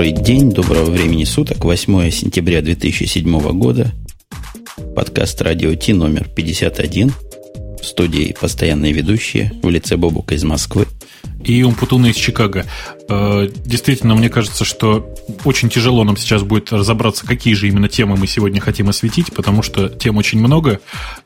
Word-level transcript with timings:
Добрый 0.00 0.12
день, 0.14 0.50
доброго 0.50 0.90
времени 0.90 1.24
суток, 1.24 1.62
8 1.62 2.10
сентября 2.10 2.62
2007 2.62 3.38
года. 3.58 3.92
Подкаст 4.96 5.42
«Радио 5.42 5.74
Ти» 5.74 5.92
номер 5.92 6.26
51. 6.34 7.12
В 7.78 7.84
студии 7.84 8.34
постоянные 8.40 8.94
ведущие 8.94 9.52
в 9.62 9.68
лице 9.68 9.98
Бобука 9.98 10.34
из 10.34 10.42
Москвы. 10.42 10.86
И 11.44 11.62
Умпутуна 11.62 12.06
из 12.06 12.16
Чикаго. 12.16 12.64
Э, 13.10 13.46
действительно, 13.66 14.14
мне 14.14 14.30
кажется, 14.30 14.64
что 14.64 15.14
очень 15.44 15.68
тяжело 15.68 16.02
нам 16.02 16.16
сейчас 16.16 16.44
будет 16.44 16.72
разобраться, 16.72 17.26
какие 17.26 17.52
же 17.52 17.68
именно 17.68 17.90
темы 17.90 18.16
мы 18.16 18.26
сегодня 18.26 18.58
хотим 18.58 18.88
осветить, 18.88 19.34
потому 19.34 19.62
что 19.62 19.90
тем 19.90 20.16
очень 20.16 20.38
много, 20.38 20.80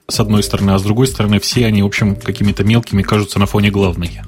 с 0.08 0.18
одной 0.18 0.42
стороны, 0.42 0.72
а 0.72 0.80
с 0.80 0.82
другой 0.82 1.06
стороны, 1.06 1.38
все 1.38 1.66
они, 1.66 1.84
в 1.84 1.86
общем, 1.86 2.16
какими-то 2.16 2.64
мелкими 2.64 3.02
кажутся 3.02 3.38
на 3.38 3.46
фоне 3.46 3.70
главной. 3.70 4.20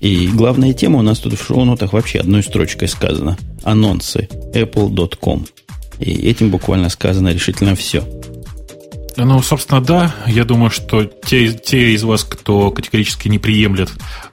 И 0.00 0.28
главная 0.28 0.72
тема 0.72 1.00
у 1.00 1.02
нас 1.02 1.18
тут 1.18 1.38
в 1.38 1.44
шоу-нотах 1.44 1.92
вообще 1.92 2.20
одной 2.20 2.42
строчкой 2.42 2.88
сказано. 2.88 3.36
Анонсы 3.64 4.28
apple.com. 4.54 5.46
И 5.98 6.10
этим 6.12 6.50
буквально 6.50 6.88
сказано 6.88 7.32
решительно 7.32 7.74
все. 7.74 8.04
Ну, 9.16 9.42
собственно, 9.42 9.80
да. 9.80 10.14
Я 10.26 10.44
думаю, 10.44 10.70
что 10.70 11.04
те, 11.04 11.52
те 11.52 11.90
из 11.92 12.04
вас, 12.04 12.22
кто 12.22 12.70
категорически 12.70 13.26
не 13.26 13.40
приемлет 13.40 13.90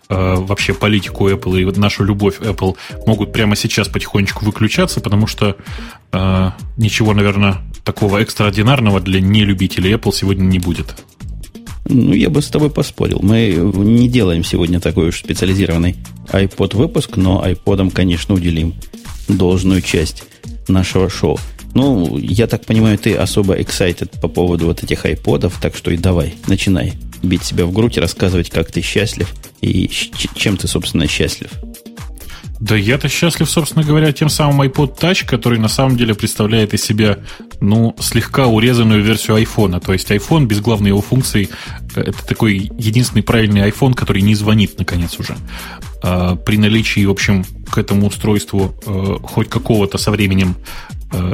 э, 0.10 0.36
вообще 0.36 0.76
политику 0.76 1.28
Apple 1.28 1.62
и 1.62 1.80
нашу 1.80 2.04
любовь 2.04 2.40
Apple, 2.40 2.76
могут 3.08 3.34
прямо 3.34 3.56
сейчас 3.56 3.88
потихонечку 3.88 4.46
выключаться, 4.46 5.02
потому 5.02 5.26
что 5.26 5.58
э, 6.12 6.52
ничего, 6.78 7.14
наверное, 7.16 7.64
такого 7.84 8.20
экстраординарного 8.20 9.02
для 9.02 9.20
нелюбителей 9.20 9.94
Apple 9.94 10.14
сегодня 10.14 10.44
не 10.44 10.60
будет. 10.60 10.96
Ну, 11.88 12.14
я 12.14 12.30
бы 12.30 12.42
с 12.42 12.48
тобой 12.48 12.70
поспорил. 12.70 13.20
Мы 13.22 13.54
не 13.54 14.10
делаем 14.10 14.44
сегодня 14.44 14.80
такой 14.80 15.10
уж 15.10 15.20
специализированный 15.20 15.96
iPod 16.32 16.76
выпуск, 16.76 17.18
но 17.18 17.46
iPodам, 17.46 17.92
конечно, 17.92 18.34
уделим 18.34 18.74
должную 19.28 19.82
часть 19.82 20.24
нашего 20.68 21.10
шоу. 21.10 21.40
Ну, 21.76 22.18
я 22.18 22.48
так 22.48 22.66
понимаю, 22.66 22.98
ты 22.98 23.14
особо 23.14 23.60
excited 23.60 24.20
по 24.22 24.28
поводу 24.28 24.66
вот 24.66 24.84
этих 24.84 25.06
айподов, 25.06 25.60
так 25.62 25.76
что 25.76 25.92
и 25.92 25.98
давай, 25.98 26.36
начинай 26.48 26.94
бить 27.22 27.44
себя 27.44 27.66
в 27.66 27.74
грудь 27.74 27.98
рассказывать, 27.98 28.50
как 28.50 28.72
ты 28.72 28.82
счастлив 28.82 29.34
и 29.62 29.90
чем 30.36 30.58
ты, 30.58 30.68
собственно, 30.68 31.08
счастлив. 31.08 31.52
Да 32.60 32.76
я-то 32.76 33.10
счастлив, 33.10 33.50
собственно 33.50 33.84
говоря, 33.84 34.12
тем 34.14 34.30
самым 34.30 34.62
iPod 34.62 34.98
Touch, 34.98 35.26
который 35.26 35.60
на 35.60 35.68
самом 35.68 35.98
деле 35.98 36.16
представляет 36.16 36.74
из 36.74 36.84
себя, 36.84 37.20
ну, 37.60 37.96
слегка 38.00 38.48
урезанную 38.48 39.04
версию 39.04 39.38
iPhone. 39.38 39.80
То 39.84 39.94
есть 39.94 40.10
iPhone 40.12 40.46
без 40.46 40.62
главной 40.62 40.90
его 40.90 41.02
функции– 41.02 41.50
это 41.96 42.26
такой 42.26 42.72
единственный 42.78 43.24
правильный 43.24 43.70
iPhone, 43.70 43.94
который 43.94 44.22
не 44.22 44.36
звонит, 44.36 44.80
наконец, 44.80 45.20
уже. 45.20 45.36
А, 46.08 46.36
при 46.36 46.58
наличии, 46.58 47.06
в 47.06 47.12
общем, 47.12 47.44
к 47.70 47.78
этому 47.78 48.08
устройству 48.08 48.76
э, 48.86 49.18
хоть 49.24 49.50
какого-то 49.50 49.98
со 49.98 50.12
временем 50.12 50.56
Э, 51.12 51.34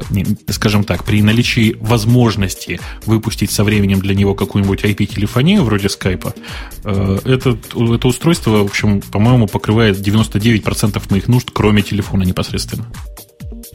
скажем 0.50 0.84
так, 0.84 1.04
при 1.06 1.22
наличии 1.22 1.78
возможности 1.80 2.80
выпустить 3.06 3.52
со 3.52 3.64
временем 3.64 4.00
для 4.00 4.14
него 4.14 4.36
какую-нибудь 4.36 4.84
IP-телефонию 4.84 5.64
вроде 5.64 5.90
скайпа, 5.90 6.34
э, 6.84 7.20
это, 7.24 7.58
это 7.96 8.08
устройство, 8.08 8.52
в 8.52 8.66
общем, 8.66 9.02
по-моему, 9.02 9.48
покрывает 9.48 9.98
99% 9.98 11.02
моих 11.10 11.28
нужд, 11.28 11.50
кроме 11.52 11.82
телефона 11.82 12.24
непосредственно. 12.24 12.86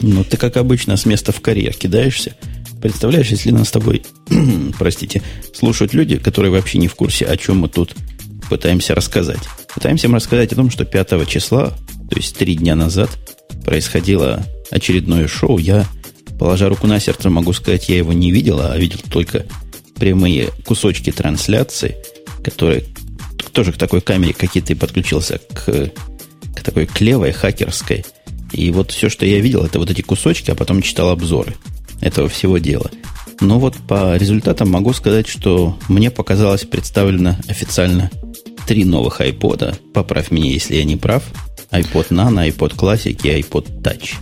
Ну, 0.00 0.22
ты, 0.22 0.36
как 0.36 0.56
обычно, 0.58 0.96
с 0.96 1.06
места 1.06 1.32
в 1.32 1.40
карьер 1.40 1.72
кидаешься. 1.72 2.36
Представляешь, 2.80 3.28
если 3.28 3.50
нас 3.50 3.68
с 3.68 3.72
тобой, 3.72 4.04
простите, 4.78 5.22
слушают 5.54 5.94
люди, 5.94 6.18
которые 6.18 6.52
вообще 6.52 6.78
не 6.78 6.88
в 6.88 6.94
курсе, 6.94 7.24
о 7.24 7.36
чем 7.36 7.60
мы 7.60 7.68
тут 7.68 7.96
пытаемся 8.48 8.94
рассказать. 8.94 9.40
Пытаемся 9.74 10.06
им 10.06 10.14
рассказать 10.14 10.52
о 10.52 10.56
том, 10.56 10.70
что 10.70 10.84
5 10.84 11.28
числа, 11.28 11.70
то 12.10 12.16
есть 12.16 12.36
три 12.36 12.54
дня 12.54 12.74
назад, 12.74 13.10
происходило 13.64 14.42
очередное 14.70 15.28
шоу. 15.28 15.58
Я, 15.58 15.86
положа 16.38 16.68
руку 16.68 16.86
на 16.86 17.00
сердце, 17.00 17.30
могу 17.30 17.52
сказать, 17.52 17.88
я 17.88 17.96
его 17.96 18.12
не 18.12 18.30
видел, 18.30 18.60
а 18.60 18.76
видел 18.76 19.00
только 19.10 19.46
прямые 19.96 20.50
кусочки 20.64 21.10
трансляции, 21.10 21.96
которые 22.44 22.84
тоже 23.52 23.72
к 23.72 23.78
такой 23.78 24.00
камере 24.00 24.34
какие-то 24.34 24.72
и 24.72 24.76
подключился 24.76 25.38
к, 25.38 25.90
к 26.54 26.62
такой 26.62 26.86
клевой 26.86 27.32
хакерской. 27.32 28.04
И 28.52 28.70
вот 28.70 28.92
все, 28.92 29.08
что 29.08 29.26
я 29.26 29.40
видел, 29.40 29.64
это 29.64 29.78
вот 29.78 29.90
эти 29.90 30.02
кусочки, 30.02 30.50
а 30.50 30.54
потом 30.54 30.82
читал 30.82 31.10
обзоры 31.10 31.56
этого 32.00 32.28
всего 32.28 32.58
дела. 32.58 32.90
Но 33.40 33.58
вот 33.58 33.76
по 33.76 34.16
результатам 34.16 34.70
могу 34.70 34.92
сказать, 34.92 35.28
что 35.28 35.78
мне 35.88 36.10
показалось 36.10 36.64
представлено 36.64 37.36
официально 37.48 38.10
три 38.66 38.84
новых 38.84 39.20
iPod. 39.20 39.92
Поправь 39.92 40.30
меня, 40.30 40.50
если 40.50 40.76
я 40.76 40.84
не 40.84 40.96
прав. 40.96 41.22
iPod 41.70 42.08
Nano, 42.10 42.48
iPod 42.48 42.74
Classic 42.76 43.18
и 43.22 43.40
iPod 43.40 43.82
Touch. 43.82 44.14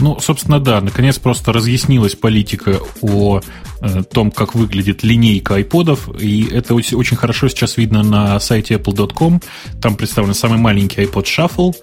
Ну, 0.00 0.20
собственно, 0.20 0.60
да, 0.60 0.80
наконец 0.80 1.18
просто 1.18 1.52
разъяснилась 1.52 2.14
политика 2.14 2.78
о 3.00 3.40
э, 3.80 4.02
том, 4.04 4.30
как 4.30 4.54
выглядит 4.54 5.02
линейка 5.02 5.56
айподов, 5.56 6.08
и 6.20 6.48
это 6.52 6.74
очень 6.74 7.16
хорошо 7.16 7.48
сейчас 7.48 7.76
видно 7.76 8.04
на 8.04 8.38
сайте 8.38 8.74
apple.com. 8.74 9.40
Там 9.82 9.96
представлен 9.96 10.34
самый 10.34 10.58
маленький 10.58 11.02
iPod 11.02 11.24
Shuffle, 11.24 11.74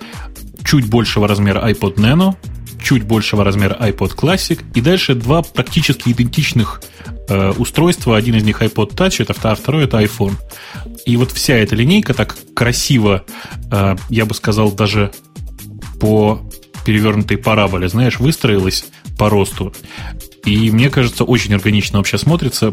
чуть 0.63 0.87
большего 0.87 1.27
размера 1.27 1.69
iPod 1.69 1.95
Nano, 1.95 2.35
чуть 2.85 3.03
большего 3.03 3.43
размера 3.43 3.75
iPod 3.79 4.15
Classic, 4.15 4.63
и 4.75 4.79
дальше 4.81 5.15
два 5.15 5.41
практически 5.41 6.09
идентичных 6.09 6.81
э, 7.27 7.51
устройства. 7.57 8.15
Один 8.15 8.35
из 8.35 8.43
них 8.43 8.61
iPod 8.61 8.95
Touch, 8.95 9.15
это 9.19 9.33
второй, 9.33 9.57
второй 9.57 9.83
это 9.85 9.99
iPhone. 10.01 10.35
И 11.05 11.17
вот 11.17 11.31
вся 11.31 11.55
эта 11.55 11.75
линейка 11.75 12.13
так 12.13 12.37
красиво, 12.53 13.25
э, 13.71 13.95
я 14.09 14.25
бы 14.25 14.35
сказал, 14.35 14.71
даже 14.71 15.11
по 15.99 16.47
перевернутой 16.85 17.37
параболе, 17.37 17.89
знаешь, 17.89 18.19
выстроилась 18.19 18.85
по 19.17 19.29
росту. 19.29 19.73
И 20.45 20.69
мне 20.69 20.91
кажется, 20.91 21.23
очень 21.23 21.55
органично 21.55 21.97
вообще 21.97 22.19
смотрится. 22.19 22.71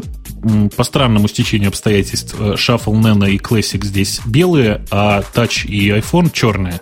По 0.77 0.83
странному 0.83 1.27
стечению 1.27 1.69
обстоятельств 1.69 2.35
э, 2.37 2.53
Shuffle 2.53 2.93
Nano 2.93 3.27
и 3.27 3.37
Classic 3.37 3.83
здесь 3.83 4.21
белые, 4.27 4.85
а 4.91 5.23
Touch 5.33 5.65
и 5.65 5.89
iPhone 5.89 6.29
черные. 6.31 6.79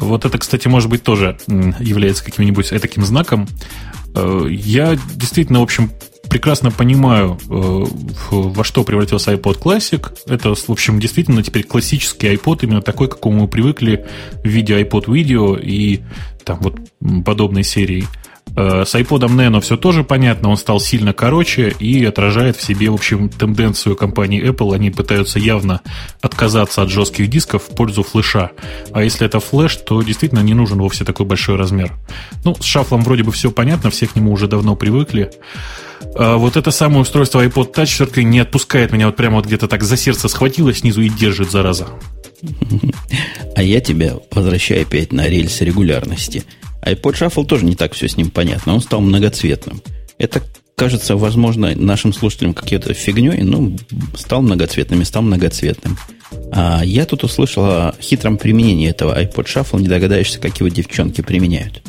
Вот 0.00 0.24
это, 0.24 0.38
кстати, 0.38 0.66
может 0.68 0.88
быть, 0.88 1.02
тоже 1.02 1.38
является 1.46 2.24
каким-нибудь 2.24 2.70
таким 2.80 3.04
знаком. 3.04 3.46
Э, 4.14 4.46
я 4.48 4.98
действительно, 5.14 5.60
в 5.60 5.64
общем, 5.64 5.90
прекрасно 6.28 6.70
понимаю, 6.70 7.38
э, 7.48 7.84
во 8.30 8.64
что 8.64 8.84
превратился 8.84 9.32
iPod 9.32 9.60
Classic. 9.60 10.06
Это, 10.26 10.54
в 10.54 10.70
общем, 10.70 11.00
действительно 11.00 11.42
теперь 11.42 11.64
классический 11.64 12.28
iPod, 12.34 12.60
именно 12.62 12.82
такой, 12.82 13.08
к 13.08 13.12
какому 13.12 13.42
мы 13.42 13.48
привыкли 13.48 14.06
в 14.42 14.48
виде 14.48 14.80
iPod 14.80 15.06
Video 15.06 15.60
и 15.60 16.00
там 16.44 16.60
вот 16.60 16.78
подобной 17.24 17.64
серии. 17.64 18.06
Э, 18.56 18.84
с 18.84 18.94
iPod 18.94 19.20
Nano 19.28 19.60
все 19.60 19.76
тоже 19.76 20.04
понятно, 20.04 20.50
он 20.50 20.56
стал 20.56 20.80
сильно 20.80 21.12
короче 21.12 21.74
и 21.78 22.04
отражает 22.04 22.56
в 22.56 22.62
себе, 22.62 22.90
в 22.90 22.94
общем, 22.94 23.28
тенденцию 23.28 23.96
компании 23.96 24.44
Apple. 24.44 24.74
Они 24.74 24.90
пытаются 24.90 25.38
явно 25.38 25.80
отказаться 26.20 26.82
от 26.82 26.90
жестких 26.90 27.28
дисков 27.28 27.64
в 27.64 27.74
пользу 27.74 28.02
флеша. 28.02 28.50
А 28.92 29.02
если 29.02 29.26
это 29.26 29.40
флеш, 29.40 29.76
то 29.76 30.02
действительно 30.02 30.40
не 30.40 30.54
нужен 30.54 30.78
вовсе 30.78 31.04
такой 31.04 31.26
большой 31.26 31.56
размер. 31.56 31.92
Ну, 32.44 32.54
с 32.54 32.64
шафлом 32.64 33.02
вроде 33.02 33.22
бы 33.22 33.32
все 33.32 33.50
понятно, 33.50 33.90
все 33.90 34.06
к 34.06 34.16
нему 34.16 34.32
уже 34.32 34.46
давно 34.48 34.76
привыкли. 34.76 35.30
А 36.14 36.36
вот 36.36 36.56
это 36.56 36.70
самое 36.70 37.00
устройство 37.00 37.44
iPod 37.44 37.74
Touch 37.74 37.86
все-таки 37.86 38.24
не 38.24 38.40
отпускает 38.40 38.92
меня 38.92 39.06
вот 39.06 39.16
прямо 39.16 39.36
вот 39.36 39.46
где-то 39.46 39.68
так 39.68 39.82
за 39.82 39.96
сердце 39.96 40.28
схватило 40.28 40.72
снизу 40.74 41.02
и 41.02 41.08
держит, 41.08 41.50
зараза. 41.50 41.88
А 43.54 43.62
я 43.62 43.80
тебя 43.80 44.14
возвращаю 44.30 44.82
опять 44.82 45.12
на 45.12 45.28
рельсы 45.28 45.64
регулярности. 45.64 46.44
iPod 46.82 47.14
Shuffle 47.14 47.44
тоже 47.44 47.64
не 47.64 47.76
так 47.76 47.92
все 47.92 48.08
с 48.08 48.16
ним 48.16 48.30
понятно. 48.30 48.74
Он 48.74 48.80
стал 48.80 49.00
многоцветным. 49.00 49.82
Это 50.18 50.42
кажется, 50.76 51.16
возможно, 51.16 51.74
нашим 51.74 52.12
слушателям 52.12 52.54
какой-то 52.54 52.94
фигней, 52.94 53.42
но 53.42 53.72
стал 54.16 54.42
многоцветным 54.42 55.02
и 55.02 55.04
стал 55.04 55.22
многоцветным. 55.22 55.98
А 56.52 56.82
я 56.82 57.04
тут 57.04 57.24
услышал 57.24 57.64
о 57.64 57.94
хитром 58.00 58.38
применении 58.38 58.88
этого 58.88 59.20
iPod 59.20 59.46
Shuffle, 59.46 59.80
не 59.80 59.88
догадаешься, 59.88 60.40
как 60.40 60.58
его 60.58 60.68
девчонки 60.68 61.20
применяют. 61.20 61.82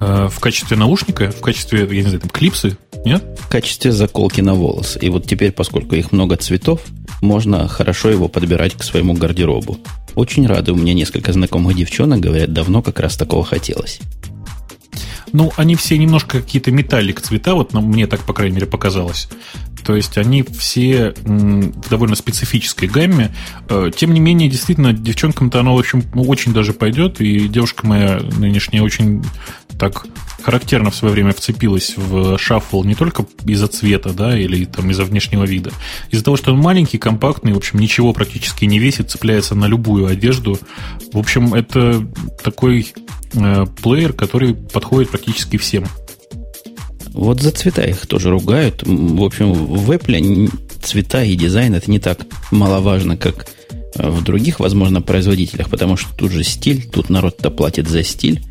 А, 0.00 0.28
в 0.28 0.40
качестве 0.40 0.76
наушника, 0.76 1.30
в 1.30 1.40
качестве, 1.40 1.80
я 1.80 1.86
не 1.86 2.02
знаю, 2.02 2.20
там, 2.20 2.30
клипсы, 2.30 2.76
нет? 3.04 3.24
В 3.40 3.48
качестве 3.48 3.92
заколки 3.92 4.40
на 4.40 4.54
волос. 4.54 4.98
И 5.00 5.08
вот 5.08 5.26
теперь, 5.26 5.52
поскольку 5.52 5.94
их 5.94 6.12
много 6.12 6.36
цветов, 6.36 6.80
можно 7.20 7.68
хорошо 7.68 8.10
его 8.10 8.28
подбирать 8.28 8.74
к 8.74 8.82
своему 8.82 9.14
гардеробу. 9.14 9.78
Очень 10.14 10.46
рады, 10.46 10.72
у 10.72 10.76
меня 10.76 10.94
несколько 10.94 11.32
знакомых 11.32 11.76
девчонок 11.76 12.20
говорят, 12.20 12.52
давно 12.52 12.82
как 12.82 13.00
раз 13.00 13.16
такого 13.16 13.44
хотелось. 13.44 14.00
Ну, 15.32 15.52
они 15.56 15.74
все 15.74 15.98
немножко 15.98 16.40
какие-то 16.40 16.70
металлик 16.70 17.20
цвета, 17.20 17.54
вот 17.54 17.72
мне 17.74 18.06
так, 18.06 18.20
по 18.20 18.32
крайней 18.32 18.56
мере, 18.56 18.66
показалось. 18.66 19.28
То 19.84 19.96
есть 19.96 20.18
они 20.18 20.42
все 20.42 21.14
в 21.24 21.88
довольно 21.88 22.14
специфической 22.14 22.88
гамме. 22.88 23.34
Э, 23.68 23.90
тем 23.94 24.12
не 24.12 24.20
менее, 24.20 24.50
действительно, 24.50 24.92
девчонкам-то 24.92 25.60
оно, 25.60 25.74
в 25.74 25.78
общем, 25.78 26.04
очень 26.14 26.52
даже 26.52 26.72
пойдет. 26.74 27.20
И 27.20 27.48
девушка 27.48 27.86
моя 27.86 28.20
нынешняя 28.38 28.82
очень 28.82 29.24
так 29.78 30.06
характерно 30.42 30.90
в 30.90 30.94
свое 30.94 31.12
время 31.12 31.32
вцепилась 31.32 31.94
в 31.96 32.36
Shuffle 32.36 32.86
не 32.86 32.94
только 32.94 33.26
из-за 33.44 33.66
цвета, 33.68 34.12
да, 34.12 34.38
или 34.38 34.64
там 34.64 34.90
из-за 34.90 35.04
внешнего 35.04 35.44
вида. 35.44 35.72
Из-за 36.10 36.24
того, 36.24 36.36
что 36.36 36.52
он 36.52 36.58
маленький, 36.58 36.98
компактный, 36.98 37.52
в 37.52 37.56
общем, 37.56 37.78
ничего 37.78 38.12
практически 38.12 38.64
не 38.64 38.78
весит, 38.78 39.10
цепляется 39.10 39.54
на 39.54 39.66
любую 39.66 40.06
одежду. 40.06 40.58
В 41.12 41.18
общем, 41.18 41.54
это 41.54 42.06
такой 42.42 42.92
э, 43.34 43.66
плеер, 43.82 44.12
который 44.12 44.54
подходит 44.54 45.10
практически 45.10 45.56
всем. 45.56 45.86
Вот 47.12 47.40
за 47.40 47.50
цвета 47.50 47.82
их 47.82 48.06
тоже 48.06 48.30
ругают. 48.30 48.82
В 48.84 49.22
общем, 49.22 49.52
в 49.52 49.90
Apple 49.90 50.50
цвета 50.82 51.24
и 51.24 51.34
дизайн 51.34 51.74
это 51.74 51.90
не 51.90 51.98
так 51.98 52.20
маловажно, 52.50 53.16
как 53.16 53.48
э, 53.96 54.08
в 54.08 54.22
других, 54.22 54.60
возможно, 54.60 55.02
производителях, 55.02 55.68
потому 55.68 55.96
что 55.96 56.14
тут 56.14 56.30
же 56.30 56.44
стиль, 56.44 56.88
тут 56.88 57.10
народ-то 57.10 57.50
платит 57.50 57.88
за 57.88 58.04
стиль, 58.04 58.42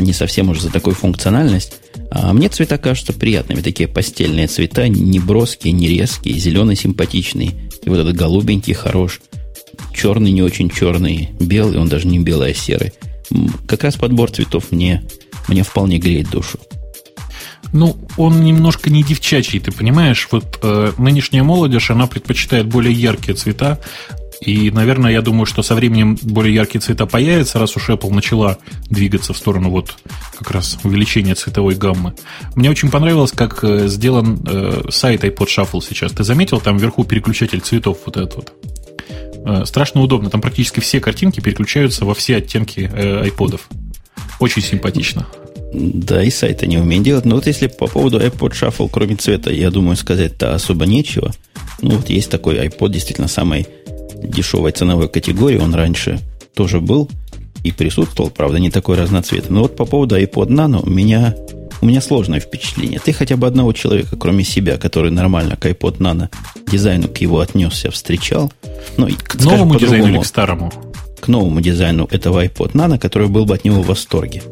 не 0.00 0.12
совсем 0.12 0.50
уже 0.50 0.62
за 0.62 0.70
такую 0.70 0.94
функциональность. 0.94 1.74
А 2.10 2.32
мне 2.32 2.48
цвета 2.48 2.78
кажутся 2.78 3.12
приятными, 3.12 3.60
такие 3.60 3.88
постельные 3.88 4.46
цвета, 4.46 4.88
не 4.88 5.18
броские, 5.18 5.72
не 5.72 5.88
резкие, 5.88 6.38
зеленый 6.38 6.76
симпатичный, 6.76 7.54
и 7.82 7.90
вот 7.90 7.98
этот 7.98 8.16
голубенький 8.16 8.74
хорош, 8.74 9.20
черный 9.94 10.32
не 10.32 10.42
очень 10.42 10.70
черный, 10.70 11.30
белый, 11.40 11.78
он 11.78 11.88
даже 11.88 12.06
не 12.06 12.18
белый, 12.20 12.52
а 12.52 12.54
серый. 12.54 12.92
Как 13.66 13.84
раз 13.84 13.96
подбор 13.96 14.30
цветов 14.30 14.70
мне, 14.70 15.02
мне 15.48 15.62
вполне 15.62 15.98
греет 15.98 16.30
душу. 16.30 16.58
Ну, 17.72 17.96
он 18.16 18.44
немножко 18.44 18.88
не 18.88 19.02
девчачий, 19.02 19.58
ты 19.58 19.72
понимаешь? 19.72 20.28
Вот 20.30 20.60
э, 20.62 20.92
нынешняя 20.96 21.42
молодежь, 21.42 21.90
она 21.90 22.06
предпочитает 22.06 22.68
более 22.68 22.94
яркие 22.94 23.36
цвета. 23.36 23.80
И, 24.40 24.70
наверное, 24.70 25.12
я 25.12 25.22
думаю, 25.22 25.46
что 25.46 25.62
со 25.62 25.74
временем 25.74 26.18
более 26.22 26.54
яркие 26.54 26.80
цвета 26.80 27.06
появятся, 27.06 27.58
раз 27.58 27.76
уж 27.76 27.88
Apple 27.90 28.12
начала 28.12 28.58
двигаться 28.90 29.32
в 29.32 29.36
сторону 29.36 29.70
вот 29.70 29.96
как 30.38 30.50
раз 30.50 30.78
увеличения 30.84 31.34
цветовой 31.34 31.74
гаммы. 31.74 32.14
Мне 32.54 32.70
очень 32.70 32.90
понравилось, 32.90 33.32
как 33.32 33.62
э, 33.62 33.88
сделан 33.88 34.40
э, 34.46 34.84
сайт 34.90 35.24
iPod 35.24 35.46
Shuffle 35.46 35.80
сейчас. 35.86 36.12
Ты 36.12 36.24
заметил, 36.24 36.60
там 36.60 36.76
вверху 36.76 37.04
переключатель 37.04 37.60
цветов 37.60 37.98
вот 38.06 38.16
этот 38.16 38.36
вот? 38.36 38.52
Э, 39.46 39.64
страшно 39.64 40.00
удобно. 40.00 40.30
Там 40.30 40.40
практически 40.40 40.80
все 40.80 41.00
картинки 41.00 41.40
переключаются 41.40 42.04
во 42.04 42.14
все 42.14 42.36
оттенки 42.36 42.90
э, 42.92 43.22
айподов. 43.22 43.68
Очень 44.40 44.62
симпатично. 44.62 45.26
Да, 45.72 46.22
и 46.22 46.30
сайта 46.30 46.66
не 46.66 46.78
умеем 46.78 47.02
делать. 47.02 47.24
Но 47.24 47.36
вот 47.36 47.46
если 47.46 47.66
по 47.66 47.86
поводу 47.86 48.20
iPod 48.20 48.52
Shuffle, 48.52 48.88
кроме 48.90 49.16
цвета, 49.16 49.52
я 49.52 49.70
думаю, 49.70 49.96
сказать-то 49.96 50.54
особо 50.54 50.86
нечего. 50.86 51.32
Ну, 51.82 51.96
вот 51.96 52.08
есть 52.08 52.30
такой 52.30 52.56
iPod, 52.66 52.90
действительно, 52.90 53.28
самой 53.28 53.66
дешевой 54.24 54.72
ценовой 54.72 55.08
категории. 55.08 55.58
Он 55.58 55.74
раньше 55.74 56.20
тоже 56.54 56.80
был 56.80 57.10
и 57.62 57.72
присутствовал, 57.72 58.30
правда, 58.30 58.58
не 58.58 58.70
такой 58.70 58.96
разноцветный. 58.96 59.54
Но 59.54 59.62
вот 59.62 59.76
по 59.76 59.84
поводу 59.84 60.18
iPod 60.20 60.48
Nano 60.48 60.82
у 60.84 60.90
меня, 60.90 61.34
у 61.80 61.86
меня 61.86 62.00
сложное 62.00 62.40
впечатление. 62.40 63.00
Ты 63.00 63.12
хотя 63.12 63.36
бы 63.36 63.46
одного 63.46 63.72
человека, 63.72 64.16
кроме 64.16 64.44
себя, 64.44 64.76
который 64.76 65.10
нормально 65.10 65.56
к 65.56 65.66
iPod 65.66 65.98
Nano 65.98 66.28
дизайну 66.70 67.08
к 67.08 67.18
его 67.18 67.40
отнесся, 67.40 67.90
встречал. 67.90 68.52
Ну, 68.96 69.08
к 69.22 69.36
новому 69.36 69.76
дизайну 69.76 70.08
или 70.08 70.18
к 70.18 70.26
старому? 70.26 70.72
К 71.20 71.28
новому 71.28 71.60
дизайну 71.62 72.06
этого 72.10 72.44
iPod 72.44 72.72
Nano, 72.72 72.98
который 72.98 73.28
был 73.28 73.46
бы 73.46 73.54
от 73.54 73.64
него 73.64 73.82
в 73.82 73.86
восторге. 73.86 74.42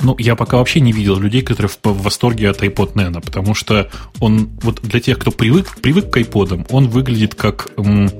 Ну, 0.00 0.14
я 0.18 0.36
пока 0.36 0.58
вообще 0.58 0.80
не 0.80 0.92
видел 0.92 1.18
людей, 1.18 1.42
которые 1.42 1.68
в, 1.68 1.78
в 1.82 2.02
восторге 2.02 2.48
от 2.50 2.62
iPod 2.62 2.94
Nano, 2.94 3.20
потому 3.20 3.54
что 3.54 3.90
он, 4.20 4.48
вот 4.62 4.80
для 4.80 5.00
тех, 5.00 5.18
кто 5.18 5.30
привык, 5.30 5.76
привык 5.82 6.10
к 6.10 6.16
iPod, 6.16 6.68
он 6.70 6.88
выглядит 6.88 7.34
как 7.34 7.68
м, 7.76 8.10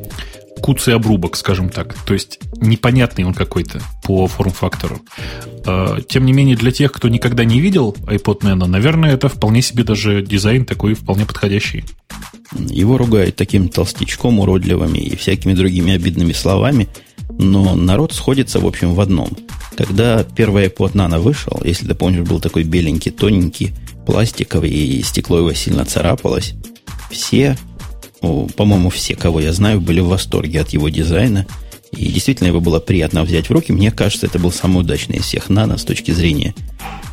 куцый 0.60 0.94
обрубок, 0.94 1.36
скажем 1.36 1.68
так. 1.68 1.94
То 2.04 2.14
есть 2.14 2.38
непонятный 2.60 3.24
он 3.24 3.34
какой-то 3.34 3.80
по 4.02 4.26
форм-фактору. 4.26 5.00
А, 5.66 6.00
тем 6.02 6.26
не 6.26 6.32
менее, 6.32 6.56
для 6.56 6.72
тех, 6.72 6.92
кто 6.92 7.08
никогда 7.08 7.44
не 7.44 7.60
видел 7.60 7.96
iPod 8.02 8.40
Nano, 8.40 8.66
наверное, 8.66 9.14
это 9.14 9.28
вполне 9.28 9.62
себе 9.62 9.84
даже 9.84 10.22
дизайн 10.22 10.64
такой 10.64 10.94
вполне 10.94 11.26
подходящий. 11.26 11.84
Его 12.52 12.96
ругают 12.96 13.36
таким 13.36 13.68
толстячком 13.68 14.40
уродливыми 14.40 14.98
и 14.98 15.16
всякими 15.16 15.54
другими 15.54 15.94
обидными 15.94 16.32
словами, 16.32 16.88
но 17.30 17.74
народ 17.74 18.12
сходится, 18.14 18.58
в 18.58 18.66
общем, 18.66 18.94
в 18.94 19.00
одном– 19.00 19.30
когда 19.78 20.24
первый 20.24 20.66
iPod 20.66 20.94
Nano 20.94 21.20
вышел, 21.20 21.62
если 21.64 21.86
ты 21.86 21.94
помнишь, 21.94 22.26
был 22.26 22.40
такой 22.40 22.64
беленький, 22.64 23.12
тоненький, 23.12 23.74
пластиковый, 24.06 24.70
и 24.70 25.02
стекло 25.04 25.38
его 25.38 25.54
сильно 25.54 25.84
царапалось, 25.84 26.54
все, 27.12 27.56
по-моему, 28.20 28.90
все, 28.90 29.14
кого 29.14 29.40
я 29.40 29.52
знаю, 29.52 29.80
были 29.80 30.00
в 30.00 30.08
восторге 30.08 30.60
от 30.60 30.70
его 30.70 30.88
дизайна. 30.88 31.46
И 31.92 32.06
действительно 32.06 32.48
его 32.48 32.60
было 32.60 32.80
приятно 32.80 33.22
взять 33.22 33.48
в 33.48 33.52
руки. 33.52 33.72
Мне 33.72 33.90
кажется, 33.90 34.26
это 34.26 34.38
был 34.38 34.52
самый 34.52 34.80
удачный 34.80 35.16
из 35.16 35.24
всех 35.24 35.48
nano 35.48 35.78
с 35.78 35.84
точки 35.84 36.10
зрения 36.10 36.54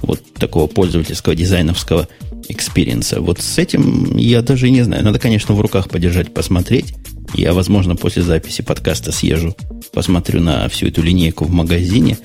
вот 0.02 0.22
такого 0.34 0.68
пользовательского 0.68 1.36
дизайновского 1.36 2.08
experience 2.50 3.10
а. 3.10 3.22
Вот 3.22 3.40
с 3.40 3.58
этим 3.58 4.18
я 4.18 4.42
даже 4.42 4.70
не 4.70 4.82
знаю. 4.84 5.04
Надо, 5.04 5.20
конечно, 5.20 5.56
в 5.56 5.62
руках 5.62 5.90
подержать, 5.90 6.34
посмотреть. 6.34 6.94
Я, 7.34 7.54
возможно, 7.54 7.96
после 7.96 8.22
записи 8.22 8.62
подкаста 8.62 9.12
съезжу, 9.12 9.56
посмотрю 9.94 10.42
на 10.42 10.68
всю 10.70 10.88
эту 10.88 11.02
линейку 11.02 11.46
в 11.46 11.52
магазине. 11.52 12.18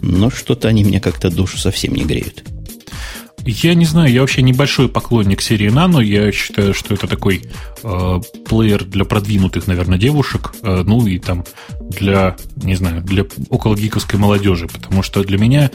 Но 0.00 0.30
что-то 0.30 0.68
они 0.68 0.84
мне 0.84 1.00
как-то 1.00 1.30
душу 1.30 1.58
совсем 1.58 1.94
не 1.94 2.04
греют. 2.04 2.44
Я 3.50 3.72
не 3.72 3.86
знаю, 3.86 4.12
я 4.12 4.20
вообще 4.20 4.42
небольшой 4.42 4.90
поклонник 4.90 5.40
серии 5.40 5.70
Nano. 5.70 6.04
Я 6.04 6.30
считаю, 6.32 6.74
что 6.74 6.92
это 6.92 7.06
такой 7.06 7.44
э, 7.82 8.20
плеер 8.46 8.84
для 8.84 9.06
продвинутых, 9.06 9.66
наверное, 9.66 9.96
девушек. 9.96 10.52
Э, 10.62 10.82
ну 10.84 11.06
и 11.06 11.18
там 11.18 11.46
для, 11.80 12.36
не 12.56 12.74
знаю, 12.74 13.00
для 13.00 13.24
около 13.48 13.74
гиковской 13.74 14.18
молодежи. 14.18 14.66
Потому 14.66 15.02
что 15.02 15.24
для 15.24 15.38
меня 15.38 15.70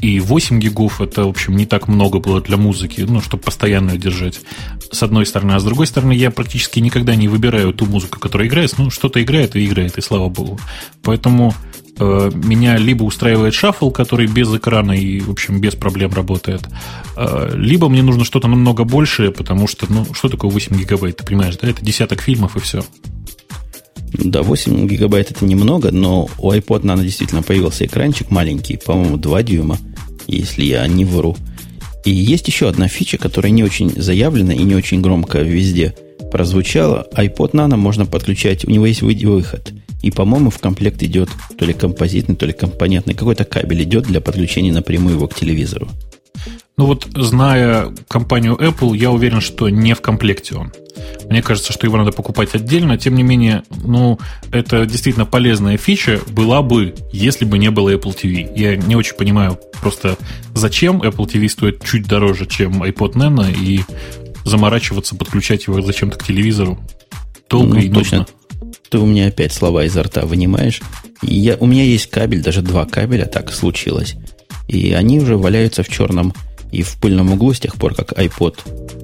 и 0.00 0.18
8 0.18 0.58
гигов 0.58 1.00
это, 1.00 1.26
в 1.26 1.28
общем, 1.28 1.54
не 1.54 1.66
так 1.66 1.86
много 1.86 2.18
было 2.18 2.40
для 2.40 2.56
музыки, 2.56 3.02
ну, 3.02 3.20
чтобы 3.20 3.44
постоянно 3.44 3.96
держать. 3.96 4.40
С 4.90 5.04
одной 5.04 5.24
стороны. 5.24 5.52
А 5.52 5.60
с 5.60 5.64
другой 5.64 5.86
стороны, 5.86 6.14
я 6.14 6.32
практически 6.32 6.80
никогда 6.80 7.14
не 7.14 7.28
выбираю 7.28 7.72
ту 7.72 7.86
музыку, 7.86 8.18
которая 8.18 8.48
играет. 8.48 8.74
Ну, 8.76 8.90
что-то 8.90 9.22
играет 9.22 9.54
и 9.54 9.64
играет, 9.64 9.98
и 9.98 10.00
слава 10.00 10.28
богу. 10.28 10.58
Поэтому 11.04 11.54
меня 12.00 12.76
либо 12.76 13.04
устраивает 13.04 13.54
шаффл, 13.54 13.90
который 13.90 14.26
без 14.26 14.52
экрана 14.52 14.92
и, 14.92 15.20
в 15.20 15.30
общем, 15.30 15.60
без 15.60 15.74
проблем 15.74 16.12
работает, 16.12 16.62
э, 17.16 17.52
либо 17.54 17.88
мне 17.88 18.02
нужно 18.02 18.24
что-то 18.24 18.48
намного 18.48 18.84
большее, 18.84 19.30
потому 19.30 19.68
что, 19.68 19.86
ну, 19.88 20.06
что 20.12 20.28
такое 20.28 20.50
8 20.50 20.76
гигабайт, 20.76 21.18
ты 21.18 21.24
понимаешь, 21.24 21.56
да? 21.56 21.68
Это 21.68 21.84
десяток 21.84 22.20
фильмов 22.20 22.56
и 22.56 22.60
все. 22.60 22.84
Да, 24.12 24.42
8 24.42 24.88
гигабайт 24.88 25.30
это 25.30 25.44
немного, 25.44 25.90
но 25.92 26.28
у 26.38 26.52
iPod 26.52 26.82
Nano 26.82 27.02
действительно 27.02 27.42
появился 27.42 27.86
экранчик 27.86 28.30
маленький, 28.30 28.76
по-моему, 28.76 29.16
2 29.16 29.42
дюйма, 29.42 29.78
если 30.26 30.64
я 30.64 30.86
не 30.88 31.04
вру. 31.04 31.36
И 32.04 32.10
есть 32.10 32.48
еще 32.48 32.68
одна 32.68 32.88
фича, 32.88 33.18
которая 33.18 33.50
не 33.50 33.62
очень 33.62 33.90
заявлена 33.90 34.52
и 34.52 34.62
не 34.62 34.74
очень 34.74 35.00
громко 35.00 35.38
везде 35.38 35.94
прозвучала. 36.30 37.06
iPod 37.16 37.52
Nano 37.52 37.76
можно 37.76 38.04
подключать, 38.04 38.64
у 38.64 38.70
него 38.70 38.86
есть 38.86 39.02
выход– 39.02 39.72
и, 40.04 40.10
по-моему, 40.10 40.50
в 40.50 40.58
комплект 40.58 41.02
идет 41.02 41.30
то 41.56 41.64
ли 41.64 41.72
композитный, 41.72 42.36
то 42.36 42.44
ли 42.44 42.52
компонентный. 42.52 43.14
Какой-то 43.14 43.46
кабель 43.46 43.84
идет 43.84 44.04
для 44.04 44.20
подключения 44.20 44.70
напрямую 44.70 45.14
его 45.14 45.26
к 45.28 45.34
телевизору. 45.34 45.88
Ну 46.76 46.84
вот, 46.84 47.08
зная 47.14 47.90
компанию 48.06 48.54
Apple, 48.54 48.94
я 48.94 49.10
уверен, 49.10 49.40
что 49.40 49.70
не 49.70 49.94
в 49.94 50.02
комплекте 50.02 50.56
он. 50.56 50.72
Мне 51.30 51.40
кажется, 51.40 51.72
что 51.72 51.86
его 51.86 51.96
надо 51.96 52.12
покупать 52.12 52.54
отдельно. 52.54 52.98
Тем 52.98 53.14
не 53.14 53.22
менее, 53.22 53.62
ну, 53.82 54.18
это 54.52 54.84
действительно 54.84 55.24
полезная 55.24 55.78
фича 55.78 56.20
была 56.28 56.60
бы, 56.60 56.94
если 57.10 57.46
бы 57.46 57.56
не 57.56 57.70
было 57.70 57.88
Apple 57.94 58.14
TV. 58.14 58.52
Я 58.54 58.76
не 58.76 58.96
очень 58.96 59.16
понимаю 59.16 59.58
просто, 59.80 60.18
зачем 60.52 61.00
Apple 61.00 61.26
TV 61.26 61.48
стоит 61.48 61.82
чуть 61.82 62.06
дороже, 62.06 62.44
чем 62.44 62.82
iPod 62.82 63.14
Nano, 63.14 63.50
и 63.50 63.80
заморачиваться, 64.44 65.16
подключать 65.16 65.66
его 65.66 65.80
зачем-то 65.80 66.18
к 66.18 66.24
телевизору 66.24 66.78
долго 67.48 67.76
ну, 67.76 67.80
и 67.80 67.88
точно. 67.88 68.18
нужно 68.18 68.26
ты 68.90 68.98
у 68.98 69.06
меня 69.06 69.28
опять 69.28 69.52
слова 69.52 69.84
изо 69.84 70.02
рта 70.02 70.22
вынимаешь. 70.22 70.80
я, 71.22 71.56
у 71.56 71.66
меня 71.66 71.84
есть 71.84 72.10
кабель, 72.10 72.42
даже 72.42 72.62
два 72.62 72.84
кабеля, 72.84 73.26
так 73.26 73.52
случилось. 73.52 74.14
И 74.68 74.92
они 74.92 75.20
уже 75.20 75.36
валяются 75.36 75.82
в 75.82 75.88
черном 75.88 76.32
и 76.72 76.82
в 76.82 76.96
пыльном 77.00 77.32
углу 77.32 77.52
с 77.52 77.60
тех 77.60 77.76
пор, 77.76 77.94
как 77.94 78.12
iPod, 78.12 78.58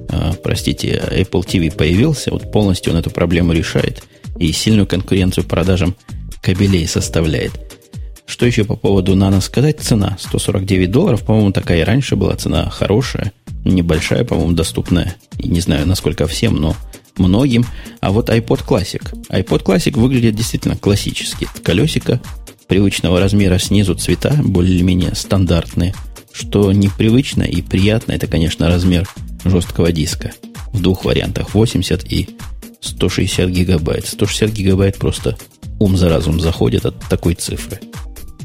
э, 0.09 0.33
простите, 0.43 1.01
Apple 1.11 1.45
TV 1.45 1.73
появился. 1.73 2.31
Вот 2.31 2.51
полностью 2.51 2.93
он 2.93 2.99
эту 2.99 3.11
проблему 3.11 3.53
решает 3.53 4.03
и 4.37 4.51
сильную 4.51 4.87
конкуренцию 4.87 5.45
продажам 5.45 5.95
кабелей 6.41 6.87
составляет. 6.87 7.51
Что 8.25 8.45
еще 8.45 8.63
по 8.63 8.75
поводу 8.75 9.15
Nano 9.15 9.41
сказать? 9.41 9.79
Цена 9.81 10.17
149 10.19 10.89
долларов. 10.89 11.23
По-моему, 11.23 11.51
такая 11.51 11.81
и 11.81 11.83
раньше 11.83 12.15
была 12.15 12.35
цена 12.35 12.69
хорошая, 12.69 13.33
небольшая, 13.65 14.23
по-моему, 14.23 14.53
доступная. 14.53 15.15
И 15.37 15.47
не 15.47 15.59
знаю, 15.59 15.85
насколько 15.85 16.27
всем, 16.27 16.55
но 16.55 16.75
многим. 17.17 17.65
А 17.99 18.11
вот 18.11 18.29
iPod 18.29 18.65
Classic. 18.65 19.01
iPod 19.29 19.63
Classic 19.63 19.97
выглядит 19.97 20.35
действительно 20.35 20.75
классически. 20.75 21.47
Колесико 21.63 22.21
привычного 22.67 23.19
размера 23.19 23.57
снизу 23.57 23.95
цвета 23.95 24.33
более-менее 24.43 25.15
стандартные. 25.15 25.93
Что 26.31 26.71
непривычно 26.71 27.43
и 27.43 27.61
приятно, 27.61 28.13
это, 28.13 28.27
конечно, 28.27 28.67
размер 28.67 29.09
жесткого 29.43 29.91
диска. 29.91 30.31
В 30.71 30.81
двух 30.81 31.03
вариантах. 31.03 31.53
80 31.53 32.11
и 32.11 32.29
160 32.79 33.49
гигабайт. 33.49 34.07
160 34.07 34.51
гигабайт 34.51 34.97
просто 34.97 35.37
ум 35.79 35.97
за 35.97 36.09
разум 36.09 36.39
заходит 36.39 36.85
от 36.85 36.99
такой 37.09 37.35
цифры. 37.35 37.79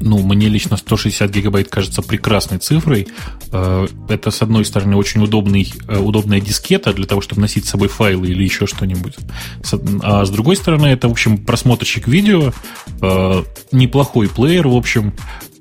Ну, 0.00 0.18
мне 0.18 0.48
лично 0.48 0.76
160 0.76 1.30
гигабайт 1.30 1.68
кажется 1.68 2.02
прекрасной 2.02 2.58
цифрой. 2.58 3.08
Э, 3.52 3.86
это, 4.08 4.30
с 4.30 4.42
одной 4.42 4.64
стороны, 4.64 4.96
очень 4.96 5.22
удобный, 5.22 5.72
э, 5.88 5.98
удобная 5.98 6.40
дискета 6.40 6.92
для 6.92 7.06
того, 7.06 7.20
чтобы 7.20 7.40
носить 7.40 7.66
с 7.66 7.70
собой 7.70 7.88
файлы 7.88 8.28
или 8.28 8.42
еще 8.42 8.66
что-нибудь. 8.66 9.14
А 10.02 10.24
с 10.24 10.30
другой 10.30 10.56
стороны, 10.56 10.86
это, 10.86 11.08
в 11.08 11.12
общем, 11.12 11.38
просмотрщик 11.38 12.08
видео, 12.08 12.52
э, 13.00 13.42
неплохой 13.72 14.28
плеер, 14.28 14.68
в 14.68 14.76
общем, 14.76 15.14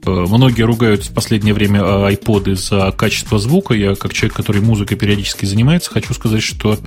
Многие 0.05 0.63
ругают 0.63 1.03
в 1.03 1.13
последнее 1.13 1.53
время 1.53 1.79
iPod 1.81 2.55
за 2.55 2.91
качество 2.91 3.39
звука. 3.39 3.73
Я, 3.73 3.95
как 3.95 4.13
человек, 4.13 4.35
который 4.35 4.61
музыкой 4.61 4.97
периодически 4.97 5.45
занимается, 5.45 5.91
хочу 5.91 6.13
сказать, 6.13 6.43
что 6.43 6.77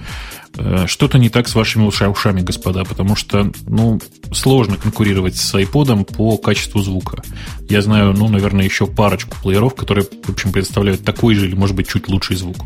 Э, 0.56 0.86
что-то 0.86 1.18
не 1.18 1.28
так 1.28 1.48
с 1.48 1.54
вашими 1.54 1.84
ушами, 1.84 2.40
господа, 2.40 2.84
потому 2.84 3.16
что, 3.16 3.52
ну, 3.66 4.00
сложно 4.32 4.76
конкурировать 4.76 5.36
с 5.36 5.54
iPod 5.54 6.04
по 6.16 6.36
качеству 6.36 6.80
звука. 6.80 7.22
Я 7.68 7.82
знаю, 7.82 8.12
ну, 8.12 8.28
наверное, 8.28 8.64
еще 8.64 8.86
парочку 8.86 9.36
плееров, 9.42 9.74
которые, 9.74 10.06
в 10.24 10.30
общем, 10.30 10.52
представляют 10.52 11.04
такой 11.04 11.34
же 11.34 11.46
или, 11.46 11.54
может 11.54 11.76
быть, 11.76 11.88
чуть 11.88 12.08
лучший 12.08 12.36
звук. 12.36 12.56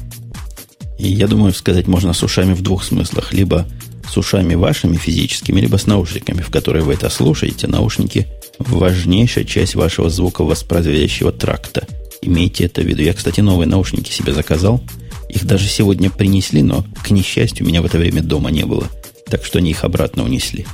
И 0.99 1.09
я 1.09 1.27
думаю, 1.27 1.53
сказать 1.53 1.89
можно 1.89 2.13
с 2.13 2.23
ушами 2.23 2.55
в 2.55 2.63
двух 2.63 2.85
смыслах. 2.85 3.33
Либо 3.33 3.67
с 4.13 4.17
ушами 4.17 4.55
вашими 4.55 4.97
физическими, 4.97 5.61
либо 5.61 5.77
с 5.77 5.87
наушниками, 5.87 6.43
в 6.43 6.51
которые 6.51 6.85
вы 6.85 6.95
это 6.95 7.09
слушаете. 7.09 7.67
Наушники– 7.67 8.27
важнейшая 8.59 9.45
часть 9.45 9.75
вашего 9.75 10.11
звуковоспроизводящего 10.11 11.33
тракта. 11.33 11.87
Имейте 12.21 12.65
это 12.65 12.83
в 12.83 12.85
виду. 12.85 13.03
Я, 13.03 13.15
кстати, 13.15 13.41
новые 13.41 13.67
наушники 13.67 14.13
себе 14.13 14.33
заказал– 14.33 14.83
их 15.33 15.47
даже 15.47 15.67
сегодня 15.67 16.11
принесли, 16.11 16.63
но, 16.63 16.85
к 17.03 17.11
несчастью, 17.11 17.67
меня 17.67 17.81
в 17.81 17.87
это 17.87 17.97
время 17.97 18.23
дома 18.23 18.51
не 18.51 18.67
было. 18.67 18.87
Так 19.27 19.45
что 19.47 19.59
они 19.59 19.71
их 19.71 19.83
обратно 19.83 20.25
унесли. 20.25 20.67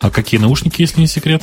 А 0.00 0.10
какие 0.10 0.40
наушники, 0.40 0.80
если 0.80 1.00
не 1.00 1.06
секрет? 1.06 1.42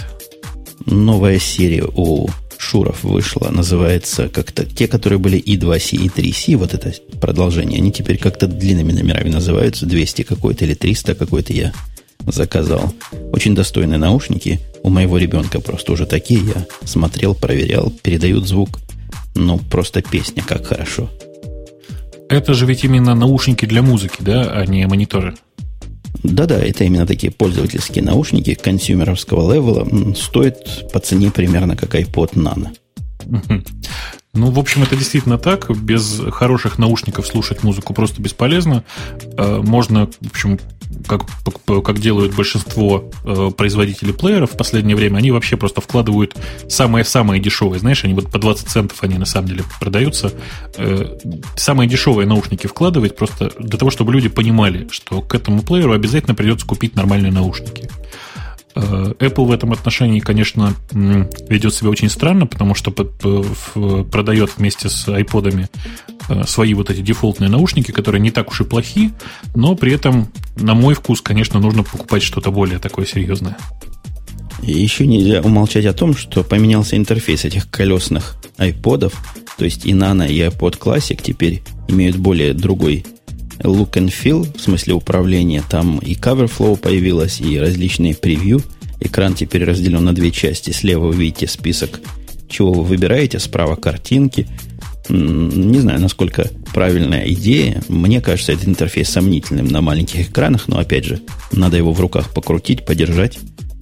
Новая 0.87 1.37
серия 1.37 1.85
у 1.85 2.27
Шуров 2.63 3.03
вышла. 3.03 3.49
Называется 3.49 4.29
как-то... 4.29 4.65
Те, 4.65 4.87
которые 4.87 5.19
были 5.19 5.37
И2C 5.37 5.97
и 5.97 6.07
3C, 6.07 6.55
вот 6.55 6.73
это 6.73 6.93
продолжение, 7.19 7.79
они 7.79 7.91
теперь 7.91 8.17
как-то 8.17 8.47
длинными 8.47 8.93
номерами 8.93 9.29
называются. 9.29 9.85
200 9.85 10.23
какой-то 10.23 10.65
или 10.65 10.73
300 10.73 11.15
какой-то 11.15 11.53
я 11.53 11.73
заказал. 12.25 12.93
Очень 13.31 13.53
достойные 13.53 13.97
наушники. 13.97 14.59
У 14.81 14.89
моего 14.89 15.17
ребенка 15.17 15.59
просто 15.59 15.91
уже 15.91 16.05
такие. 16.05 16.41
Я 16.45 16.65
смотрел, 16.85 17.35
проверял, 17.35 17.91
передают 18.01 18.47
звук. 18.47 18.79
Ну, 19.35 19.57
просто 19.57 20.01
песня, 20.01 20.43
как 20.43 20.65
хорошо. 20.65 21.09
Это 22.29 22.53
же 22.53 22.65
ведь 22.65 22.83
именно 22.83 23.13
наушники 23.13 23.65
для 23.65 23.81
музыки, 23.81 24.17
да, 24.19 24.51
а 24.51 24.65
не 24.65 24.87
мониторы. 24.87 25.35
Да-да, 26.21 26.59
это 26.59 26.83
именно 26.83 27.07
такие 27.07 27.31
пользовательские 27.31 28.03
наушники 28.03 28.53
консюмеровского 28.53 29.51
левела. 29.53 30.15
Стоят 30.15 30.91
по 30.91 30.99
цене 30.99 31.31
примерно 31.31 31.75
как 31.75 31.95
iPod 31.95 32.33
Nano. 32.33 32.69
Ну, 34.35 34.49
в 34.49 34.57
общем, 34.57 34.81
это 34.81 34.95
действительно 34.95 35.37
так. 35.37 35.69
Без 35.77 36.19
хороших 36.31 36.79
наушников 36.79 37.27
слушать 37.27 37.63
музыку 37.63 37.93
просто 37.93 38.19
бесполезно. 38.21 38.83
Э, 39.37 39.61
можно, 39.63 40.07
в 40.07 40.31
общем, 40.31 40.59
как, 41.07 41.23
как 41.83 41.99
делают 41.99 42.35
большинство 42.35 43.11
э, 43.23 43.51
производителей 43.55 44.13
плееров 44.13 44.53
в 44.53 44.57
последнее 44.57 44.95
время, 44.95 45.17
они 45.17 45.31
вообще 45.31 45.57
просто 45.57 45.81
вкладывают 45.81 46.35
самые-самые 46.67 47.41
дешевые. 47.41 47.79
Знаешь, 47.79 48.03
они 48.03 48.13
вот 48.13 48.31
по 48.31 48.39
20 48.39 48.67
центов 48.67 48.97
они 49.01 49.17
на 49.17 49.25
самом 49.25 49.49
деле 49.49 49.63
продаются. 49.79 50.31
Э, 50.77 51.17
самые 51.55 51.89
дешевые 51.89 52.27
наушники 52.27 52.67
вкладывать 52.67 53.15
просто 53.15 53.51
для 53.57 53.77
того, 53.77 53.91
чтобы 53.91 54.13
люди 54.13 54.29
понимали, 54.29 54.87
что 54.91 55.21
к 55.21 55.35
этому 55.35 55.61
плееру 55.61 55.93
обязательно 55.93 56.35
придется 56.35 56.65
купить 56.65 56.95
нормальные 56.95 57.31
наушники. 57.31 57.89
Э, 58.75 59.13
Apple 59.19 59.45
в 59.45 59.51
этом 59.51 59.71
отношении, 59.71 60.19
конечно, 60.19 60.73
ведет 60.91 61.73
себя 61.73 61.89
очень 61.89 62.09
странно, 62.09 62.47
потому 62.47 62.75
что 62.75 62.91
продает 62.91 64.51
вместе 64.57 64.89
с 64.89 65.07
iPod'ами 65.07 65.67
э, 66.29 66.43
свои 66.45 66.73
вот 66.73 66.89
эти 66.89 67.01
дефолтные 67.01 67.49
наушники, 67.49 67.91
которые 67.91 68.21
не 68.21 68.31
так 68.31 68.49
уж 68.49 68.61
и 68.61 68.63
плохи, 68.63 69.11
но 69.55 69.75
при 69.75 69.93
этом, 69.93 70.31
на 70.55 70.73
мой 70.73 70.95
вкус, 70.95 71.21
конечно, 71.21 71.59
нужно 71.59 71.83
покупать 71.83 72.23
что-то 72.23 72.51
более 72.51 72.79
такое 72.79 73.05
серьезное. 73.05 73.57
И 74.61 74.71
еще 74.71 75.05
нельзя 75.05 75.41
умолчать 75.41 75.85
о 75.85 75.93
том, 75.93 76.15
что 76.15 76.43
поменялся 76.43 76.95
интерфейс 76.95 77.43
этих 77.45 77.69
колесных 77.69 78.35
iPod'ов, 78.57 79.13
то 79.57 79.65
есть 79.65 79.85
и 79.85 79.91
Nano, 79.91 80.27
и 80.27 80.39
iPod 80.39 80.79
Classic 80.79 81.19
теперь 81.21 81.61
имеют 81.87 82.15
более 82.15 82.53
другой 82.53 83.05
look 83.63 83.91
and 83.91 84.09
feel, 84.09 84.45
в 84.57 84.61
смысле 84.61 84.93
управления. 84.93 85.63
Там 85.69 85.99
и 85.99 86.13
cover 86.13 86.51
flow 86.51 86.77
появилось, 86.77 87.41
и 87.41 87.59
различные 87.59 88.15
превью. 88.15 88.61
Экран 88.99 89.33
теперь 89.33 89.63
разделен 89.63 90.03
на 90.03 90.13
две 90.13 90.31
части. 90.31 90.71
Слева 90.71 91.07
вы 91.07 91.15
видите 91.15 91.47
список, 91.47 91.99
чего 92.47 92.71
вы 92.71 92.83
выбираете, 92.83 93.39
справа 93.39 93.75
картинки. 93.75 94.47
Не 95.09 95.79
знаю, 95.79 95.99
насколько 95.99 96.49
правильная 96.73 97.27
идея. 97.33 97.83
Мне 97.89 98.21
кажется, 98.21 98.53
этот 98.53 98.67
интерфейс 98.67 99.09
сомнительным 99.09 99.67
на 99.67 99.81
маленьких 99.81 100.29
экранах, 100.29 100.67
но 100.67 100.79
опять 100.79 101.05
же, 101.05 101.19
надо 101.51 101.75
его 101.77 101.91
в 101.91 101.99
руках 101.99 102.33
покрутить, 102.33 102.85
подержать, 102.85 103.39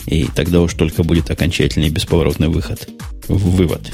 и 0.07 0.27
тогда 0.35 0.61
уж 0.61 0.73
только 0.73 1.03
будет 1.03 1.29
окончательный 1.29 1.89
бесповоротный 1.89 2.47
выход. 2.47 2.89
Вывод. 3.27 3.91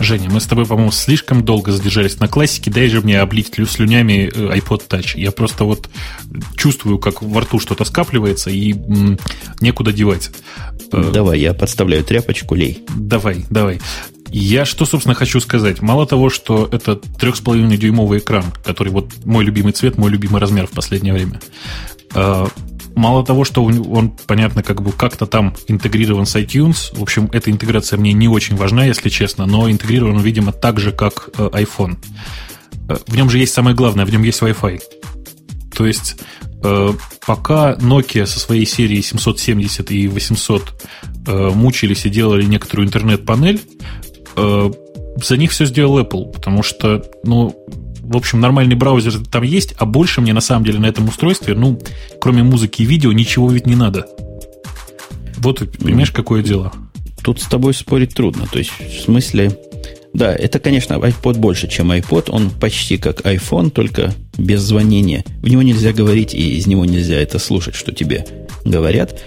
Женя, 0.00 0.30
мы 0.30 0.40
с 0.40 0.46
тобой, 0.46 0.66
по-моему, 0.66 0.90
слишком 0.90 1.44
долго 1.44 1.72
задержались 1.72 2.18
на 2.18 2.28
классике. 2.28 2.70
Дай 2.70 2.88
же 2.88 3.00
мне 3.00 3.20
облить 3.20 3.52
слюнями 3.68 4.30
э, 4.34 4.58
iPod 4.58 4.88
Touch. 4.88 5.12
Я 5.14 5.30
просто 5.32 5.64
вот 5.64 5.88
чувствую, 6.56 6.98
как 6.98 7.22
во 7.22 7.40
рту 7.42 7.58
что-то 7.60 7.84
скапливается, 7.84 8.50
и 8.50 8.72
м, 8.72 9.18
некуда 9.60 9.92
девать. 9.92 10.30
Э, 10.92 11.10
давай, 11.12 11.40
я 11.40 11.54
подставляю 11.54 12.04
тряпочку, 12.04 12.54
лей. 12.54 12.84
Давай, 12.96 13.44
давай. 13.50 13.80
Я 14.28 14.64
что, 14.64 14.86
собственно, 14.86 15.14
хочу 15.14 15.40
сказать? 15.40 15.82
Мало 15.82 16.06
того, 16.06 16.30
что 16.30 16.68
это 16.72 16.92
3,5-дюймовый 16.92 18.18
экран, 18.18 18.44
который 18.64 18.88
вот 18.88 19.12
мой 19.24 19.44
любимый 19.44 19.72
цвет, 19.72 19.98
мой 19.98 20.10
любимый 20.10 20.40
размер 20.40 20.66
в 20.66 20.70
последнее 20.70 21.12
время. 21.12 21.40
Мало 22.94 23.24
того, 23.24 23.44
что 23.44 23.64
он, 23.64 24.12
понятно, 24.26 24.62
как 24.62 24.82
бы 24.82 24.92
как-то 24.92 25.26
там 25.26 25.54
интегрирован 25.68 26.26
с 26.26 26.36
iTunes. 26.36 26.96
В 26.96 27.02
общем, 27.02 27.28
эта 27.32 27.50
интеграция 27.50 27.98
мне 27.98 28.12
не 28.12 28.28
очень 28.28 28.56
важна, 28.56 28.84
если 28.84 29.08
честно, 29.08 29.46
но 29.46 29.70
интегрирован, 29.70 30.18
видимо, 30.20 30.52
так 30.52 30.78
же, 30.78 30.92
как 30.92 31.30
э, 31.38 31.48
iPhone. 31.52 31.96
Э, 32.88 32.96
в 33.06 33.16
нем 33.16 33.30
же 33.30 33.38
есть 33.38 33.54
самое 33.54 33.74
главное, 33.74 34.04
в 34.04 34.10
нем 34.10 34.22
есть 34.22 34.42
Wi-Fi. 34.42 34.80
То 35.74 35.86
есть, 35.86 36.16
э, 36.62 36.92
пока 37.26 37.74
Nokia 37.74 38.26
со 38.26 38.38
своей 38.38 38.66
серией 38.66 39.02
770 39.02 39.90
и 39.90 40.08
800 40.08 40.74
мучились 41.26 42.04
и 42.04 42.10
делали 42.10 42.44
некоторую 42.44 42.88
интернет-панель, 42.88 43.60
за 44.34 45.36
них 45.36 45.52
все 45.52 45.66
сделал 45.66 46.00
Apple, 46.00 46.32
потому 46.32 46.64
что, 46.64 47.04
ну, 47.22 47.54
в 48.02 48.16
общем, 48.16 48.40
нормальный 48.40 48.74
браузер 48.74 49.14
там 49.30 49.42
есть, 49.42 49.74
а 49.78 49.86
больше 49.86 50.20
мне 50.20 50.32
на 50.32 50.40
самом 50.40 50.64
деле 50.64 50.78
на 50.78 50.86
этом 50.86 51.08
устройстве, 51.08 51.54
ну, 51.54 51.80
кроме 52.20 52.42
музыки 52.42 52.82
и 52.82 52.84
видео, 52.84 53.12
ничего 53.12 53.50
ведь 53.50 53.66
не 53.66 53.76
надо. 53.76 54.06
Вот, 55.38 55.62
понимаешь, 55.78 56.10
какое 56.10 56.42
дело? 56.42 56.72
Тут 57.22 57.40
с 57.40 57.46
тобой 57.46 57.74
спорить 57.74 58.14
трудно. 58.14 58.46
То 58.50 58.58
есть, 58.58 58.72
в 58.78 59.04
смысле, 59.04 59.56
да, 60.12 60.34
это, 60.34 60.58
конечно, 60.58 60.94
iPod 60.94 61.38
больше, 61.38 61.68
чем 61.68 61.92
iPod. 61.92 62.30
Он 62.30 62.50
почти 62.50 62.98
как 62.98 63.20
iPhone, 63.20 63.70
только 63.70 64.14
без 64.36 64.60
звонения. 64.60 65.24
В 65.40 65.48
него 65.48 65.62
нельзя 65.62 65.92
говорить, 65.92 66.34
и 66.34 66.56
из 66.56 66.66
него 66.66 66.84
нельзя 66.84 67.16
это 67.16 67.38
слушать, 67.38 67.74
что 67.74 67.92
тебе 67.92 68.26
говорят. 68.64 69.20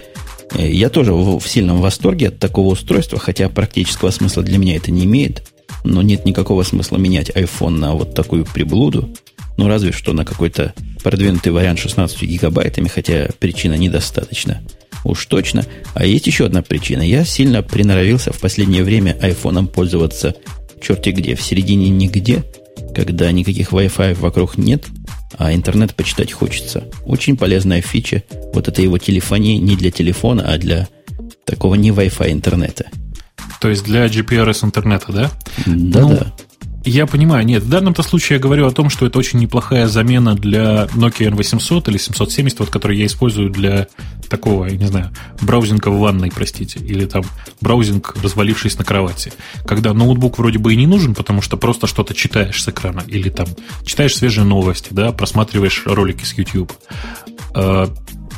Э, 0.54 0.70
я 0.70 0.90
тоже 0.90 1.12
в 1.12 1.42
сильном 1.46 1.80
восторге 1.80 2.28
от 2.28 2.38
такого 2.38 2.72
устройства, 2.72 3.18
хотя 3.18 3.48
практического 3.48 4.10
смысла 4.10 4.42
для 4.42 4.58
меня 4.58 4.76
это 4.76 4.90
не 4.90 5.04
имеет 5.04 5.42
но 5.84 6.02
нет 6.02 6.24
никакого 6.24 6.62
смысла 6.62 6.96
менять 6.96 7.30
iPhone 7.30 7.78
на 7.78 7.94
вот 7.94 8.14
такую 8.14 8.44
приблуду. 8.44 9.14
Ну, 9.56 9.68
разве 9.68 9.92
что 9.92 10.12
на 10.12 10.24
какой-то 10.24 10.74
продвинутый 11.02 11.52
вариант 11.52 11.78
16 11.78 12.22
гигабайтами, 12.22 12.88
хотя 12.88 13.28
причина 13.38 13.74
недостаточно. 13.74 14.60
Уж 15.04 15.26
точно. 15.26 15.64
А 15.94 16.04
есть 16.04 16.26
еще 16.26 16.46
одна 16.46 16.62
причина. 16.62 17.02
Я 17.02 17.24
сильно 17.24 17.62
приноровился 17.62 18.32
в 18.32 18.40
последнее 18.40 18.82
время 18.82 19.16
айфоном 19.22 19.68
пользоваться 19.68 20.34
черти 20.82 21.10
где. 21.10 21.36
В 21.36 21.42
середине 21.42 21.90
нигде, 21.90 22.44
когда 22.94 23.30
никаких 23.30 23.72
Wi-Fi 23.72 24.14
вокруг 24.14 24.58
нет, 24.58 24.84
а 25.38 25.54
интернет 25.54 25.94
почитать 25.94 26.32
хочется. 26.32 26.84
Очень 27.04 27.36
полезная 27.36 27.80
фича. 27.82 28.22
Вот 28.52 28.68
это 28.68 28.82
его 28.82 28.98
телефонии 28.98 29.58
не 29.58 29.76
для 29.76 29.90
телефона, 29.90 30.42
а 30.52 30.58
для 30.58 30.88
такого 31.44 31.76
не 31.76 31.90
Wi-Fi 31.90 32.32
интернета. 32.32 32.86
То 33.66 33.70
есть 33.70 33.82
для 33.82 34.06
GPRS 34.06 34.64
интернета, 34.64 35.10
да? 35.10 35.30
Да, 35.66 36.00
ну, 36.00 36.10
да. 36.10 36.32
Я 36.84 37.08
понимаю, 37.08 37.44
нет, 37.44 37.64
в 37.64 37.68
данном-то 37.68 38.04
случае 38.04 38.36
я 38.36 38.40
говорю 38.40 38.64
о 38.68 38.70
том, 38.70 38.90
что 38.90 39.06
это 39.06 39.18
очень 39.18 39.40
неплохая 39.40 39.88
замена 39.88 40.36
для 40.36 40.84
Nokia 40.94 41.32
N800 41.32 41.90
или 41.90 41.98
770, 41.98 42.60
вот, 42.60 42.70
который 42.70 42.96
я 42.96 43.06
использую 43.06 43.50
для 43.50 43.88
такого, 44.30 44.66
я 44.66 44.76
не 44.76 44.86
знаю, 44.86 45.10
браузинга 45.42 45.88
в 45.88 45.98
ванной, 45.98 46.30
простите, 46.32 46.78
или 46.78 47.06
там 47.06 47.24
браузинг, 47.60 48.14
развалившись 48.22 48.78
на 48.78 48.84
кровати. 48.84 49.32
Когда 49.66 49.92
ноутбук 49.92 50.38
вроде 50.38 50.60
бы 50.60 50.72
и 50.72 50.76
не 50.76 50.86
нужен, 50.86 51.16
потому 51.16 51.42
что 51.42 51.56
просто 51.56 51.88
что-то 51.88 52.14
читаешь 52.14 52.62
с 52.62 52.68
экрана, 52.68 53.02
или 53.08 53.30
там 53.30 53.48
читаешь 53.84 54.14
свежие 54.14 54.44
новости, 54.44 54.90
да, 54.92 55.10
просматриваешь 55.10 55.82
ролики 55.86 56.24
с 56.24 56.38
YouTube. 56.38 56.72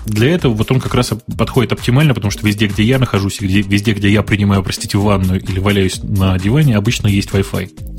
Для 0.09 0.35
этого 0.35 0.55
вот 0.55 0.71
он 0.71 0.81
как 0.81 0.95
раз 0.95 1.13
подходит 1.37 1.73
оптимально, 1.73 2.15
потому 2.15 2.31
что 2.31 2.47
везде, 2.47 2.67
где 2.67 2.83
я 2.83 2.99
нахожусь, 2.99 3.41
везде, 3.41 3.61
везде, 3.61 3.93
где 3.93 4.11
я 4.11 4.23
принимаю, 4.23 4.63
простите, 4.63 4.97
ванную 4.97 5.41
или 5.41 5.61
валяюсь 5.61 6.03
на 6.03 6.39
диване, 6.39 6.77
обычно 6.77 7.09
есть 7.09 7.29
Wi-Fi. 7.31 7.99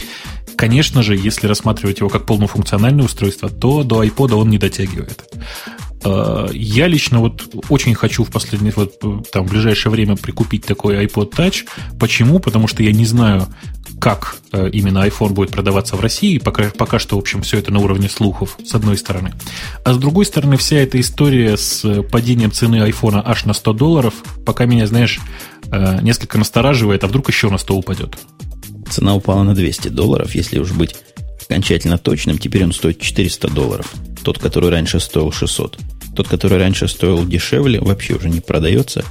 Конечно 0.55 1.03
же, 1.03 1.15
если 1.15 1.47
рассматривать 1.47 1.99
его 1.99 2.09
как 2.09 2.25
полнофункциональное 2.25 3.05
устройство, 3.05 3.49
то 3.49 3.83
до 3.83 4.03
iPod 4.03 4.33
он 4.33 4.49
не 4.49 4.57
дотягивает. 4.57 5.23
А, 6.03 6.47
я 6.51 6.87
лично 6.87 7.19
вот 7.19 7.53
очень 7.69 7.95
хочу 7.95 8.23
в 8.23 8.31
последнее, 8.31 8.73
вот 8.75 8.99
там, 9.31 9.45
в 9.45 9.49
ближайшее 9.51 9.91
время 9.91 10.15
прикупить 10.15 10.65
такой 10.65 11.05
iPod 11.05 11.31
Touch. 11.31 11.65
Почему? 11.99 12.39
Потому 12.39 12.67
что 12.67 12.83
я 12.83 12.91
не 12.91 13.05
знаю, 13.05 13.47
как 13.99 14.37
э, 14.53 14.69
именно 14.71 15.05
iPhone 15.05 15.31
будет 15.31 15.51
продаваться 15.51 15.95
в 15.95 15.99
России. 15.99 16.37
Пока, 16.37 16.69
пока 16.69 16.99
что, 16.99 17.15
в 17.15 17.19
общем, 17.19 17.41
все 17.41 17.57
это 17.57 17.71
на 17.71 17.79
уровне 17.79 18.09
слухов, 18.09 18.57
с 18.63 18.73
одной 18.73 18.97
стороны. 18.97 19.33
А 19.83 19.93
с 19.93 19.97
другой 19.97 20.25
стороны, 20.25 20.57
вся 20.57 20.77
эта 20.77 20.99
история 20.99 21.57
с 21.57 22.03
падением 22.03 22.51
цены 22.51 22.77
iPhone 22.77 23.21
аж 23.23 23.45
на 23.45 23.53
100 23.53 23.73
долларов, 23.73 24.13
пока 24.45 24.65
меня, 24.65 24.87
знаешь, 24.87 25.19
э, 25.71 25.99
несколько 26.01 26.37
настораживает, 26.37 27.03
а 27.03 27.07
вдруг 27.07 27.29
еще 27.29 27.49
на 27.49 27.57
100 27.57 27.75
упадет. 27.75 28.17
Цена 28.89 29.15
упала 29.15 29.43
на 29.43 29.53
200 29.53 29.89
долларов, 29.89 30.33
если 30.33 30.59
уж 30.59 30.71
быть 30.71 30.95
окончательно 31.49 31.97
точным. 31.97 32.37
Теперь 32.37 32.63
он 32.63 32.71
стоит 32.71 33.01
400 33.01 33.49
долларов. 33.49 33.91
Тот, 34.23 34.37
который 34.37 34.69
раньше 34.69 34.99
стоил 34.99 35.31
600. 35.31 35.79
Тот, 36.15 36.27
который 36.27 36.59
раньше 36.59 36.87
стоил 36.87 37.25
дешевле, 37.25 37.79
вообще 37.81 38.13
уже 38.13 38.29
не 38.29 38.39
продается. 38.39 39.03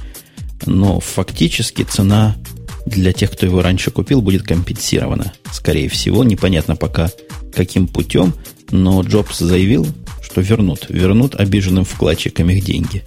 Но 0.65 1.01
фактически 1.01 1.83
цена 1.83 2.37
для 2.85 3.11
тех, 3.11 3.31
кто 3.31 3.45
его 3.45 3.61
раньше 3.61 3.91
купил, 3.91 4.21
будет 4.21 4.43
компенсирована. 4.43 5.33
Скорее 5.51 5.89
всего, 5.89 6.23
непонятно 6.23 6.75
пока 6.75 7.11
каким 7.53 7.87
путем, 7.87 8.33
но 8.71 9.01
Джобс 9.01 9.39
заявил, 9.39 9.85
что 10.21 10.39
вернут. 10.39 10.85
Вернут 10.87 11.35
обиженным 11.35 11.83
вкладчикам 11.83 12.49
их 12.49 12.63
деньги. 12.63 13.03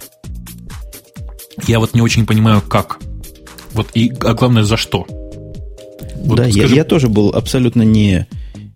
Я 1.67 1.79
вот 1.79 1.95
не 1.95 2.01
очень 2.01 2.27
понимаю, 2.27 2.61
как. 2.61 2.99
Вот 3.71 3.87
и, 3.95 4.13
а 4.19 4.33
главное, 4.33 4.63
за 4.63 4.77
что. 4.77 5.07
Вот 6.17 6.37
да, 6.37 6.43
скажи... 6.43 6.59
я, 6.59 6.67
я 6.67 6.83
тоже 6.83 7.07
был 7.09 7.29
абсолютно 7.29 7.81
не, 7.81 8.27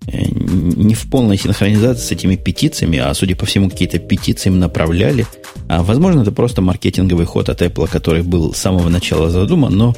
не 0.08 0.94
в 0.94 1.10
полной 1.10 1.38
синхронизации 1.38 2.02
с 2.02 2.12
этими 2.12 2.36
петициями, 2.36 3.00
а, 3.00 3.14
судя 3.14 3.36
по 3.36 3.46
всему, 3.46 3.70
какие-то 3.70 4.00
петиции 4.00 4.50
им 4.50 4.60
направляли. 4.60 5.26
А, 5.68 5.84
возможно, 5.84 6.22
это 6.22 6.32
просто 6.32 6.62
маркетинговый 6.62 7.26
ход 7.26 7.50
от 7.50 7.62
Apple, 7.62 7.90
который 7.90 8.24
был 8.24 8.54
с 8.54 8.58
самого 8.58 8.90
начала 8.90 9.30
задуман, 9.30 9.76
но 9.76 9.96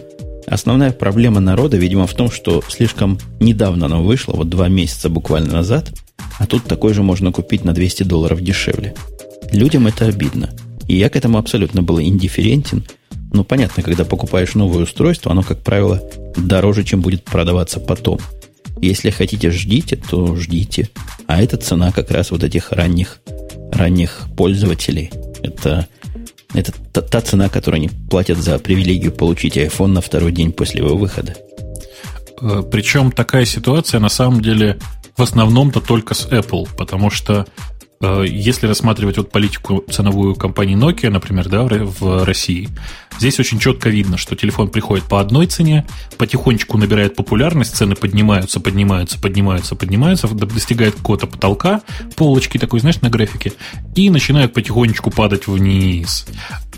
основная 0.47 0.91
проблема 0.91 1.39
народа, 1.39 1.77
видимо, 1.77 2.07
в 2.07 2.13
том, 2.13 2.31
что 2.31 2.63
слишком 2.67 3.19
недавно 3.39 3.85
оно 3.85 4.03
вышло, 4.03 4.33
вот 4.33 4.49
два 4.49 4.67
месяца 4.67 5.09
буквально 5.09 5.53
назад, 5.53 5.91
а 6.39 6.47
тут 6.47 6.63
такой 6.63 6.93
же 6.93 7.03
можно 7.03 7.31
купить 7.31 7.63
на 7.63 7.73
200 7.73 8.03
долларов 8.03 8.41
дешевле. 8.41 8.95
Людям 9.51 9.87
это 9.87 10.05
обидно. 10.05 10.49
И 10.87 10.95
я 10.95 11.09
к 11.09 11.15
этому 11.15 11.37
абсолютно 11.37 11.83
был 11.83 11.99
индифферентен– 11.99 12.83
ну, 13.31 13.43
понятно, 13.43 13.83
когда 13.83 14.05
покупаешь 14.05 14.55
новое 14.55 14.83
устройство, 14.83 15.31
оно, 15.31 15.43
как 15.43 15.59
правило, 15.59 16.01
дороже, 16.35 16.83
чем 16.83 17.01
будет 17.01 17.23
продаваться 17.23 17.79
потом. 17.79 18.19
Если 18.81 19.09
хотите, 19.09 19.51
ждите, 19.51 19.95
то 19.95 20.35
ждите. 20.35 20.89
А 21.27 21.41
это 21.41 21.57
цена 21.57 21.91
как 21.91 22.11
раз 22.11 22.31
вот 22.31 22.43
этих 22.43 22.71
ранних, 22.71 23.19
ранних 23.71 24.27
пользователей. 24.37 25.11
Это, 25.43 25.87
это 26.53 26.73
та, 26.93 27.01
та 27.01 27.21
цена, 27.21 27.49
которую 27.49 27.79
они 27.79 27.89
платят 28.09 28.37
за 28.37 28.57
привилегию 28.59 29.11
получить 29.11 29.57
iPhone 29.57 29.87
на 29.87 30.01
второй 30.01 30.31
день 30.31 30.51
после 30.51 30.81
его 30.81 30.95
выхода. 30.95 31.35
Э, 32.41 32.63
Причем 32.71 33.11
такая 33.11 33.45
ситуация 33.45 33.99
на 33.99 34.09
самом 34.09 34.41
деле 34.41 34.77
в 35.17 35.21
основном-то 35.21 35.81
только 35.81 36.13
с 36.13 36.25
Apple, 36.27 36.69
потому 36.77 37.09
что 37.09 37.45
если 38.01 38.65
рассматривать 38.65 39.17
вот 39.17 39.29
политику 39.29 39.83
ценовую 39.89 40.35
компании 40.35 40.77
Nokia, 40.77 41.09
например, 41.09 41.49
да, 41.49 41.63
в 41.63 42.23
России, 42.23 42.69
здесь 43.17 43.39
очень 43.39 43.59
четко 43.59 43.89
видно, 43.89 44.17
что 44.17 44.37
телефон 44.37 44.69
приходит 44.69 45.05
по 45.05 45.19
одной 45.19 45.47
цене, 45.47 45.85
потихонечку 46.17 46.77
набирает 46.77 47.15
популярность, 47.15 47.75
цены 47.75 47.95
поднимаются, 47.95 48.61
поднимаются, 48.61 49.19
поднимаются, 49.19 49.75
поднимаются, 49.75 50.27
достигает 50.27 50.95
какого-то 50.95 51.27
потолка, 51.27 51.81
полочки 52.15 52.57
такой, 52.57 52.79
знаешь, 52.79 53.01
на 53.01 53.09
графике, 53.09 53.51
и 53.95 54.09
начинает 54.09 54.53
потихонечку 54.53 55.11
падать 55.11 55.47
вниз. 55.47 56.25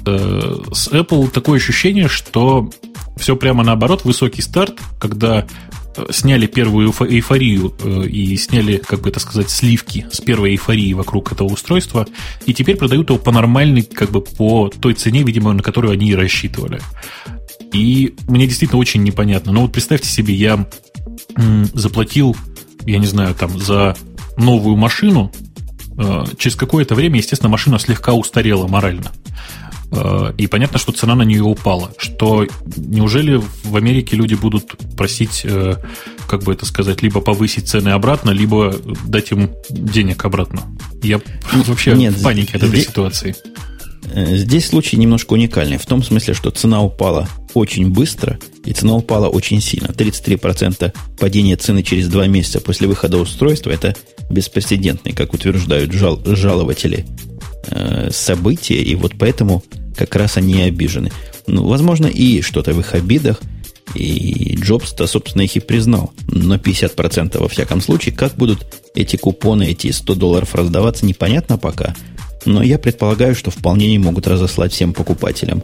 Э, 0.07 0.57
с 0.73 0.87
Apple 0.87 1.29
такое 1.29 1.59
ощущение, 1.59 2.07
что 2.07 2.71
все 3.17 3.35
прямо 3.35 3.63
наоборот, 3.63 4.05
высокий 4.05 4.41
старт, 4.41 4.79
когда 4.99 5.45
сняли 6.09 6.47
первую 6.47 6.89
эйфорию 6.89 7.73
э, 7.83 8.05
и 8.07 8.35
сняли, 8.37 8.77
как 8.77 9.01
бы 9.01 9.09
это 9.09 9.19
сказать, 9.19 9.49
сливки 9.49 10.05
с 10.11 10.21
первой 10.21 10.51
эйфории 10.51 10.93
вокруг 10.93 11.31
этого 11.31 11.49
устройства, 11.49 12.07
и 12.45 12.53
теперь 12.53 12.77
продают 12.77 13.09
его 13.09 13.19
по 13.19 13.31
нормальной, 13.31 13.83
как 13.83 14.11
бы 14.11 14.21
по 14.21 14.69
той 14.69 14.93
цене, 14.93 15.23
видимо, 15.23 15.53
на 15.53 15.63
которую 15.63 15.93
они 15.93 16.09
и 16.09 16.15
рассчитывали. 16.15 16.81
И 17.73 18.15
мне 18.27 18.47
действительно 18.47 18.79
очень 18.79 19.03
непонятно. 19.03 19.51
Но 19.51 19.61
вот 19.61 19.71
представьте 19.71 20.07
себе, 20.07 20.33
я 20.33 20.67
заплатил, 21.73 22.35
я 22.85 22.97
не 22.97 23.05
знаю, 23.05 23.35
там 23.35 23.57
за 23.59 23.95
новую 24.37 24.75
машину, 24.75 25.31
э, 25.97 26.23
через 26.37 26.55
какое-то 26.55 26.95
время, 26.95 27.17
естественно, 27.17 27.49
машина 27.49 27.79
слегка 27.79 28.13
устарела 28.13 28.67
морально. 28.67 29.11
Э, 29.91 30.33
и 30.37 30.47
понятно, 30.47 30.79
что 30.79 30.91
цена 30.91 31.15
на 31.15 31.23
нее 31.23 31.43
упала. 31.43 31.93
Что 31.97 32.47
неужели 32.77 33.41
в 33.63 33.75
Америке 33.75 34.15
люди 34.15 34.35
будут 34.35 34.77
просить, 34.95 35.41
э, 35.43 35.75
как 36.27 36.43
бы 36.43 36.53
это 36.53 36.65
сказать, 36.65 37.01
либо 37.01 37.19
повысить 37.21 37.67
цены 37.67 37.89
обратно, 37.89 38.31
либо 38.31 38.75
дать 39.05 39.31
им 39.31 39.51
денег 39.69 40.23
обратно? 40.23 40.63
Я 41.03 41.19
вообще 41.51 41.93
Нет, 41.93 42.13
в 42.13 42.23
панике 42.23 42.57
от 42.57 42.63
этой 42.63 42.69
здесь, 42.69 42.87
ситуации. 42.87 43.35
Э, 44.13 44.37
здесь 44.37 44.67
случай 44.67 44.95
немножко 44.95 45.33
уникальный. 45.33 45.77
В 45.77 45.85
том 45.85 46.03
смысле, 46.03 46.33
что 46.35 46.51
цена 46.51 46.81
упала 46.81 47.27
очень 47.53 47.91
быстро, 47.91 48.39
и 48.63 48.71
цена 48.71 48.95
упала 48.95 49.27
очень 49.27 49.59
сильно. 49.59 49.87
33% 49.87 50.93
падения 51.19 51.57
цены 51.57 51.83
через 51.83 52.07
два 52.07 52.27
месяца 52.27 52.61
после 52.61 52.87
выхода 52.87 53.17
устройства– 53.17 53.69
это 53.71 53.93
беспрецедентный, 54.29 55.11
как 55.11 55.33
утверждают 55.33 55.91
жал, 55.91 56.21
жалователи, 56.23 57.05
события. 58.11 58.81
И 58.81 58.95
вот 58.95 59.13
поэтому 59.19 59.63
как 59.95 60.15
раз 60.15 60.37
они 60.37 60.61
обижены. 60.61 61.11
Ну, 61.47 61.67
возможно, 61.67 62.07
и 62.07 62.41
что-то 62.41 62.73
в 62.73 62.79
их 62.79 62.93
обидах, 62.93 63.41
и 63.95 64.55
Джобс-то, 64.59 65.07
собственно, 65.07 65.43
их 65.43 65.55
и 65.55 65.59
признал. 65.59 66.13
Но 66.27 66.55
50% 66.55 67.37
во 67.37 67.49
всяком 67.49 67.81
случае. 67.81 68.15
Как 68.15 68.35
будут 68.35 68.65
эти 68.95 69.17
купоны, 69.17 69.63
эти 69.63 69.91
100 69.91 70.15
долларов 70.15 70.55
раздаваться, 70.55 71.05
непонятно 71.05 71.57
пока. 71.57 71.95
Но 72.45 72.63
я 72.63 72.79
предполагаю, 72.79 73.35
что 73.35 73.51
вполне 73.51 73.87
они 73.87 73.99
могут 73.99 74.27
разослать 74.27 74.71
всем 74.71 74.93
покупателям 74.93 75.61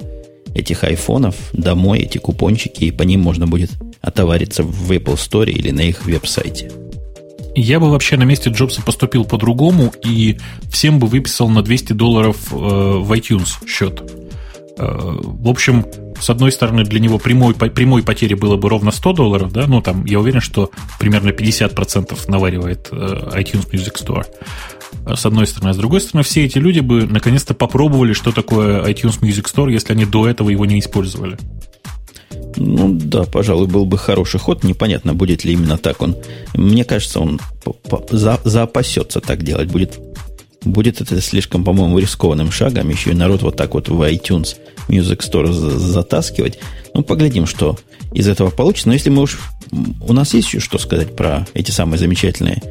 этих 0.54 0.84
айфонов 0.84 1.36
домой, 1.54 2.00
эти 2.00 2.18
купончики, 2.18 2.86
и 2.86 2.92
по 2.92 3.04
ним 3.04 3.22
можно 3.22 3.48
будет 3.48 3.72
отовариться 4.02 4.64
в 4.64 4.92
Apple 4.92 5.16
Store 5.16 5.50
или 5.50 5.72
на 5.72 5.82
их 5.82 6.06
веб-сайте. 6.06 6.72
Я 7.60 7.80
бы 7.80 7.90
вообще 7.90 8.18
на 8.18 8.24
месте 8.24 8.52
Джобса 8.52 8.84
поступил 8.84 9.26
по-другому 9.26 9.92
и 10.04 10.38
всем 10.70 11.00
бы 11.00 11.08
выписал 11.08 11.50
на 11.50 11.64
200 11.64 11.94
долларов 11.94 12.38
э, 12.52 12.56
в 12.56 13.12
iTunes 13.12 13.68
счет. 13.68 14.00
Э, 14.78 14.86
в 14.88 15.50
общем, 15.50 15.84
с 16.22 16.30
одной 16.30 16.52
стороны, 16.52 16.84
для 16.84 17.00
него 17.00 17.18
прямой, 17.18 17.56
прямой 17.56 18.04
потери 18.04 18.36
было 18.36 18.58
бы 18.58 18.70
ровно 18.70 18.92
100 18.92 19.14
долларов, 19.14 19.52
да, 19.52 19.66
ну 19.66 19.82
там, 19.82 20.06
я 20.06 20.20
уверен, 20.20 20.40
что 20.40 20.70
примерно 21.00 21.30
50% 21.30 22.16
наваривает 22.28 22.90
э, 22.92 22.96
iTunes 22.96 23.72
Music 23.72 23.96
Store. 24.06 24.26
С 25.16 25.26
одной 25.26 25.48
стороны. 25.48 25.72
А 25.72 25.74
с 25.74 25.78
другой 25.78 26.02
стороны, 26.02 26.24
все 26.24 26.46
эти 26.46 26.60
люди 26.60 26.80
бы 26.80 27.08
наконец-то 27.08 27.56
попробовали, 27.56 28.14
что 28.14 28.32
такое 28.32 28.84
iTunes 28.84 29.20
Music 29.20 29.46
Store, 29.52 29.72
если 29.72 29.94
они 29.94 30.06
до 30.06 30.30
этого 30.30 30.52
его 30.52 30.68
не 30.68 30.80
использовали. 30.80 31.38
Ну 32.58 32.94
да, 32.94 33.24
пожалуй, 33.24 33.68
был 33.68 33.86
бы 33.86 33.98
хороший 33.98 34.40
ход. 34.40 34.64
Непонятно, 34.64 35.14
будет 35.14 35.46
ли 35.46 35.54
именно 35.54 35.78
так 35.78 36.02
он. 36.02 36.16
Мне 36.56 36.84
кажется, 36.84 37.20
он 37.20 37.40
за, 38.10 38.40
заопасется 38.44 39.22
так 39.22 39.44
делать. 39.44 39.70
Будет, 39.70 40.00
будет 40.64 41.00
это 41.00 41.22
слишком, 41.22 41.64
по-моему, 41.64 42.00
рискованным 42.00 42.52
шагом. 42.52 42.90
Еще 42.90 43.12
и 43.12 43.16
народ 43.16 43.44
вот 43.44 43.56
так 43.56 43.76
вот 43.76 43.90
в 43.90 44.02
iTunes 44.02 44.56
Music 44.90 45.20
Store 45.20 45.52
затаскивать. 45.52 46.60
Ну, 46.94 47.04
поглядим, 47.04 47.46
что 47.46 47.78
из 48.12 48.28
этого 48.28 48.50
получится. 48.50 48.88
Но 48.88 48.94
если 48.94 49.12
мы 49.12 49.22
уж... 49.24 49.40
У 50.02 50.14
нас 50.14 50.34
есть 50.34 50.48
еще 50.48 50.60
что 50.60 50.78
сказать 50.78 51.16
про 51.16 51.46
эти 51.54 51.72
самые 51.72 52.00
замечательные 52.00 52.62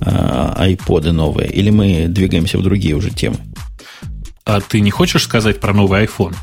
айподы 0.00 1.12
новые? 1.12 1.50
Или 1.50 1.70
мы 1.70 2.06
двигаемся 2.08 2.58
в 2.58 2.62
другие 2.62 2.94
уже 2.94 3.10
темы? 3.10 3.36
А 4.44 4.60
ты 4.60 4.80
не 4.80 4.90
хочешь 4.90 5.24
сказать 5.24 5.60
про 5.60 5.74
новый 5.74 6.04
iPhone? 6.04 6.34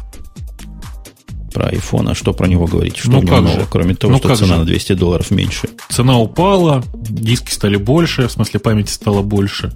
Про 1.54 1.70
iPhone, 1.70 2.12
а 2.12 2.16
что 2.16 2.34
про 2.34 2.48
него 2.48 2.66
говорить? 2.66 2.98
Что 2.98 3.12
ну, 3.12 3.20
в 3.20 3.24
нем 3.26 3.46
нового, 3.46 3.68
кроме 3.70 3.96
того, 3.96 4.14
ну, 4.14 4.20
что 4.20 4.36
цена 4.36 4.56
же? 4.56 4.58
на 4.58 4.66
200 4.66 4.94
долларов 4.94 5.32
меньше? 5.32 5.70
Цена 5.90 6.20
упала, 6.20 6.84
диски 6.94 7.52
стали 7.52 7.78
больше, 7.78 8.28
в 8.28 8.32
смысле 8.32 8.60
памяти 8.60 8.92
стало 8.92 9.22
больше. 9.22 9.74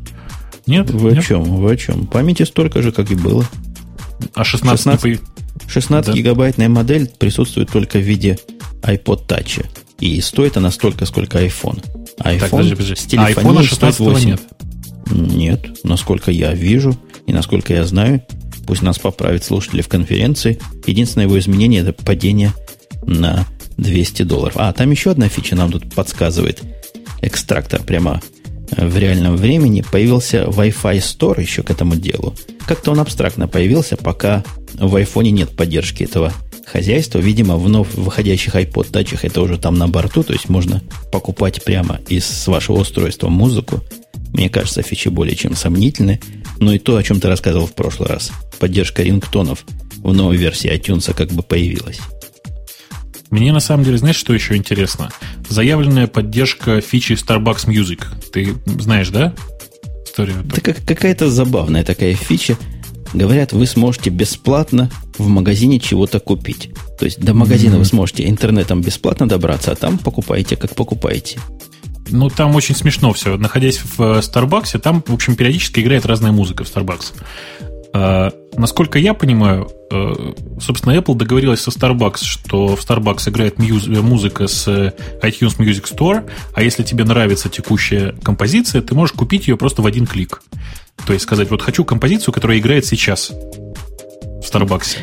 Нет? 0.65 0.89
Вы 0.89 1.11
Нет? 1.11 1.19
о 1.19 1.21
чем? 1.23 1.43
Вы 1.43 1.73
о 1.73 1.77
чем? 1.77 2.07
Памяти 2.07 2.43
столько 2.43 2.81
же, 2.81 2.91
как 2.91 3.09
и 3.09 3.15
было. 3.15 3.45
А 4.33 4.43
16, 4.43 4.83
16, 4.83 5.21
16 5.67 6.07
да? 6.07 6.13
гигабайтная 6.13 6.69
модель 6.69 7.07
присутствует 7.07 7.71
только 7.71 7.99
в 7.99 8.01
виде 8.01 8.37
iPod 8.81 9.27
Touch. 9.27 9.65
И 9.99 10.19
стоит 10.21 10.57
она 10.57 10.71
столько, 10.71 11.05
сколько 11.05 11.43
iPhone. 11.43 11.83
iPhone 12.19 12.39
так, 12.39 12.49
подожди, 12.51 12.71
подожди. 12.71 12.95
с 12.95 13.05
телефонией 13.05 13.65
а 13.65 13.69
16 13.69 13.95
стоит 13.95 14.09
8. 14.09 14.29
нет? 14.29 14.41
Нет, 15.09 15.83
насколько 15.83 16.31
я 16.31 16.53
вижу 16.53 16.97
и 17.25 17.33
насколько 17.33 17.73
я 17.73 17.85
знаю, 17.85 18.21
Пусть 18.67 18.81
нас 18.81 18.99
поправит 18.99 19.43
слушатели 19.43 19.81
в 19.81 19.87
конференции. 19.87 20.59
Единственное 20.85 21.25
его 21.25 21.39
изменение– 21.39 21.81
это 21.87 21.93
падение 21.93 22.53
на 23.03 23.45
200 23.77 24.23
долларов. 24.23 24.53
А, 24.57 24.73
там 24.73 24.91
еще 24.91 25.11
одна 25.11 25.29
фича 25.29 25.55
нам 25.55 25.71
тут 25.71 25.93
подсказывает. 25.95 26.61
Экстрактор 27.21 27.81
прямо 27.81 28.21
в 28.71 28.97
реальном 28.97 29.37
времени. 29.37 29.83
Появился 29.89 30.43
Wi-Fi 30.43 30.97
Store 30.97 31.41
еще 31.41 31.63
к 31.63 31.71
этому 31.71 31.95
делу. 31.95 32.35
Как-то 32.65 32.91
он 32.91 32.99
абстрактно 32.99 33.47
появился, 33.47 33.95
пока 33.95 34.43
в 34.73 34.95
iPhone 34.95 35.29
нет 35.29 35.55
поддержки 35.55 36.03
этого 36.03 36.33
хозяйства. 36.65 37.19
Видимо, 37.19 37.57
вновь 37.57 37.93
выходящих 37.95 38.55
iPod 38.55 38.91
Touch 38.91 39.17
это 39.21 39.41
уже 39.41 39.57
там 39.57 39.75
на 39.75 39.87
борту, 39.87 40.23
то 40.23 40.33
есть 40.33 40.49
можно 40.49 40.81
покупать 41.11 41.63
прямо 41.63 42.01
из 42.09 42.47
вашего 42.47 42.79
устройства 42.79 43.29
музыку. 43.29 43.81
Мне 44.33 44.49
кажется, 44.49 44.81
фичи 44.81 45.07
более 45.07 45.35
чем 45.35 45.55
сомнительны. 45.55 46.19
Но 46.59 46.73
и 46.73 46.79
то, 46.79 46.97
о 46.97 47.03
чем 47.03 47.19
ты 47.19 47.27
рассказывал 47.27 47.67
в 47.67 47.73
прошлый 47.73 48.09
раз. 48.09 48.31
Поддержка 48.59 49.03
рингтонов 49.03 49.63
в 49.97 50.13
новой 50.13 50.37
версии 50.37 50.71
iTunes 50.73 51.13
как 51.13 51.29
бы 51.29 51.43
появилась. 51.43 51.99
Мне 53.29 53.51
на 53.51 53.59
самом 53.59 53.83
деле, 53.83 53.97
знаешь, 53.97 54.15
что 54.15 54.33
еще 54.33 54.55
интересно? 54.55 55.11
Заявленная 55.49 56.07
поддержка 56.07 56.79
фичи 56.81 57.13
Starbucks 57.13 57.67
Music. 57.67 58.03
Ты 58.31 58.55
знаешь, 58.81 59.09
да? 59.09 59.33
Историю. 60.05 60.45
Это 60.49 60.61
как, 60.61 60.77
какая-то 60.85 61.29
забавная 61.29 61.83
такая 61.83 62.15
фича. 62.15 62.57
Говорят, 63.13 63.53
вы 63.53 63.65
сможете 63.67 64.09
бесплатно 64.09 64.89
в 65.17 65.27
магазине 65.27 65.79
чего-то 65.79 66.19
купить. 66.19 66.71
То 66.99 67.05
есть 67.05 67.19
до 67.19 67.33
магазина 67.33 67.75
mm-hmm. 67.75 67.79
вы 67.79 67.85
сможете 67.85 68.29
интернетом 68.29 68.81
бесплатно 68.81 69.27
добраться, 69.27 69.71
а 69.71 69.75
там 69.75 69.97
покупаете, 69.97 70.55
как 70.55 70.75
покупаете. 70.75 71.39
Ну, 72.09 72.29
там 72.29 72.55
очень 72.55 72.75
смешно 72.75 73.13
все. 73.13 73.37
Находясь 73.37 73.77
в 73.77 74.01
э, 74.01 74.19
Starbucks, 74.19 74.79
там, 74.79 75.03
в 75.05 75.13
общем, 75.13 75.35
периодически 75.35 75.79
играет 75.79 76.05
разная 76.05 76.31
музыка 76.31 76.63
в 76.63 76.67
Starbucks. 76.67 77.13
А, 77.93 78.31
насколько 78.55 78.99
я 78.99 79.13
понимаю, 79.13 79.71
э, 79.91 80.33
собственно, 80.61 80.93
Apple 80.93 81.15
договорилась 81.15 81.61
со 81.61 81.71
Starbucks, 81.71 82.23
что 82.23 82.75
в 82.75 82.79
Starbucks 82.79 83.29
играет 83.29 83.57
музыка 83.57 84.47
с 84.47 84.67
iTunes 84.67 85.57
Music 85.57 85.91
Store, 85.91 86.29
а 86.53 86.63
если 86.63 86.83
тебе 86.83 87.05
нравится 87.05 87.49
текущая 87.49 88.13
композиция, 88.23 88.81
ты 88.81 88.93
можешь 88.93 89.15
купить 89.15 89.47
ее 89.47 89.57
просто 89.57 89.81
в 89.81 89.85
один 89.85 90.05
клик. 90.05 90.41
То 91.05 91.13
есть 91.13 91.23
сказать, 91.23 91.49
вот 91.49 91.61
хочу 91.61 91.85
композицию, 91.85 92.33
которая 92.33 92.59
играет 92.59 92.85
сейчас 92.85 93.29
в 93.29 94.41
Starbucks. 94.41 94.97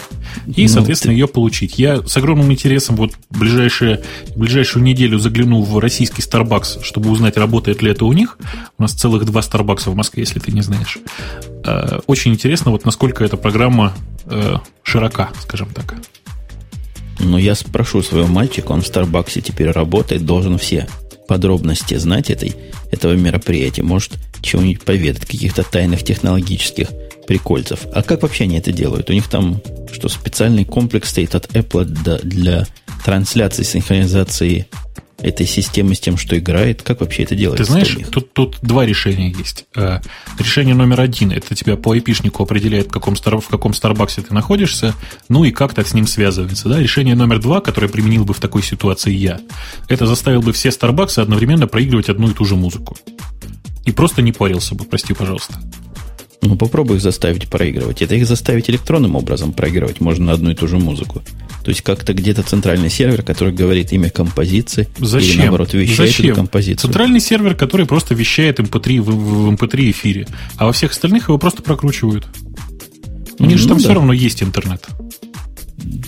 И, 0.46 0.62
ну, 0.62 0.68
соответственно, 0.68 1.12
ее 1.12 1.28
получить. 1.28 1.78
Я 1.78 2.02
с 2.06 2.16
огромным 2.16 2.50
интересом 2.52 2.96
вот 2.96 3.12
ближайшие, 3.30 4.02
ближайшую 4.36 4.82
неделю 4.82 5.18
загляну 5.18 5.62
в 5.62 5.78
российский 5.78 6.22
Starbucks, 6.22 6.82
чтобы 6.82 7.10
узнать, 7.10 7.36
работает 7.36 7.82
ли 7.82 7.90
это 7.90 8.04
у 8.04 8.12
них. 8.12 8.38
У 8.78 8.82
нас 8.82 8.92
целых 8.92 9.24
два 9.24 9.40
Starbucks 9.40 9.90
в 9.90 9.94
Москве, 9.94 10.22
если 10.22 10.38
ты 10.38 10.52
не 10.52 10.62
знаешь. 10.62 10.98
Э, 11.64 12.00
очень 12.06 12.32
интересно, 12.32 12.70
вот 12.70 12.84
насколько 12.84 13.24
эта 13.24 13.36
программа 13.36 13.94
э, 14.26 14.56
широка, 14.82 15.30
скажем 15.40 15.68
так. 15.70 15.94
Ну, 17.20 17.38
я 17.38 17.54
спрошу 17.54 18.02
своего 18.02 18.26
мальчика, 18.26 18.72
он 18.72 18.82
в 18.82 18.86
Старбаксе 18.86 19.40
теперь 19.40 19.70
работает, 19.70 20.26
должен 20.26 20.58
все 20.58 20.88
подробности 21.28 21.94
знать 21.96 22.30
этой, 22.30 22.54
этого 22.90 23.14
мероприятия. 23.14 23.82
Может, 23.82 24.12
чего-нибудь 24.42 24.82
поведать, 24.82 25.24
каких-то 25.24 25.62
тайных 25.62 26.02
технологических 26.02 26.88
прикольцев. 27.26 27.86
А 27.92 28.02
как 28.02 28.22
вообще 28.22 28.44
они 28.44 28.58
это 28.58 28.72
делают? 28.72 29.10
У 29.10 29.12
них 29.12 29.28
там 29.28 29.60
что 29.94 30.08
специальный 30.08 30.64
комплекс 30.64 31.10
стоит 31.10 31.34
от 31.34 31.46
Apple 31.54 31.84
для, 31.84 32.18
для 32.18 32.66
трансляции, 33.04 33.62
синхронизации 33.62 34.66
этой 35.18 35.46
системы 35.46 35.94
с 35.94 36.00
тем, 36.00 36.18
что 36.18 36.36
играет. 36.36 36.82
Как 36.82 37.00
вообще 37.00 37.22
это 37.22 37.34
делается? 37.34 37.64
Ты 37.64 37.70
знаешь, 37.70 37.96
тут, 38.10 38.32
тут 38.32 38.58
два 38.60 38.84
решения 38.84 39.30
есть. 39.30 39.64
Э, 39.74 40.00
решение 40.38 40.74
номер 40.74 41.00
один– 41.00 41.30
это 41.32 41.54
тебя 41.54 41.76
по 41.76 41.96
IP-шнику 41.96 42.42
определяет, 42.42 42.88
в 42.88 42.90
каком, 42.90 43.16
стар, 43.16 43.38
в 43.38 43.48
каком 43.48 43.72
Старбаксе 43.72 44.22
ты 44.22 44.34
находишься, 44.34 44.94
ну 45.28 45.44
и 45.44 45.50
как 45.50 45.72
так 45.72 45.86
с 45.86 45.94
ним 45.94 46.06
связывается. 46.06 46.68
Да? 46.68 46.78
Решение 46.78 47.14
номер 47.14 47.38
два, 47.40 47.60
которое 47.60 47.88
применил 47.88 48.24
бы 48.24 48.34
в 48.34 48.40
такой 48.40 48.62
ситуации 48.62 49.12
я, 49.12 49.40
это 49.88 50.06
заставил 50.06 50.42
бы 50.42 50.52
все 50.52 50.70
Старбаксы 50.70 51.20
одновременно 51.20 51.66
проигрывать 51.68 52.08
одну 52.08 52.28
и 52.30 52.34
ту 52.34 52.44
же 52.44 52.56
музыку. 52.56 52.96
И 53.84 53.92
просто 53.92 54.20
не 54.20 54.32
парился 54.32 54.74
бы, 54.74 54.84
прости, 54.84 55.14
пожалуйста. 55.14 55.54
Ну, 56.42 56.56
попробуй 56.56 56.96
их 56.96 57.02
заставить 57.02 57.48
проигрывать. 57.48 58.02
Это 58.02 58.14
их 58.14 58.26
заставить 58.26 58.68
электронным 58.68 59.16
образом 59.16 59.52
проигрывать 59.52 60.00
можно 60.00 60.26
на 60.26 60.32
одну 60.32 60.50
и 60.50 60.54
ту 60.54 60.68
же 60.68 60.78
музыку. 60.78 61.22
То 61.64 61.70
есть 61.70 61.80
как-то 61.80 62.12
где-то 62.12 62.42
центральный 62.42 62.90
сервер, 62.90 63.22
который 63.22 63.52
говорит 63.54 63.92
имя 63.92 64.10
композиции, 64.10 64.88
Зачем? 64.98 65.30
или 65.30 65.40
наоборот 65.42 65.72
вещает 65.72 66.10
Зачем? 66.10 66.26
эту 66.26 66.34
композицию. 66.36 66.80
Центральный 66.80 67.20
сервер, 67.20 67.54
который 67.54 67.86
просто 67.86 68.14
вещает 68.14 68.60
MP3 68.60 69.00
в, 69.00 69.06
в 69.06 69.50
MP3 69.54 69.90
эфире, 69.90 70.26
а 70.56 70.66
во 70.66 70.72
всех 70.72 70.90
остальных 70.90 71.28
его 71.28 71.38
просто 71.38 71.62
прокручивают. 71.62 72.26
У 73.38 73.44
них 73.44 73.56
ну, 73.56 73.62
же 73.62 73.68
там 73.68 73.78
да. 73.78 73.84
все 73.84 73.94
равно 73.94 74.12
есть 74.12 74.42
интернет. 74.42 74.86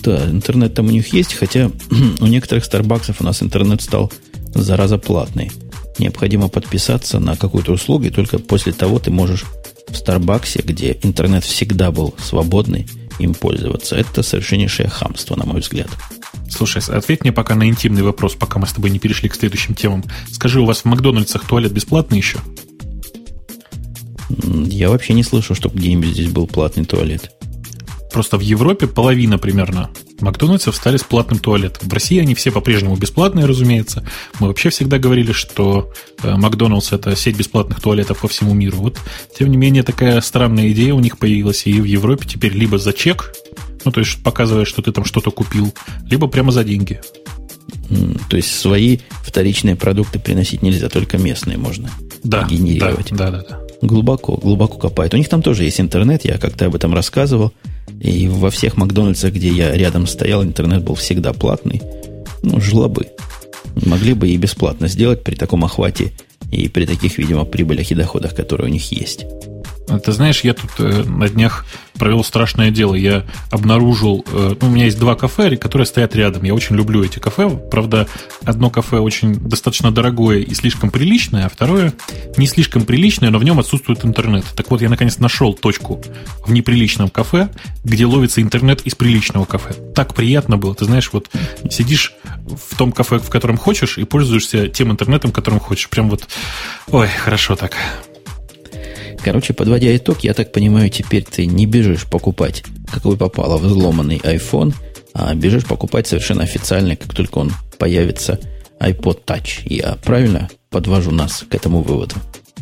Да, 0.03 0.31
интернет 0.31 0.75
там 0.75 0.87
у 0.87 0.91
них 0.91 1.13
есть, 1.13 1.35
хотя 1.35 1.71
у 2.21 2.27
некоторых 2.27 2.65
Старбаксов 2.65 3.21
у 3.21 3.25
нас 3.25 3.43
интернет 3.43 3.81
стал 3.81 4.13
зараза 4.55 4.99
платный. 4.99 5.51
Необходимо 5.99 6.49
подписаться 6.49 7.19
на 7.19 7.37
какую-то 7.37 7.73
услугу, 7.73 8.05
и 8.05 8.11
только 8.11 8.39
после 8.39 8.73
того 8.73 8.99
ты 8.99 9.11
можешь 9.11 9.45
в 9.89 9.97
Старбаксе, 9.97 10.63
где 10.63 10.99
интернет 11.03 11.45
всегда 11.45 11.91
был 11.91 12.15
свободный, 12.19 12.87
им 13.19 13.35
пользоваться. 13.35 13.97
Это 13.97 14.23
совершеннейшее 14.23 14.89
хамство, 14.89 15.37
на 15.37 15.45
мой 15.45 15.61
взгляд. 15.61 15.89
Слушай, 16.49 16.83
ответь 16.89 17.23
мне 17.23 17.33
пока 17.33 17.55
на 17.55 17.69
интимный 17.69 18.03
вопрос, 18.03 18.35
пока 18.35 18.59
мы 18.59 18.67
с 18.67 18.73
тобой 18.73 18.91
не 18.91 18.99
перешли 18.99 19.29
к 19.29 19.35
следующим 19.35 19.75
темам. 19.75 20.05
Скажи, 20.31 20.61
у 20.61 20.65
вас 20.65 20.81
в 20.81 20.85
Макдональдсах 20.87 21.45
туалет 21.45 21.73
бесплатный 21.73 22.19
еще? 22.19 22.39
Я 24.29 24.91
вообще 24.91 25.15
не 25.15 25.23
слышу, 25.23 25.55
чтобы 25.55 25.79
где-нибудь 25.79 26.11
здесь 26.11 26.29
был 26.29 26.47
платный 26.47 26.85
туалет. 26.85 27.36
Просто 28.17 28.39
в 28.39 28.41
Европе 28.41 28.87
половина 28.87 29.37
примерно 29.37 29.91
Макдональдсов 30.21 30.75
стали 30.75 30.97
с 30.97 31.03
платным 31.03 31.39
туалетом. 31.39 31.87
В 31.87 31.93
России 31.93 32.19
они 32.19 32.35
все 32.35 32.51
по-прежнему 32.51 32.97
бесплатные, 32.97 33.45
разумеется. 33.45 34.09
Мы 34.41 34.49
вообще 34.49 34.71
всегда 34.71 34.99
говорили, 34.99 35.33
что 35.33 35.93
э, 36.23 36.35
Макдональдс 36.35 36.93
это 36.93 37.15
сеть 37.15 37.37
бесплатных 37.37 37.79
туалетов 37.83 38.23
по 38.23 38.27
всему 38.27 38.55
миру. 38.55 38.79
Вот, 38.79 38.99
тем 39.39 39.51
не 39.51 39.59
менее, 39.59 39.83
такая 39.83 40.19
странная 40.23 40.73
идея 40.73 40.95
у 40.95 41.01
них 41.01 41.19
появилась, 41.19 41.67
и 41.67 41.79
в 41.79 41.85
Европе 41.85 42.27
теперь 42.27 42.55
либо 42.55 42.79
за 42.79 42.95
чек, 42.95 43.35
ну, 43.85 43.93
то 43.93 44.01
есть 44.01 44.23
показывая, 44.23 44.65
что 44.65 44.81
ты 44.81 44.93
там 44.93 45.05
что-то 45.05 45.31
купил, 45.31 45.75
либо 46.07 46.27
прямо 46.27 46.53
за 46.53 46.65
деньги. 46.65 47.03
То 48.31 48.39
есть 48.39 48.59
свои 48.59 49.01
вторичные 49.25 49.77
продукты 49.77 50.19
приносить 50.19 50.63
нельзя, 50.63 50.89
только 50.89 51.19
местные 51.19 51.59
можно 51.59 51.91
да, 52.25 52.45
генерировать. 52.45 53.11
Да, 53.11 53.31
да, 53.31 53.45
да. 53.47 53.66
Глубоко, 53.83 54.37
глубоко 54.37 54.79
копает. 54.79 55.15
У 55.15 55.17
них 55.17 55.29
там 55.29 55.43
тоже 55.43 55.65
есть 55.65 55.81
интернет, 55.81 56.25
я 56.25 56.39
как-то 56.39 56.67
об 56.67 56.75
этом 56.75 56.95
рассказывал. 56.95 57.53
И 58.01 58.29
во 58.29 58.51
всех 58.51 58.77
Макдональдсах, 58.77 59.33
где 59.33 59.49
я 59.49 59.73
рядом 59.73 60.07
стоял, 60.07 60.43
интернет 60.43 60.83
был 60.83 60.95
всегда 60.95 61.33
платный. 61.33 61.83
Ну, 62.43 62.61
жлобы. 62.61 63.09
Могли 63.85 64.15
бы 64.15 64.29
и 64.29 64.37
бесплатно 64.37 64.89
сделать 64.89 65.23
при 65.23 65.35
таком 65.35 65.65
охвате 65.65 66.13
и 66.51 66.69
при 66.69 66.87
таких, 66.87 67.19
видимо, 67.19 67.45
прибылях 67.45 67.91
и 67.91 67.95
доходах, 67.95 68.35
которые 68.35 68.69
у 68.69 68.73
них 68.73 68.91
есть. 68.93 69.27
Ты 69.87 70.13
знаешь, 70.13 70.41
я 70.41 70.55
тут 70.55 70.71
э, 70.79 71.05
на 71.05 71.29
днях 71.29 71.65
провел 71.97 72.25
страшное 72.25 72.71
дело. 72.71 72.95
Я 72.95 73.25
обнаружил... 73.51 74.25
Э, 74.33 74.55
ну, 74.61 74.69
у 74.69 74.71
меня 74.71 74.87
есть 74.87 74.99
два 74.99 75.15
кафе, 75.15 75.57
которые 75.57 75.87
стоят 75.87 76.17
рядом. 76.17 76.43
Я 76.43 76.55
очень 76.55 76.77
люблю 76.77 77.05
эти 77.05 77.19
кафе. 77.19 77.49
Правда, 77.49 78.09
одно 78.45 78.69
кафе 78.71 78.99
очень 78.99 79.35
достаточно 79.37 79.93
дорогое 79.93 80.39
и 80.39 80.55
слишком 80.55 80.91
приличное, 80.91 81.47
а 81.47 81.49
второе 81.49 81.93
не 82.37 82.47
слишком 82.47 82.85
приличное, 82.85 83.31
но 83.31 83.39
в 83.39 83.45
нем 83.45 83.59
отсутствует 83.61 84.05
интернет. 84.05 84.45
Так 84.57 84.71
вот, 84.71 84.83
я 84.83 84.89
наконец 84.89 85.19
нашел 85.19 85.55
точку 85.55 86.03
в 86.45 86.53
неприличном 86.53 87.09
кафе, 87.09 87.49
где 87.85 88.07
ловится 88.07 88.43
интернет 88.43 88.83
из 88.83 88.95
приличного 88.95 89.45
кафе. 89.45 89.73
Так 89.95 90.15
приятно 90.15 90.57
было. 90.57 90.75
Ты 90.75 90.85
знаешь, 90.85 91.11
вот 91.13 91.31
сидишь 91.71 92.13
в 92.47 92.77
том 92.77 92.93
кафе, 92.93 93.19
в 93.19 93.31
котором 93.31 93.57
хочешь, 93.57 93.99
и 93.99 94.05
пользуешься 94.05 94.69
тем 94.69 94.91
интернетом, 94.91 95.33
которым 95.33 95.61
хочешь. 95.61 95.89
Прям 95.89 96.11
вот... 96.11 96.27
Ой, 96.89 97.09
хорошо 97.09 97.57
так. 97.57 97.77
Короче, 99.27 99.55
подводя 99.55 99.95
итог, 99.97 100.21
я 100.21 100.35
так 100.35 100.53
понимаю, 100.53 100.89
теперь 100.89 101.25
ты 101.25 101.47
не 101.47 101.67
бежишь 101.67 102.05
покупать, 102.05 102.63
какой 102.93 103.17
попало, 103.17 103.59
взломанный 103.59 104.19
iPhone, 104.19 104.73
а 105.15 105.35
бежишь 105.35 105.65
покупать 105.65 106.07
совершенно 106.07 106.45
официально, 106.45 106.95
как 106.95 107.13
только 107.13 107.39
он 107.39 107.51
появится 107.77 108.39
iPod 108.79 109.25
Touch. 109.27 109.63
Я 109.65 109.99
правильно 110.05 110.49
подвожу 110.71 111.11
нас 111.11 111.45
к 111.51 111.53
этому 111.57 111.83
выводу? 111.83 112.15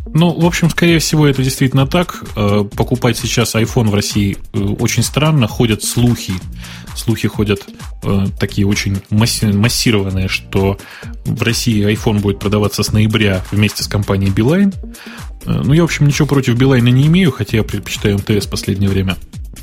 Ну, 0.06 0.32
в 0.32 0.46
общем, 0.46 0.70
скорее 0.70 1.00
всего, 1.00 1.26
это 1.26 1.42
действительно 1.42 1.86
так. 1.86 2.22
Э, 2.36 2.64
покупать 2.76 3.18
сейчас 3.18 3.54
iPhone 3.54 3.88
в 3.88 3.94
России 3.94 4.38
э, 4.54 4.58
очень 4.58 5.02
странно. 5.02 5.48
Ходят 5.48 5.82
слухи. 5.82 6.32
Слухи 6.96 7.26
ходят 7.26 7.62
э, 8.04 8.26
такие 8.38 8.66
очень 8.66 9.02
массированные, 9.10 10.28
что 10.28 10.78
в 11.24 11.42
России 11.42 11.92
iPhone 11.92 12.20
будет 12.20 12.38
продаваться 12.38 12.82
с 12.82 12.92
ноября 12.92 13.44
вместе 13.50 13.82
с 13.82 13.88
компанией 13.88 14.30
Beeline. 14.30 14.74
Ну, 15.46 15.72
я, 15.72 15.82
в 15.82 15.84
общем, 15.84 16.06
ничего 16.06 16.26
против 16.26 16.56
Билайна 16.56 16.88
не 16.88 17.06
имею, 17.06 17.32
хотя 17.32 17.58
я 17.58 17.62
предпочитаю 17.62 18.18
МТС 18.18 18.46
в 18.46 18.50
последнее 18.50 18.90
время. 18.90 19.16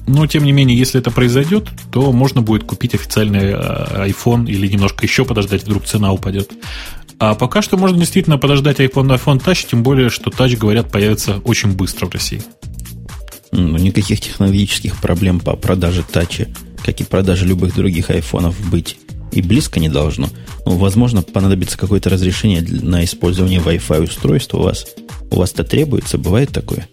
Но, 0.08 0.26
тем 0.28 0.44
не 0.44 0.52
менее, 0.52 0.78
если 0.78 1.00
это 1.00 1.12
произойдет, 1.12 1.70
то 1.92 2.12
можно 2.12 2.42
будет 2.42 2.64
купить 2.64 2.96
официальный 2.96 3.54
iPhone 3.54 4.48
или 4.48 4.68
немножко 4.68 5.06
еще 5.06 5.26
подождать, 5.26 5.64
вдруг 5.64 5.86
цена 5.86 6.12
упадет. 6.12 6.52
А 7.20 7.36
пока 7.36 7.62
что 7.62 7.78
можно 7.78 8.00
действительно 8.00 8.38
подождать 8.38 8.80
iPhone 8.80 9.16
iPhone 9.16 9.44
Touch, 9.44 9.68
тем 9.70 9.84
более, 9.84 10.10
что 10.10 10.32
Touch, 10.32 10.58
говорят, 10.58 10.92
появится 10.92 11.38
очень 11.44 11.72
быстро 11.74 12.08
в 12.08 12.14
России. 12.14 12.42
Ну, 13.52 13.78
никаких 13.78 14.22
технологических 14.22 15.00
проблем 15.00 15.40
по 15.40 15.56
продаже 15.56 16.04
тачи, 16.10 16.54
как 16.84 17.00
и 17.00 17.04
продаже 17.04 17.46
любых 17.46 17.76
других 17.76 18.10
айфонов 18.10 18.56
быть 18.70 18.98
и 19.32 19.42
близко 19.42 19.80
не 19.80 19.90
должно. 19.90 20.30
Ну, 20.66 20.78
возможно, 20.78 21.22
понадобится 21.22 21.78
какое-то 21.78 22.10
разрешение 22.10 22.62
на 22.62 23.04
использование 23.04 23.60
Wi-Fi 23.60 24.04
устройства 24.04 24.58
у 24.58 24.64
вас. 24.64 24.86
У 25.30 25.38
вас 25.38 25.52
это 25.54 25.64
требуется? 25.64 26.18
Бывает 26.18 26.52
такое? 26.52 26.88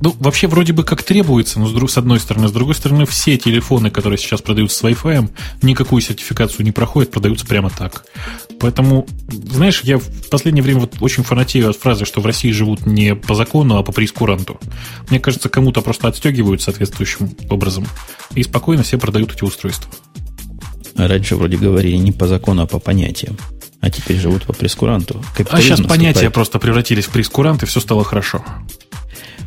Ну, 0.00 0.14
вообще 0.20 0.46
вроде 0.46 0.72
бы 0.72 0.84
как 0.84 1.02
требуется, 1.02 1.58
но 1.58 1.68
с, 1.68 1.72
друг, 1.72 1.90
с 1.90 1.96
одной 1.96 2.20
стороны. 2.20 2.48
С 2.48 2.52
другой 2.52 2.74
стороны, 2.74 3.06
все 3.06 3.38
телефоны, 3.38 3.90
которые 3.90 4.18
сейчас 4.18 4.42
продаются 4.42 4.78
с 4.78 4.82
Wi-Fi, 4.82 5.30
никакую 5.62 6.02
сертификацию 6.02 6.64
не 6.64 6.72
проходят, 6.72 7.10
продаются 7.10 7.46
прямо 7.46 7.70
так. 7.70 8.04
Поэтому, 8.60 9.06
знаешь, 9.28 9.82
я 9.82 9.98
в 9.98 10.28
последнее 10.30 10.62
время 10.62 10.80
вот 10.80 10.96
очень 11.00 11.22
фанатею 11.22 11.70
от 11.70 11.76
фразы, 11.76 12.04
что 12.04 12.20
в 12.20 12.26
России 12.26 12.50
живут 12.50 12.86
не 12.86 13.14
по 13.14 13.34
закону, 13.34 13.76
а 13.76 13.82
по 13.82 13.92
прескуранту. 13.92 14.58
Мне 15.08 15.20
кажется, 15.20 15.48
кому-то 15.48 15.80
просто 15.80 16.08
отстегивают 16.08 16.62
соответствующим 16.62 17.30
образом, 17.48 17.86
и 18.34 18.42
спокойно 18.42 18.82
все 18.82 18.98
продают 18.98 19.34
эти 19.34 19.44
устройства. 19.44 19.90
Раньше 20.96 21.36
вроде 21.36 21.56
говорили 21.56 21.96
не 21.96 22.12
по 22.12 22.26
закону, 22.26 22.62
а 22.62 22.66
по 22.66 22.78
понятиям. 22.78 23.36
А 23.80 23.90
теперь 23.90 24.16
живут 24.16 24.44
по 24.44 24.52
прескуранту. 24.52 25.22
а 25.50 25.60
сейчас 25.60 25.80
понятия 25.80 26.30
просто 26.30 26.58
превратились 26.58 27.04
в 27.04 27.10
прескурант, 27.10 27.62
и 27.62 27.66
все 27.66 27.80
стало 27.80 28.04
хорошо. 28.04 28.44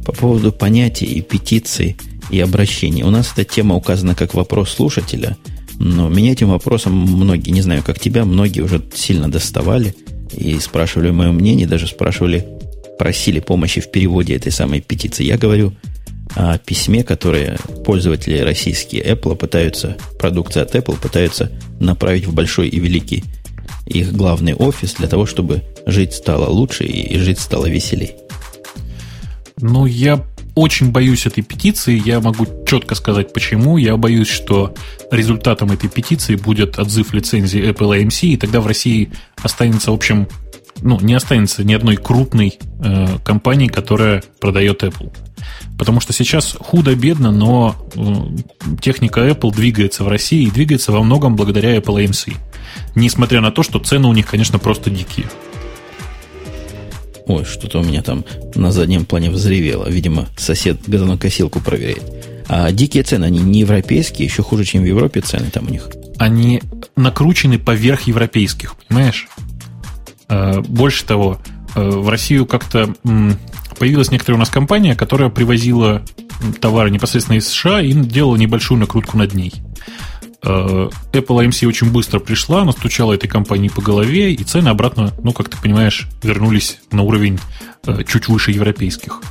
По 0.05 0.13
поводу 0.13 0.51
понятий 0.51 1.05
и 1.05 1.21
петиций 1.21 1.97
и 2.29 2.39
обращений. 2.39 3.03
У 3.03 3.09
нас 3.09 3.33
эта 3.35 3.43
тема 3.43 3.75
указана 3.75 4.15
как 4.15 4.33
вопрос 4.33 4.69
слушателя, 4.69 5.37
но 5.79 6.09
меня 6.09 6.31
этим 6.31 6.49
вопросом 6.49 6.93
многие, 6.93 7.51
не 7.51 7.61
знаю, 7.61 7.83
как 7.83 7.99
тебя, 7.99 8.25
многие 8.25 8.61
уже 8.61 8.81
сильно 8.93 9.29
доставали 9.29 9.95
и 10.31 10.59
спрашивали 10.59 11.09
мое 11.09 11.31
мнение, 11.31 11.67
даже 11.67 11.87
спрашивали, 11.87 12.47
просили 12.97 13.39
помощи 13.39 13.81
в 13.81 13.91
переводе 13.91 14.35
этой 14.35 14.51
самой 14.51 14.81
петиции. 14.81 15.23
Я 15.23 15.37
говорю 15.37 15.73
о 16.35 16.57
письме, 16.57 17.03
которое 17.03 17.57
пользователи 17.85 18.39
российские 18.39 19.03
Apple 19.03 19.35
пытаются, 19.35 19.97
продукция 20.19 20.63
от 20.63 20.75
Apple 20.75 20.99
пытаются 20.99 21.51
направить 21.79 22.25
в 22.25 22.33
большой 22.33 22.69
и 22.69 22.79
великий 22.79 23.23
их 23.85 24.13
главный 24.13 24.53
офис 24.53 24.93
для 24.93 25.07
того, 25.07 25.25
чтобы 25.25 25.63
жить 25.85 26.13
стало 26.13 26.47
лучше 26.47 26.83
и 26.85 27.17
жить 27.17 27.39
стало 27.39 27.65
веселей. 27.65 28.15
Ну, 29.61 29.85
я 29.85 30.23
очень 30.55 30.91
боюсь 30.91 31.25
этой 31.25 31.41
петиции. 31.41 32.01
Я 32.05 32.19
могу 32.19 32.45
четко 32.65 32.95
сказать, 32.95 33.33
почему. 33.33 33.77
Я 33.77 33.97
боюсь, 33.97 34.29
что 34.29 34.73
результатом 35.11 35.71
этой 35.71 35.89
петиции 35.89 36.35
будет 36.35 36.77
отзыв 36.77 37.13
лицензии 37.13 37.61
Apple 37.69 38.01
AMC, 38.01 38.27
и 38.27 38.37
тогда 38.37 38.61
в 38.61 38.67
России 38.67 39.11
останется, 39.41 39.91
в 39.91 39.95
общем, 39.95 40.27
ну, 40.81 40.99
не 40.99 41.13
останется 41.13 41.63
ни 41.63 41.73
одной 41.73 41.95
крупной 41.95 42.57
э, 42.83 43.17
компании, 43.23 43.67
которая 43.67 44.23
продает 44.39 44.83
Apple. 44.83 45.11
Потому 45.77 46.01
что 46.01 46.13
сейчас 46.13 46.55
худо-бедно, 46.59 47.31
но 47.31 47.75
э, 47.95 48.77
техника 48.81 49.27
Apple 49.27 49.53
двигается 49.53 50.03
в 50.03 50.07
России 50.07 50.43
и 50.43 50.51
двигается 50.51 50.91
во 50.91 51.01
многом 51.01 51.35
благодаря 51.35 51.75
Apple 51.77 52.05
AMC. 52.05 52.35
Несмотря 52.95 53.41
на 53.41 53.51
то, 53.51 53.63
что 53.63 53.79
цены 53.79 54.07
у 54.07 54.13
них, 54.13 54.27
конечно, 54.27 54.59
просто 54.59 54.89
дикие. 54.89 55.27
Ой, 57.27 57.45
что-то 57.45 57.79
у 57.79 57.83
меня 57.83 58.01
там 58.01 58.25
на 58.55 58.71
заднем 58.71 59.05
плане 59.05 59.29
взревело. 59.29 59.87
Видимо, 59.87 60.27
сосед 60.35 60.79
газонокосилку 60.87 61.59
проверяет. 61.59 62.03
А 62.47 62.71
дикие 62.71 63.03
цены, 63.03 63.25
они 63.25 63.39
не 63.39 63.59
европейские, 63.59 64.25
еще 64.25 64.41
хуже, 64.41 64.65
чем 64.65 64.81
в 64.81 64.85
Европе 64.85 65.21
цены 65.21 65.51
там 65.51 65.67
у 65.67 65.69
них. 65.69 65.87
Они 66.17 66.61
накручены 66.95 67.59
поверх 67.59 68.07
европейских, 68.07 68.75
понимаешь? 68.87 69.27
А, 70.29 70.61
больше 70.61 71.05
того, 71.05 71.39
э, 71.75 71.81
в 71.81 72.07
Россию 72.07 72.45
как-то 72.45 72.93
появилась 73.77 74.11
некоторая 74.11 74.37
у 74.37 74.39
нас 74.39 74.49
компания, 74.49 74.95
которая 74.95 75.29
привозила 75.29 76.03
товары 76.61 76.91
непосредственно 76.91 77.37
из 77.37 77.47
США 77.47 77.81
и 77.81 77.93
делала 77.93 78.35
небольшую 78.35 78.79
накрутку 78.79 79.17
над 79.17 79.33
ней. 79.33 79.53
Э, 80.41 80.89
Apple 81.11 81.45
AMC 81.45 81.67
очень 81.67 81.91
быстро 81.91 82.19
пришла, 82.19 82.63
настучала 82.63 83.13
этой 83.13 83.27
компании 83.27 83.69
по 83.69 83.81
голове, 83.81 84.33
и 84.33 84.43
цены 84.43 84.69
обратно, 84.69 85.13
ну, 85.21 85.33
как 85.33 85.49
ты 85.49 85.57
понимаешь, 85.57 86.07
вернулись 86.23 86.79
на 86.91 87.01
уровень 87.01 87.39
э, 87.85 88.03
чуть 88.07 88.27
выше 88.27 88.51
европейских. 88.51 89.21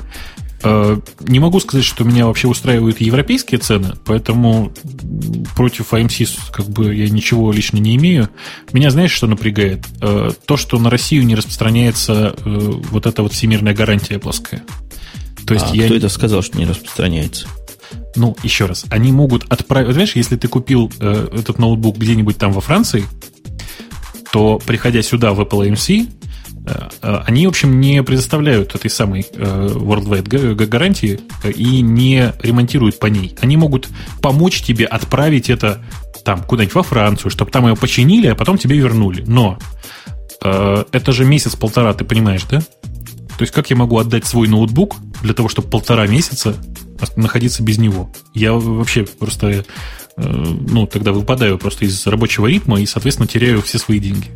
Э, 0.62 0.98
не 1.20 1.40
могу 1.40 1.60
сказать, 1.60 1.84
что 1.84 2.04
меня 2.04 2.26
вообще 2.26 2.48
устраивают 2.48 3.00
европейские 3.00 3.60
цены, 3.60 3.94
поэтому 4.04 4.72
против 5.56 5.92
AMC 5.92 6.28
как 6.52 6.68
бы 6.68 6.94
я 6.94 7.08
ничего 7.08 7.52
лично 7.52 7.78
не 7.78 7.96
имею. 7.96 8.28
Меня 8.72 8.90
знаешь, 8.90 9.12
что 9.12 9.26
напрягает? 9.26 9.86
То, 10.00 10.56
что 10.56 10.78
на 10.78 10.90
Россию 10.90 11.24
не 11.26 11.34
распространяется 11.34 12.34
вот 12.44 13.06
эта 13.06 13.22
вот 13.22 13.32
всемирная 13.32 13.74
гарантия 13.74 14.18
плоская. 14.18 14.62
То 15.46 15.54
есть 15.54 15.66
а 15.70 15.76
я... 15.76 15.84
кто 15.86 15.94
это 15.94 16.08
сказал, 16.08 16.42
что 16.42 16.58
не 16.58 16.66
распространяется? 16.66 17.48
ну, 18.16 18.36
еще 18.42 18.66
раз, 18.66 18.84
они 18.90 19.12
могут 19.12 19.44
отправить... 19.50 19.92
Знаешь, 19.92 20.16
если 20.16 20.36
ты 20.36 20.48
купил 20.48 20.90
э, 21.00 21.28
этот 21.32 21.58
ноутбук 21.58 21.96
где-нибудь 21.96 22.36
там 22.36 22.52
во 22.52 22.60
Франции, 22.60 23.04
то, 24.32 24.60
приходя 24.64 25.02
сюда 25.02 25.32
в 25.32 25.40
Apple 25.40 25.70
AMC, 25.70 26.00
э, 26.00 26.06
э, 26.06 26.17
они, 27.00 27.46
в 27.46 27.50
общем, 27.50 27.80
не 27.80 28.02
предоставляют 28.02 28.74
этой 28.74 28.90
самой 28.90 29.26
э, 29.32 29.68
worldwide 29.74 30.54
гарантии 30.66 31.20
э, 31.42 31.50
и 31.52 31.80
не 31.80 32.32
ремонтируют 32.40 32.98
по 32.98 33.06
ней. 33.06 33.36
Они 33.40 33.56
могут 33.56 33.88
помочь 34.20 34.62
тебе 34.62 34.84
отправить 34.84 35.50
это 35.50 35.82
там 36.24 36.42
куда-нибудь 36.42 36.74
во 36.74 36.82
Францию, 36.82 37.30
чтобы 37.30 37.50
там 37.50 37.66
его 37.66 37.76
починили, 37.76 38.26
а 38.26 38.34
потом 38.34 38.58
тебе 38.58 38.76
вернули. 38.76 39.24
Но 39.26 39.58
э, 40.44 40.84
это 40.92 41.12
же 41.12 41.24
месяц-полтора, 41.24 41.94
ты 41.94 42.04
понимаешь, 42.04 42.44
да? 42.50 42.60
То 42.60 43.42
есть 43.42 43.52
как 43.52 43.70
я 43.70 43.76
могу 43.76 43.98
отдать 43.98 44.26
свой 44.26 44.48
ноутбук 44.48 44.96
для 45.22 45.32
того, 45.32 45.48
чтобы 45.48 45.68
полтора 45.68 46.06
месяца 46.06 46.56
находиться 47.16 47.62
без 47.62 47.78
него. 47.78 48.12
Я 48.34 48.52
вообще 48.52 49.04
просто, 49.04 49.48
э, 49.48 49.62
ну, 50.16 50.86
тогда 50.86 51.12
выпадаю 51.12 51.58
просто 51.58 51.84
из 51.84 52.06
рабочего 52.06 52.46
ритма 52.46 52.80
и, 52.80 52.86
соответственно, 52.86 53.28
теряю 53.28 53.62
все 53.62 53.78
свои 53.78 53.98
деньги. 54.00 54.30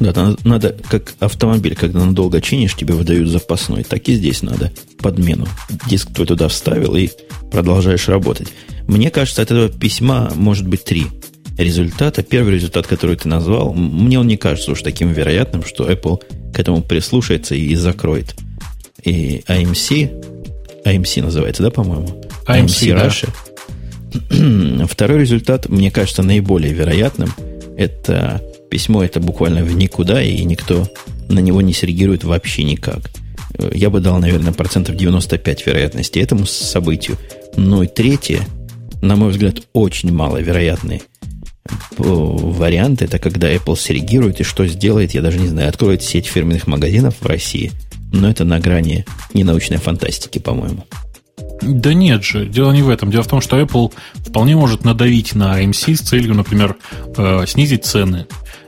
Да, 0.00 0.12
надо, 0.14 0.36
надо, 0.44 0.76
как 0.88 1.14
автомобиль, 1.20 1.76
когда 1.76 2.04
надолго 2.04 2.40
чинишь, 2.40 2.74
тебе 2.74 2.94
выдают 2.94 3.28
запасной. 3.28 3.84
Так 3.84 4.08
и 4.08 4.14
здесь 4.14 4.42
надо 4.42 4.72
подмену. 4.98 5.46
Диск 5.88 6.12
твой 6.12 6.26
туда 6.26 6.48
вставил 6.48 6.96
и 6.96 7.10
продолжаешь 7.50 8.08
работать. 8.08 8.48
Мне 8.88 9.10
кажется, 9.10 9.42
от 9.42 9.50
этого 9.50 9.68
письма 9.68 10.32
может 10.34 10.66
быть 10.66 10.84
три 10.84 11.06
результата. 11.58 12.22
Первый 12.22 12.54
результат, 12.54 12.86
который 12.86 13.16
ты 13.16 13.28
назвал, 13.28 13.74
мне 13.74 14.18
он 14.18 14.26
не 14.26 14.36
кажется 14.36 14.72
уж 14.72 14.82
таким 14.82 15.12
вероятным, 15.12 15.64
что 15.64 15.90
Apple 15.90 16.20
к 16.52 16.58
этому 16.58 16.82
прислушается 16.82 17.54
и 17.54 17.74
закроет. 17.74 18.34
И 19.04 19.42
AMC 19.46 20.40
AMC 20.84 21.22
называется, 21.22 21.62
да, 21.62 21.70
по-моему? 21.70 22.22
AMC, 22.46 22.66
AMC 22.66 22.94
да. 22.94 23.06
Russia. 23.06 24.86
Второй 24.86 25.20
результат, 25.20 25.68
мне 25.68 25.90
кажется, 25.90 26.22
наиболее 26.22 26.72
вероятным. 26.72 27.30
Это 27.76 28.42
письмо, 28.70 29.04
это 29.04 29.20
буквально 29.20 29.62
в 29.62 29.74
никуда, 29.74 30.22
и 30.22 30.42
никто 30.44 30.88
на 31.28 31.40
него 31.40 31.60
не 31.60 31.74
среагирует 31.74 32.24
вообще 32.24 32.62
никак. 32.62 33.10
Я 33.72 33.90
бы 33.90 34.00
дал, 34.00 34.18
наверное, 34.18 34.52
процентов 34.52 34.96
95 34.96 35.66
вероятности 35.66 36.18
этому 36.18 36.46
событию. 36.46 37.18
Ну 37.56 37.82
и 37.82 37.86
третье, 37.86 38.40
на 39.02 39.16
мой 39.16 39.30
взгляд, 39.30 39.56
очень 39.72 40.12
маловероятный 40.12 41.02
вариант, 41.98 43.02
это 43.02 43.18
когда 43.18 43.52
Apple 43.52 43.76
среагирует 43.76 44.40
и 44.40 44.44
что 44.44 44.66
сделает, 44.66 45.12
я 45.12 45.20
даже 45.20 45.38
не 45.38 45.46
знаю, 45.46 45.68
откроет 45.68 46.02
сеть 46.02 46.26
фирменных 46.26 46.66
магазинов 46.66 47.16
в 47.20 47.26
России– 47.26 47.70
но 48.12 48.28
это 48.28 48.44
на 48.44 48.58
грани 48.58 49.04
ненаучной 49.34 49.78
фантастики, 49.78 50.38
по-моему. 50.38 50.84
Да 51.62 51.92
нет 51.92 52.24
же, 52.24 52.46
дело 52.46 52.72
не 52.72 52.82
в 52.82 52.88
этом. 52.88 53.10
Дело 53.10 53.22
в 53.22 53.28
том, 53.28 53.40
что 53.40 53.60
Apple 53.60 53.92
вполне 54.14 54.56
может 54.56 54.84
надавить 54.84 55.34
на 55.34 55.62
AMC 55.62 55.94
с 55.94 56.00
целью, 56.00 56.34
например, 56.34 56.76
э, 57.16 57.44
снизить 57.46 57.84
цены. 57.84 58.26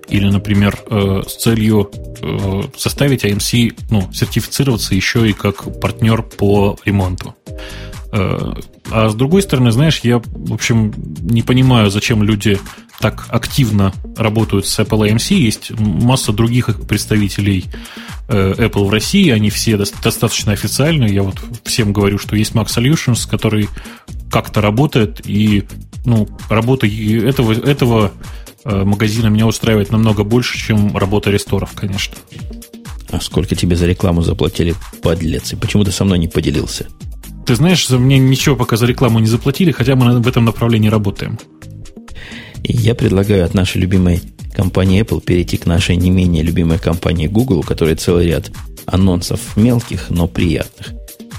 Или, 0.08 0.28
например, 0.28 0.78
э, 0.90 1.22
с 1.26 1.36
целью 1.36 1.90
э, 2.20 2.62
заставить 2.76 3.24
AMC 3.24 3.78
ну, 3.90 4.12
сертифицироваться 4.12 4.94
еще 4.94 5.28
и 5.28 5.32
как 5.32 5.80
партнер 5.80 6.22
по 6.22 6.76
ремонту. 6.84 7.34
А 8.14 9.08
с 9.08 9.14
другой 9.14 9.40
стороны, 9.40 9.72
знаешь, 9.72 10.00
я, 10.02 10.18
в 10.18 10.52
общем, 10.52 10.92
не 11.22 11.40
понимаю, 11.40 11.90
зачем 11.90 12.22
люди 12.22 12.58
так 13.00 13.24
активно 13.30 13.94
работают 14.18 14.66
с 14.66 14.78
Apple 14.78 15.10
AMC. 15.10 15.34
Есть 15.34 15.70
масса 15.70 16.34
других 16.34 16.68
представителей 16.86 17.64
Э, 18.28 18.54
Apple 18.56 18.86
в 18.86 18.90
России, 18.90 19.30
они 19.30 19.50
все 19.50 19.76
достаточно 19.76 20.52
официальные. 20.52 21.14
Я 21.14 21.22
вот 21.22 21.36
всем 21.64 21.92
говорю, 21.92 22.18
что 22.18 22.34
есть 22.34 22.52
Mac 22.52 22.66
Solutions, 22.68 23.28
который 23.28 23.68
как-то 24.30 24.62
работает, 24.62 25.20
и 25.26 25.64
ну, 26.06 26.28
работа 26.48 26.86
этого, 26.86 27.52
этого 27.52 28.06
э, 28.06 28.51
магазина 28.64 29.28
меня 29.28 29.46
устраивает 29.46 29.90
намного 29.90 30.24
больше, 30.24 30.58
чем 30.58 30.96
работа 30.96 31.30
ресторов, 31.30 31.72
конечно. 31.74 32.16
А 33.10 33.20
сколько 33.20 33.54
тебе 33.54 33.76
за 33.76 33.86
рекламу 33.86 34.22
заплатили, 34.22 34.74
подлец? 35.02 35.52
И 35.52 35.56
почему 35.56 35.84
ты 35.84 35.92
со 35.92 36.04
мной 36.04 36.18
не 36.18 36.28
поделился? 36.28 36.86
Ты 37.44 37.56
знаешь, 37.56 37.88
мне 37.90 38.18
ничего 38.18 38.56
пока 38.56 38.76
за 38.76 38.86
рекламу 38.86 39.18
не 39.18 39.26
заплатили, 39.26 39.72
хотя 39.72 39.96
мы 39.96 40.20
в 40.20 40.28
этом 40.28 40.44
направлении 40.44 40.88
работаем. 40.88 41.38
И 42.62 42.72
я 42.72 42.94
предлагаю 42.94 43.44
от 43.44 43.54
нашей 43.54 43.80
любимой 43.80 44.22
компании 44.54 45.02
Apple 45.02 45.20
перейти 45.20 45.56
к 45.56 45.66
нашей 45.66 45.96
не 45.96 46.10
менее 46.10 46.42
любимой 46.42 46.78
компании 46.78 47.26
Google, 47.26 47.58
у 47.58 47.62
которой 47.62 47.96
целый 47.96 48.28
ряд 48.28 48.50
анонсов 48.86 49.56
мелких, 49.56 50.10
но 50.10 50.28
приятных. 50.28 50.92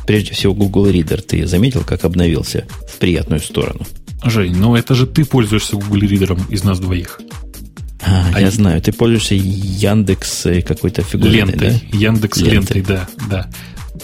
Прежде 0.06 0.34
всего, 0.34 0.54
Google 0.54 0.88
Reader 0.88 1.22
ты 1.22 1.48
заметил, 1.48 1.84
как 1.86 2.04
обновился 2.04 2.66
в 2.90 2.98
приятную 2.98 3.40
сторону? 3.40 3.86
Жень, 4.24 4.56
ну 4.56 4.76
это 4.76 4.96
же 4.96 5.06
ты 5.06 5.26
пользуешься 5.26 5.76
Google 5.76 6.02
Reader 6.02 6.40
из 6.50 6.64
нас 6.64 6.80
двоих. 6.80 7.20
А, 8.06 8.26
а 8.34 8.42
я 8.42 8.52
знаю, 8.52 8.82
ты 8.82 8.92
пользуешься 8.92 9.36
Яндекс 9.36 10.46
э, 10.46 10.62
какой-то 10.62 11.04
фигурой, 11.04 11.34
лентой, 11.34 11.82
да? 11.92 11.98
Яндекс 11.98 12.42
лентой. 12.42 12.82
да, 12.82 13.08
да. 13.30 13.50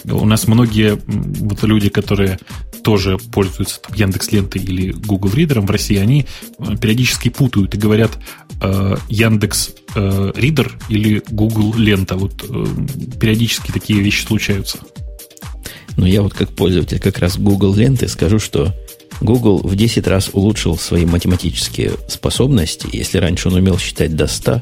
У 0.06 0.26
нас 0.26 0.48
многие 0.48 1.00
вот 1.06 1.64
люди, 1.64 1.90
которые 1.90 2.40
тоже 2.84 3.18
пользуются 3.18 3.82
там, 3.82 3.94
Яндекс 3.96 4.32
лентой 4.32 4.62
или 4.62 4.92
Google 4.92 5.30
Reader 5.30 5.60
в 5.62 5.70
России, 5.70 5.98
они 5.98 6.26
э, 6.60 6.78
периодически 6.78 7.30
путают 7.30 7.76
и 7.76 7.78
говорят 7.78 8.12
э, 8.62 8.96
Яндекс 9.10 9.72
э, 9.96 10.32
Reader 10.36 10.72
или 10.88 11.22
Google 11.30 11.74
лента. 11.76 12.16
Вот 12.16 12.46
э, 12.48 12.66
периодически 13.20 13.72
такие 13.72 14.00
вещи 14.00 14.26
случаются. 14.26 14.80
Ну, 15.98 16.06
я 16.06 16.22
вот 16.22 16.34
как 16.34 16.50
пользователь 16.50 17.00
как 17.00 17.20
раз 17.20 17.38
Google 17.38 17.76
ленты 17.76 18.08
скажу, 18.08 18.40
что 18.40 18.74
Google 19.22 19.60
в 19.60 19.76
10 19.76 20.08
раз 20.08 20.30
улучшил 20.34 20.78
свои 20.78 21.06
математические 21.06 21.94
способности. 22.08 22.88
Если 22.92 23.18
раньше 23.18 23.50
он 23.50 23.56
умел 23.56 23.78
считать 23.78 24.16
до 24.16 24.28
100, 24.28 24.62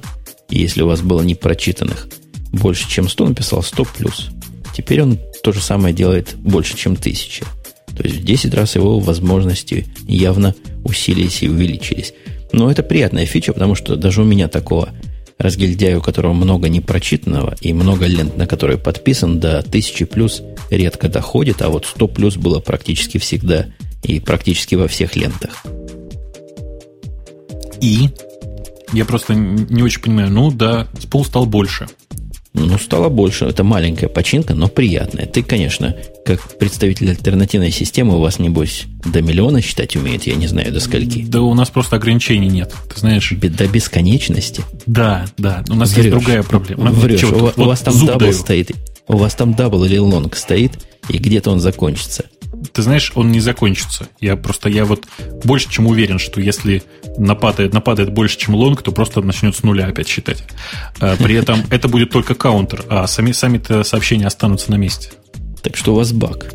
и 0.50 0.60
если 0.60 0.82
у 0.82 0.88
вас 0.88 1.02
было 1.02 1.22
не 1.22 1.36
прочитанных 1.36 2.08
больше, 2.52 2.90
чем 2.90 3.10
100, 3.10 3.30
написал 3.30 3.62
100 3.62 3.86
плюс. 3.98 4.30
Теперь 4.76 5.02
он 5.02 5.20
то 5.44 5.52
же 5.52 5.62
самое 5.62 5.94
делает 5.94 6.36
больше, 6.36 6.76
чем 6.76 6.94
1000. 6.94 7.46
То 7.96 8.04
есть 8.04 8.18
в 8.18 8.24
10 8.24 8.54
раз 8.54 8.76
его 8.76 9.00
возможности 9.00 9.88
явно 10.08 10.56
усилились 10.84 11.42
и 11.44 11.50
увеличились. 11.50 12.14
Но 12.52 12.72
это 12.72 12.84
приятная 12.84 13.26
фича, 13.26 13.54
потому 13.54 13.76
что 13.76 13.96
даже 13.96 14.22
у 14.22 14.26
меня 14.26 14.48
такого 14.48 14.90
разгильдяя, 15.38 15.98
у 15.98 16.02
которого 16.02 16.34
много 16.34 16.70
непрочитанного 16.70 17.56
и 17.62 17.74
много 17.74 18.06
лент, 18.06 18.38
на 18.38 18.48
которые 18.48 18.78
подписан, 18.78 19.40
до 19.40 19.60
1000 19.60 20.06
плюс 20.06 20.42
редко 20.70 21.10
доходит, 21.10 21.62
а 21.62 21.70
вот 21.70 21.86
100 21.86 22.08
плюс 22.08 22.38
было 22.38 22.60
практически 22.60 23.18
всегда 23.18 23.68
и 24.04 24.20
практически 24.20 24.76
во 24.76 24.88
всех 24.88 25.16
лентах. 25.16 25.64
И? 27.82 28.10
Я 28.94 29.06
просто 29.06 29.36
не 29.36 29.84
очень 29.84 30.02
понимаю. 30.02 30.32
Ну 30.32 30.52
да, 30.52 30.88
спул 31.00 31.26
стал 31.26 31.46
больше. 31.46 31.88
Ну, 32.54 32.78
стало 32.80 33.10
больше. 33.10 33.46
Это 33.46 33.64
маленькая 33.64 34.08
починка, 34.08 34.56
но 34.56 34.68
приятная. 34.68 35.28
Ты, 35.28 35.44
конечно, 35.44 35.96
как 36.26 36.58
представитель 36.58 37.12
альтернативной 37.12 37.70
системы, 37.70 38.16
у 38.18 38.20
вас, 38.20 38.40
небось, 38.40 38.86
до 39.06 39.22
миллиона 39.22 39.62
считать 39.62 39.96
умеет, 39.96 40.24
я 40.24 40.34
не 40.36 40.48
знаю, 40.48 40.74
до 40.74 40.80
скольки. 40.80 41.24
Да 41.24 41.42
у 41.42 41.54
нас 41.54 41.70
просто 41.70 41.98
ограничений 41.98 42.48
нет, 42.48 42.74
ты 42.92 43.00
знаешь. 43.00 43.32
До 43.32 43.68
бесконечности? 43.68 44.64
Да, 44.88 45.28
да. 45.38 45.64
У 45.70 45.76
нас 45.76 45.92
Врешь. 45.92 46.06
есть 46.06 46.10
другая 46.10 46.42
проблема. 46.42 46.90
Врешь. 46.92 47.20
Чего, 47.20 47.38
у, 47.38 47.40
вот, 47.42 47.58
у 47.60 47.64
вас 47.66 47.82
там 47.82 47.94
double 48.06 48.20
даю. 48.20 48.34
стоит. 48.34 48.72
У 49.08 49.18
вас 49.18 49.36
там 49.36 49.54
double 49.54 49.84
или 49.84 49.98
long 49.98 50.36
стоит, 50.36 50.80
и 51.10 51.18
где-то 51.20 51.52
он 51.52 51.60
закончится 51.60 52.26
ты 52.74 52.82
знаешь, 52.82 53.12
он 53.16 53.32
не 53.32 53.40
закончится. 53.40 54.08
Я 54.20 54.36
просто, 54.36 54.70
я 54.70 54.86
вот 54.86 55.08
больше 55.44 55.70
чем 55.70 55.88
уверен, 55.88 56.20
что 56.20 56.42
если 56.42 56.84
нападает, 57.18 57.74
нападает 57.74 58.12
больше, 58.12 58.38
чем 58.38 58.56
long, 58.56 58.82
то 58.82 58.92
просто 58.92 59.22
начнет 59.22 59.56
с 59.56 59.64
нуля 59.64 59.88
опять 59.88 60.08
считать. 60.08 60.44
А, 61.00 61.16
при 61.18 61.36
этом 61.36 61.62
это 61.70 61.88
будет 61.88 62.12
только 62.12 62.36
counter, 62.36 62.84
а 62.90 63.08
сами, 63.08 63.32
сами-то 63.32 63.84
сообщения 63.84 64.28
останутся 64.28 64.72
на 64.72 64.76
месте. 64.76 65.12
Так 65.62 65.76
что 65.76 65.94
у 65.94 65.96
вас 65.96 66.12
баг. 66.12 66.54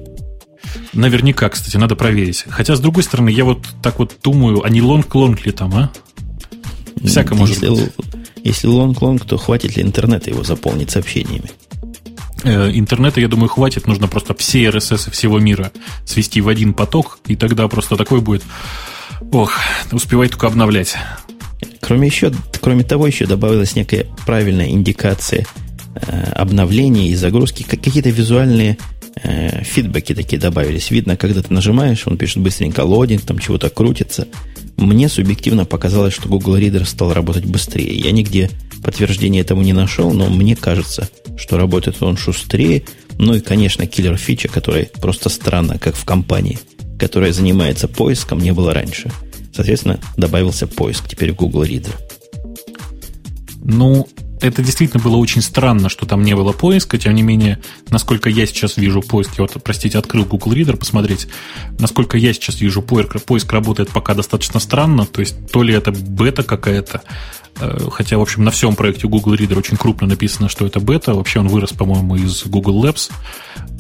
Наверняка, 0.93 1.49
кстати, 1.49 1.77
надо 1.77 1.97
проверить. 1.97 2.45
Хотя, 2.49 2.77
с 2.77 2.81
другой 2.81 3.03
стороны, 3.03 3.31
я 3.31 3.45
вот 3.45 3.67
так 3.83 3.99
вот 3.99 4.17
думаю, 4.23 4.65
а 4.65 4.69
не 4.69 4.81
long 4.81 5.13
long 5.13 5.45
ли 5.45 5.53
там, 5.53 5.75
а? 5.75 5.93
Всяко 7.05 7.35
может 7.35 7.63
если, 7.63 7.85
быть. 7.85 7.93
Если 8.45 8.69
long 8.69 8.93
long, 8.93 9.25
то 9.25 9.37
хватит 9.37 9.77
ли 9.77 9.83
интернета 9.83 10.31
его 10.31 10.45
заполнить 10.45 10.91
сообщениями? 10.91 11.51
Э, 12.45 12.71
интернета, 12.73 13.21
я 13.21 13.29
думаю, 13.29 13.49
хватит. 13.49 13.87
Нужно 13.87 14.09
просто 14.09 14.35
все 14.35 14.65
RSS 14.65 15.11
всего 15.11 15.39
мира 15.39 15.73
свести 16.05 16.41
в 16.41 16.49
один 16.49 16.75
поток, 16.75 17.19
и 17.27 17.37
тогда 17.37 17.69
просто 17.69 17.97
такой 17.97 18.21
будет... 18.21 18.43
Ох, 19.33 19.53
успевай 19.93 20.29
только 20.29 20.49
обновлять. 20.49 20.97
Кроме, 21.81 22.09
еще, 22.09 22.33
кроме 22.61 22.83
того, 22.83 23.07
еще 23.07 23.27
добавилась 23.27 23.77
некая 23.77 24.07
правильная 24.27 24.69
индикация 24.69 25.47
э, 25.95 26.33
обновления 26.33 27.09
и 27.09 27.15
загрузки. 27.15 27.63
Какие-то 27.63 28.11
визуальные 28.11 28.79
э, 29.17 29.63
фидбэки 29.65 30.15
такие 30.15 30.41
добавились. 30.41 30.91
Видно, 30.91 31.17
когда 31.17 31.43
ты 31.43 31.53
нажимаешь, 31.53 32.07
он 32.07 32.17
пишет 32.17 32.39
быстренько 32.39 32.81
лодинг, 32.81 33.23
там 33.23 33.39
чего-то 33.39 33.71
крутится. 33.71 34.29
Мне 34.77 35.09
субъективно 35.09 35.65
показалось, 35.65 36.15
что 36.15 36.29
Google 36.29 36.57
Reader 36.57 36.85
стал 36.85 37.13
работать 37.13 37.45
быстрее. 37.45 37.95
Я 37.95 38.11
нигде 38.13 38.51
подтверждения 38.83 39.41
этому 39.41 39.63
не 39.63 39.73
нашел, 39.73 40.13
но 40.13 40.29
мне 40.29 40.57
кажется, 40.57 41.09
что 41.37 41.57
работает 41.57 42.03
он 42.03 42.17
шустрее. 42.17 42.85
Ну 43.19 43.35
и, 43.35 43.41
конечно, 43.41 43.87
киллер 43.87 44.17
фича, 44.17 44.49
которая 44.49 44.89
просто 45.01 45.29
странно, 45.29 45.79
как 45.79 45.95
в 45.95 46.05
компании, 46.05 46.59
которая 46.99 47.33
занимается 47.33 47.89
поиском, 47.89 48.39
не 48.39 48.53
было 48.53 48.73
раньше. 48.73 49.11
Соответственно, 49.55 50.01
добавился 50.17 50.67
поиск 50.67 51.09
теперь 51.09 51.33
в 51.33 51.37
Google 51.37 51.65
Reader. 51.65 51.95
Ну, 53.65 54.09
это 54.43 54.63
действительно 54.63 55.03
было 55.03 55.17
очень 55.17 55.41
странно, 55.41 55.89
что 55.89 56.05
там 56.05 56.23
не 56.23 56.35
было 56.35 56.53
поиска. 56.53 56.99
Тем 56.99 57.15
не 57.15 57.23
менее, 57.23 57.61
насколько 57.91 58.29
я 58.29 58.45
сейчас 58.45 58.77
вижу 58.77 59.01
поиск, 59.01 59.39
я 59.39 59.43
вот, 59.43 59.57
простите, 59.63 59.99
открыл 59.99 60.25
Google 60.25 60.53
Reader 60.53 60.77
посмотреть, 60.77 61.29
насколько 61.79 62.19
я 62.19 62.33
сейчас 62.33 62.61
вижу 62.61 62.83
поиск, 62.83 63.23
поиск 63.25 63.53
работает 63.53 63.91
пока 63.91 64.15
достаточно 64.15 64.59
странно. 64.61 65.07
То 65.07 65.21
есть, 65.21 65.51
то 65.51 65.63
ли 65.63 65.73
это 65.73 65.93
бета 65.93 66.43
какая-то, 66.43 67.03
э, 67.61 67.89
хотя, 67.93 68.19
в 68.19 68.23
общем, 68.23 68.43
на 68.45 68.51
всем 68.51 68.75
проекте 68.75 69.07
Google 69.07 69.35
Reader 69.35 69.59
очень 69.59 69.77
крупно 69.77 70.09
написано, 70.09 70.49
что 70.49 70.67
это 70.67 70.81
бета. 70.81 71.15
Вообще 71.15 71.39
он 71.39 71.49
вырос, 71.49 71.73
по-моему, 71.73 72.17
из 72.17 72.45
Google 72.45 72.85
Labs. 72.85 73.11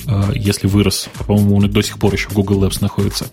Э, 0.06 0.32
если 0.34 0.68
вырос, 0.68 1.08
по-моему, 1.26 1.56
он 1.56 1.70
до 1.70 1.82
сих 1.82 1.98
пор 1.98 2.14
еще 2.14 2.28
в 2.28 2.34
Google 2.34 2.64
Labs 2.64 2.78
находится. 2.80 3.26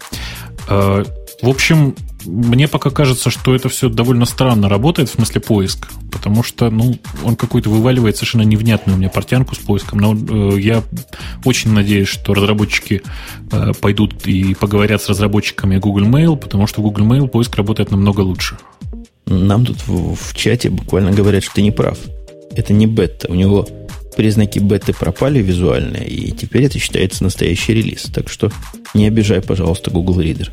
Э, 0.68 1.04
в 1.42 1.48
общем, 1.48 1.96
мне 2.26 2.68
пока 2.68 2.90
кажется, 2.90 3.30
что 3.30 3.56
это 3.56 3.70
все 3.70 3.90
довольно 3.90 4.26
странно 4.26 4.68
работает, 4.70 5.10
в 5.10 5.14
смысле 5.14 5.42
поиск, 5.42 5.88
потому 6.12 6.44
что, 6.44 6.70
ну, 6.70 6.98
он 7.24 7.36
какой-то 7.36 7.70
вываливает 7.70 8.18
совершенно 8.18 8.44
невнятную 8.44 8.98
у 8.98 9.00
меня 9.00 9.10
портянку 9.10 9.56
с 9.56 9.60
поиском. 9.60 10.00
Но 10.00 10.14
э, 10.14 10.60
я 10.60 10.84
очень 11.46 11.72
надеюсь, 11.72 12.08
что 12.08 12.34
разработчики 12.34 13.02
э, 13.52 13.72
пойдут 13.80 14.28
и 14.28 14.54
поговорят 14.54 15.02
с 15.02 15.10
разработчиками 15.10 15.78
Google 15.78 16.08
Mail, 16.08 16.36
потому 16.36 16.68
что 16.68 16.82
Google 16.82 17.06
Mail 17.06 17.28
поиск 17.28 17.56
работает 17.56 17.92
намного 17.92 18.22
лучше. 18.22 18.58
Нам 19.26 19.66
тут 19.66 19.88
в, 19.88 20.16
в 20.16 20.36
чате 20.36 20.70
буквально 20.70 21.12
говорят, 21.12 21.44
что 21.44 21.56
ты 21.56 21.62
не 21.62 21.72
прав. 21.72 21.98
Это 22.52 22.74
не 22.74 22.88
бета. 22.88 23.32
У 23.32 23.36
него 23.36 23.68
признаки 24.18 24.60
беты 24.60 24.94
пропали 24.94 25.40
визуальные, 25.40 26.08
и 26.08 26.32
теперь 26.32 26.64
это 26.64 26.80
считается 26.80 27.24
настоящий 27.24 27.74
релиз. 27.74 28.04
Так 28.14 28.28
что 28.28 28.52
не 28.94 29.08
обижай, 29.08 29.42
пожалуйста, 29.42 29.92
Google 29.92 30.20
Reader 30.20 30.50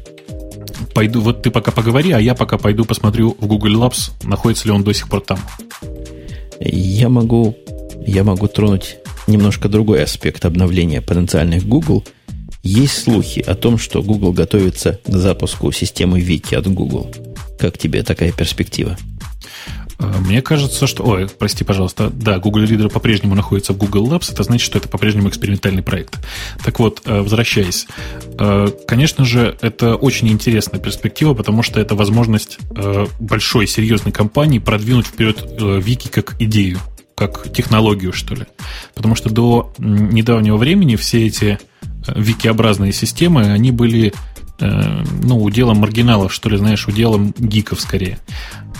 пойду, 0.95 1.21
вот 1.21 1.43
ты 1.43 1.51
пока 1.51 1.71
поговори, 1.71 2.13
а 2.13 2.21
я 2.21 2.35
пока 2.35 2.59
пойду 2.59 2.85
посмотрю 2.85 3.37
в 3.39 3.47
Google 3.47 3.83
Labs, 3.83 4.11
находится 4.25 4.67
ли 4.67 4.73
он 4.73 4.85
до 4.85 4.93
сих 4.93 5.09
пор 5.09 5.21
там. 5.21 5.39
Я 6.61 7.09
могу, 7.09 7.57
я 8.07 8.25
могу 8.25 8.49
тронуть 8.49 8.97
немножко 9.27 9.69
другой 9.69 10.03
аспект 10.03 10.45
обновления 10.45 11.03
потенциальных 11.03 11.67
Google. 11.67 12.05
Есть 12.63 13.03
слухи 13.05 13.41
о 13.41 13.55
том, 13.55 13.79
что 13.79 14.03
Google 14.03 14.33
готовится 14.33 15.01
к 15.07 15.17
запуску 15.17 15.71
системы 15.73 16.21
Вики 16.21 16.55
от 16.55 16.67
Google. 16.67 17.13
Как 17.59 17.79
тебе 17.79 18.03
такая 18.03 18.33
перспектива? 18.33 18.97
А, 19.99 20.19
мне 20.19 20.43
кажется, 20.43 20.87
что... 20.87 21.05
Ой, 21.05 21.29
прости, 21.29 21.65
пожалуйста. 21.65 22.11
Да, 22.11 22.39
Google 22.39 22.65
Reader 22.65 22.91
по-прежнему 22.91 23.35
находится 23.35 23.73
в 23.73 23.79
Google 23.79 24.09
Labs. 24.09 24.33
Это 24.33 24.43
значит, 24.43 24.65
что 24.65 24.79
это 24.79 24.89
по-прежнему 24.89 25.29
экспериментальный 25.29 25.83
проект. 25.83 26.19
Так 26.65 26.79
вот, 26.79 27.03
э, 27.05 27.21
возвращаясь. 27.21 27.87
Э, 28.39 28.69
конечно 28.87 29.25
же, 29.25 29.57
это 29.61 29.97
очень 29.97 30.29
интересная 30.29 30.81
перспектива, 30.81 31.35
потому 31.35 31.63
что 31.63 31.81
это 31.81 31.95
возможность 31.95 32.59
э, 32.77 33.07
большой, 33.19 33.67
серьезной 33.67 34.13
компании 34.13 34.59
продвинуть 34.59 35.07
вперед 35.07 35.45
Вики 35.59 36.09
как 36.09 36.41
идею, 36.41 36.79
как 37.15 37.53
технологию, 37.53 38.13
что 38.13 38.35
ли. 38.35 38.47
Потому 38.95 39.15
что 39.15 39.31
до 39.31 39.73
недавнего 39.79 40.57
времени 40.57 40.97
все 40.97 41.27
эти 41.27 41.59
викиобразные 42.15 42.93
системы, 42.93 43.53
они 43.53 43.73
были 43.73 44.13
ну, 44.59 45.43
уделом 45.43 45.79
маргиналов, 45.79 46.33
что 46.33 46.49
ли, 46.49 46.57
знаешь, 46.57 46.89
уделом 46.89 47.35
гиков 47.37 47.79
скорее. 47.79 48.19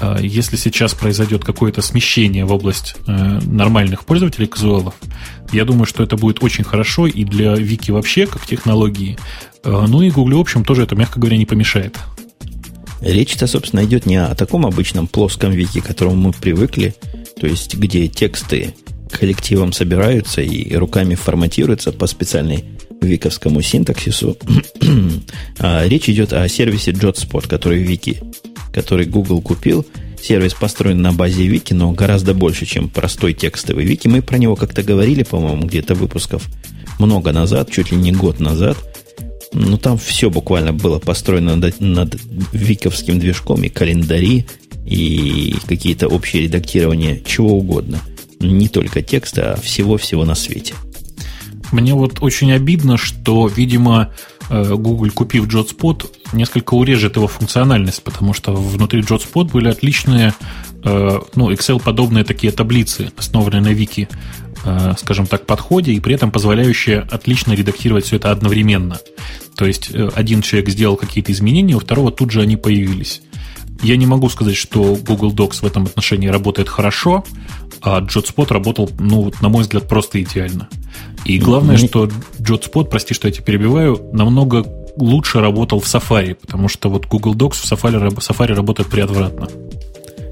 А 0.01 0.19
если 0.21 0.57
сейчас 0.57 0.95
произойдет 0.95 1.45
какое-то 1.45 1.83
смещение 1.83 2.45
в 2.45 2.53
область 2.53 2.97
э, 3.07 3.13
нормальных 3.43 4.05
пользователей 4.05 4.47
казуалов, 4.47 4.95
я 5.53 5.65
думаю, 5.65 5.87
что 5.87 6.03
это 6.03 6.17
будет 6.17 6.43
очень 6.43 6.65
хорошо 6.65 7.07
и 7.07 7.25
для 7.25 7.55
Вики 7.55 7.91
вообще, 7.91 8.27
как 8.27 8.47
технологии. 8.47 9.17
Э, 9.65 9.87
ну 9.89 10.03
и 10.03 10.11
Google, 10.11 10.39
в 10.39 10.41
общем, 10.41 10.65
тоже 10.65 10.83
это, 10.83 10.95
мягко 10.97 11.19
говоря, 11.19 11.39
не 11.39 11.47
помешает. 11.47 11.97
Речь-то, 13.01 13.47
собственно, 13.47 13.85
идет 13.85 14.07
не 14.07 14.17
о 14.17 14.35
таком 14.35 14.67
обычном 14.67 15.07
плоском 15.07 15.51
Вики, 15.53 15.81
к 15.81 15.87
которому 15.87 16.17
мы 16.17 16.33
привыкли, 16.33 16.95
то 17.39 17.47
есть 17.47 17.77
где 17.77 18.09
тексты 18.09 18.75
коллективом 19.11 19.73
собираются 19.73 20.41
и 20.43 20.75
руками 20.75 21.15
форматируются 21.15 21.93
по 21.93 22.07
специальной 22.07 22.65
виковскому 23.01 23.63
синтаксису. 23.63 24.37
а 25.59 25.87
речь 25.87 26.09
идет 26.09 26.33
о 26.33 26.49
сервисе 26.49 26.93
JotSpot, 26.93 27.49
который 27.49 27.83
Вики 27.83 28.21
который 28.77 29.07
Google 29.07 29.41
купил. 29.41 29.87
Сервис 30.23 30.53
построен 30.53 31.01
на 31.01 31.15
базе 31.15 31.47
Вики, 31.47 31.73
но 31.73 31.93
гораздо 31.93 32.35
больше, 32.35 32.67
чем 32.67 32.91
простой 32.91 33.33
текстовый 33.33 33.87
Вики. 33.87 34.07
Мы 34.07 34.21
про 34.21 34.37
него 34.37 34.55
как-то 34.55 34.83
говорили, 34.83 35.23
по-моему, 35.23 35.65
где-то 35.65 35.95
выпусков 35.95 36.47
много 36.99 37.33
назад, 37.33 37.71
чуть 37.71 37.91
ли 37.91 37.97
не 37.97 38.13
год 38.13 38.39
назад. 38.39 38.77
Ну, 39.55 39.79
там 39.79 39.97
все 39.97 40.29
буквально 40.29 40.75
было 40.75 40.99
построено 40.99 41.57
над, 41.57 41.81
над 41.81 42.17
виковским 42.53 43.19
движком, 43.19 43.65
и 43.65 43.71
календари, 43.71 44.47
и 44.85 45.55
какие-то 45.67 46.09
общие 46.09 46.43
редактирования, 46.43 47.23
чего 47.25 47.57
угодно. 47.57 48.01
Не 48.41 48.69
только 48.69 49.01
текста, 49.01 49.55
а 49.55 49.61
всего-всего 49.61 50.27
на 50.27 50.35
свете. 50.35 50.75
Мне 51.73 51.95
вот 51.95 52.19
очень 52.21 52.53
обидно, 52.53 52.97
что, 52.97 53.49
видимо, 53.49 54.13
э, 54.49 54.75
Google, 54.75 55.11
купив 55.11 55.47
JotSpot, 55.47 56.07
несколько 56.33 56.75
урежет 56.75 57.17
его 57.17 57.27
функциональность, 57.27 58.03
потому 58.03 58.33
что 58.33 58.53
внутри 58.55 59.01
JotSpot 59.01 59.51
были 59.51 59.69
отличные, 59.69 60.35
э, 60.85 61.19
ну, 61.35 61.51
Excel-подобные 61.51 62.25
такие 62.25 62.53
таблицы, 62.53 63.13
основанные 63.17 63.61
на 63.61 63.73
вики, 63.73 64.09
э, 64.65 64.95
скажем 64.99 65.27
так, 65.27 65.47
подходе, 65.47 65.93
и 65.93 66.01
при 66.01 66.15
этом 66.15 66.31
позволяющие 66.31 67.01
отлично 67.01 67.53
редактировать 67.53 68.05
все 68.05 68.17
это 68.17 68.31
одновременно. 68.31 68.99
То 69.57 69.67
есть 69.67 69.91
один 70.15 70.43
человек 70.43 70.69
сделал 70.69 70.97
какие-то 70.97 71.33
изменения, 71.33 71.75
у 71.75 71.81
второго 71.81 72.13
тут 72.13 72.31
же 72.31 72.43
они 72.43 72.57
появились. 72.57 73.23
Я 73.83 73.97
не 73.97 74.07
могу 74.07 74.29
сказать, 74.29 74.57
что 74.57 74.97
Google 74.97 75.33
Docs 75.33 75.61
в 75.61 75.65
этом 75.65 75.85
отношении 75.85 76.29
работает 76.29 76.69
хорошо, 76.69 77.25
а 77.83 78.01
JotSpot 78.01 78.53
работал, 78.53 78.91
ну, 78.99 79.33
на 79.41 79.49
мой 79.49 79.63
взгляд, 79.63 79.89
просто 79.89 80.23
идеально. 80.23 80.69
И 81.27 81.39
главное, 81.39 81.77
mm-hmm. 81.77 81.89
что 81.89 82.09
JotSpot, 82.39 82.85
прости, 82.85 83.13
что 83.13 83.27
я 83.27 83.33
тебя 83.33 83.45
перебиваю, 83.45 84.01
намного 84.13 84.65
лучше 84.97 85.41
работал 85.41 85.81
в 85.81 85.85
Safari, 85.85 86.35
потому 86.35 86.69
что 86.69 86.89
вот 86.89 87.07
Google 87.07 87.35
Docs 87.35 87.55
в 87.55 87.73
Safari, 87.73 88.01
Safari 88.19 88.55
работает 88.55 88.89
преотвратно. 88.89 89.49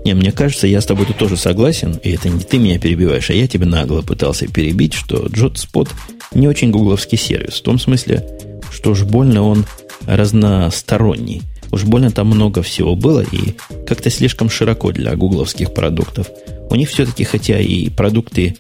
Не, 0.05 0.14
мне 0.14 0.30
кажется, 0.30 0.68
я 0.68 0.80
с 0.80 0.86
тобой 0.86 1.07
тут 1.07 1.16
тоже 1.16 1.36
согласен, 1.36 1.99
и 2.03 2.12
это 2.12 2.28
не 2.28 2.45
ты 2.45 2.59
меня 2.59 2.78
перебиваешь, 2.78 3.28
а 3.30 3.32
я 3.34 3.49
тебе 3.49 3.66
нагло 3.66 4.03
пытался 4.03 4.47
перебить, 4.47 4.95
что 4.95 5.26
JotSpot 5.26 5.88
не 6.32 6.47
очень 6.47 6.70
гугловский 6.70 7.18
сервис. 7.18 7.55
В 7.55 7.62
том 7.62 7.80
смысле, 7.80 8.24
что 8.70 8.92
уж 8.92 9.03
больно 9.03 9.42
он 9.42 9.64
разносторонний. 10.07 11.42
Уж 11.72 11.82
больно 11.82 12.12
там 12.12 12.28
много 12.28 12.62
всего 12.62 12.95
было 12.95 13.24
и 13.24 13.57
как-то 13.84 14.11
слишком 14.11 14.49
широко 14.49 14.92
для 14.92 15.16
гугловских 15.16 15.74
продуктов. 15.74 16.28
У 16.70 16.76
них 16.76 16.88
все-таки, 16.88 17.24
хотя 17.24 17.59
и 17.59 17.88
продукты, 17.88 18.57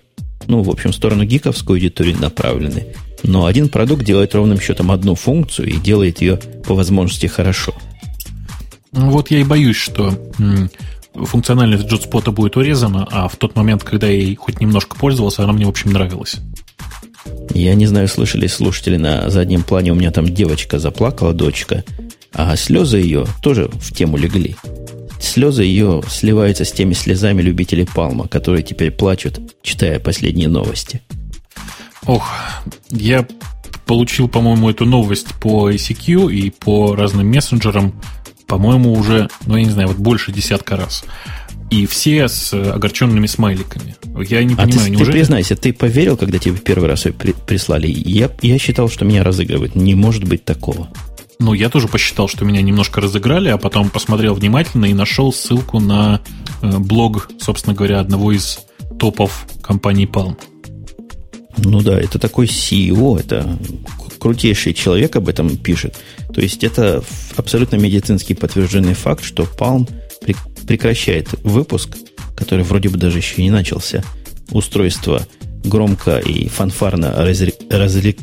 ну, 0.46 0.62
в 0.62 0.70
общем, 0.70 0.92
в 0.92 0.94
сторону 0.94 1.24
гиковской 1.24 1.76
аудитории 1.76 2.14
направлены, 2.14 2.86
но 3.22 3.46
один 3.46 3.68
продукт 3.68 4.04
делает 4.04 4.34
ровным 4.34 4.60
счетом 4.60 4.90
одну 4.90 5.14
функцию 5.14 5.68
и 5.68 5.76
делает 5.76 6.20
ее 6.20 6.38
по 6.66 6.74
возможности 6.74 7.26
хорошо. 7.26 7.74
Ну, 8.92 9.10
вот 9.10 9.30
я 9.30 9.40
и 9.40 9.44
боюсь, 9.44 9.76
что 9.76 10.16
функциональность 11.14 11.86
JotSpot 11.86 12.30
будет 12.30 12.56
урезана, 12.56 13.06
а 13.10 13.28
в 13.28 13.36
тот 13.36 13.56
момент, 13.56 13.82
когда 13.82 14.06
я 14.06 14.14
ей 14.14 14.34
хоть 14.36 14.60
немножко 14.60 14.96
пользовался, 14.96 15.44
она 15.44 15.52
мне, 15.52 15.66
в 15.66 15.70
общем, 15.70 15.92
нравилась. 15.92 16.36
Я 17.54 17.74
не 17.74 17.86
знаю, 17.86 18.08
слышали 18.08 18.46
слушатели 18.46 18.96
на 18.96 19.30
заднем 19.30 19.62
плане, 19.62 19.92
у 19.92 19.94
меня 19.94 20.10
там 20.10 20.26
девочка 20.26 20.78
заплакала, 20.78 21.32
дочка, 21.32 21.84
а 22.32 22.56
слезы 22.56 22.98
ее 22.98 23.26
тоже 23.42 23.70
в 23.72 23.92
тему 23.92 24.16
легли. 24.16 24.56
Слезы 25.24 25.62
ее 25.64 26.02
сливаются 26.08 26.64
с 26.64 26.72
теми 26.72 26.92
слезами 26.92 27.40
любителей 27.40 27.86
Палма, 27.86 28.28
которые 28.28 28.62
теперь 28.62 28.90
плачут, 28.90 29.40
читая 29.62 29.98
последние 29.98 30.48
новости. 30.48 31.00
Ох, 32.06 32.30
я 32.90 33.26
получил, 33.86 34.28
по-моему, 34.28 34.68
эту 34.68 34.84
новость 34.84 35.28
по 35.40 35.70
ICQ 35.70 36.32
и 36.32 36.50
по 36.50 36.94
разным 36.94 37.26
мессенджерам, 37.28 37.94
по-моему, 38.46 38.92
уже, 38.92 39.28
ну, 39.46 39.56
я 39.56 39.64
не 39.64 39.70
знаю, 39.70 39.88
вот 39.88 39.96
больше 39.96 40.30
десятка 40.30 40.76
раз. 40.76 41.04
И 41.70 41.86
все 41.86 42.28
с 42.28 42.52
огорченными 42.52 43.26
смайликами. 43.26 43.96
Я 44.28 44.44
не 44.44 44.54
а 44.54 44.58
понимаю, 44.58 44.84
ты, 44.84 44.90
неужели... 44.90 45.06
Ты 45.06 45.12
признайся, 45.12 45.56
ты 45.56 45.72
поверил, 45.72 46.18
когда 46.18 46.38
тебе 46.38 46.56
первый 46.58 46.88
раз 46.88 47.06
ее 47.06 47.12
при, 47.14 47.32
прислали? 47.32 47.86
Я, 47.88 48.30
я 48.42 48.58
считал, 48.58 48.90
что 48.90 49.06
меня 49.06 49.24
разыгрывают. 49.24 49.74
Не 49.74 49.94
может 49.94 50.24
быть 50.24 50.44
такого. 50.44 50.90
Ну, 51.38 51.52
я 51.52 51.68
тоже 51.68 51.88
посчитал, 51.88 52.28
что 52.28 52.44
меня 52.44 52.62
немножко 52.62 53.00
разыграли, 53.00 53.48
а 53.48 53.58
потом 53.58 53.90
посмотрел 53.90 54.34
внимательно 54.34 54.86
и 54.86 54.94
нашел 54.94 55.32
ссылку 55.32 55.80
на 55.80 56.20
э, 56.62 56.78
блог, 56.78 57.28
собственно 57.40 57.74
говоря, 57.74 58.00
одного 58.00 58.32
из 58.32 58.60
топов 58.98 59.46
компании 59.62 60.08
Palm. 60.08 60.38
Ну 61.58 61.80
да, 61.82 62.00
это 62.00 62.18
такой 62.18 62.46
CEO, 62.46 63.18
это 63.18 63.58
крутейший 64.18 64.74
человек 64.74 65.16
об 65.16 65.28
этом 65.28 65.56
пишет. 65.56 65.96
То 66.32 66.40
есть 66.40 66.64
это 66.64 67.04
абсолютно 67.36 67.76
медицинский 67.76 68.34
подтвержденный 68.34 68.94
факт, 68.94 69.22
что 69.24 69.42
Palm 69.42 69.88
прекращает 70.66 71.28
выпуск, 71.42 71.96
который 72.36 72.64
вроде 72.64 72.88
бы 72.88 72.96
даже 72.96 73.18
еще 73.18 73.42
не 73.42 73.50
начался, 73.50 74.02
устройство 74.50 75.26
громко 75.64 76.18
и 76.18 76.48
фанфарно 76.48 77.12
разре... 77.16 77.52
разре... 77.70 78.16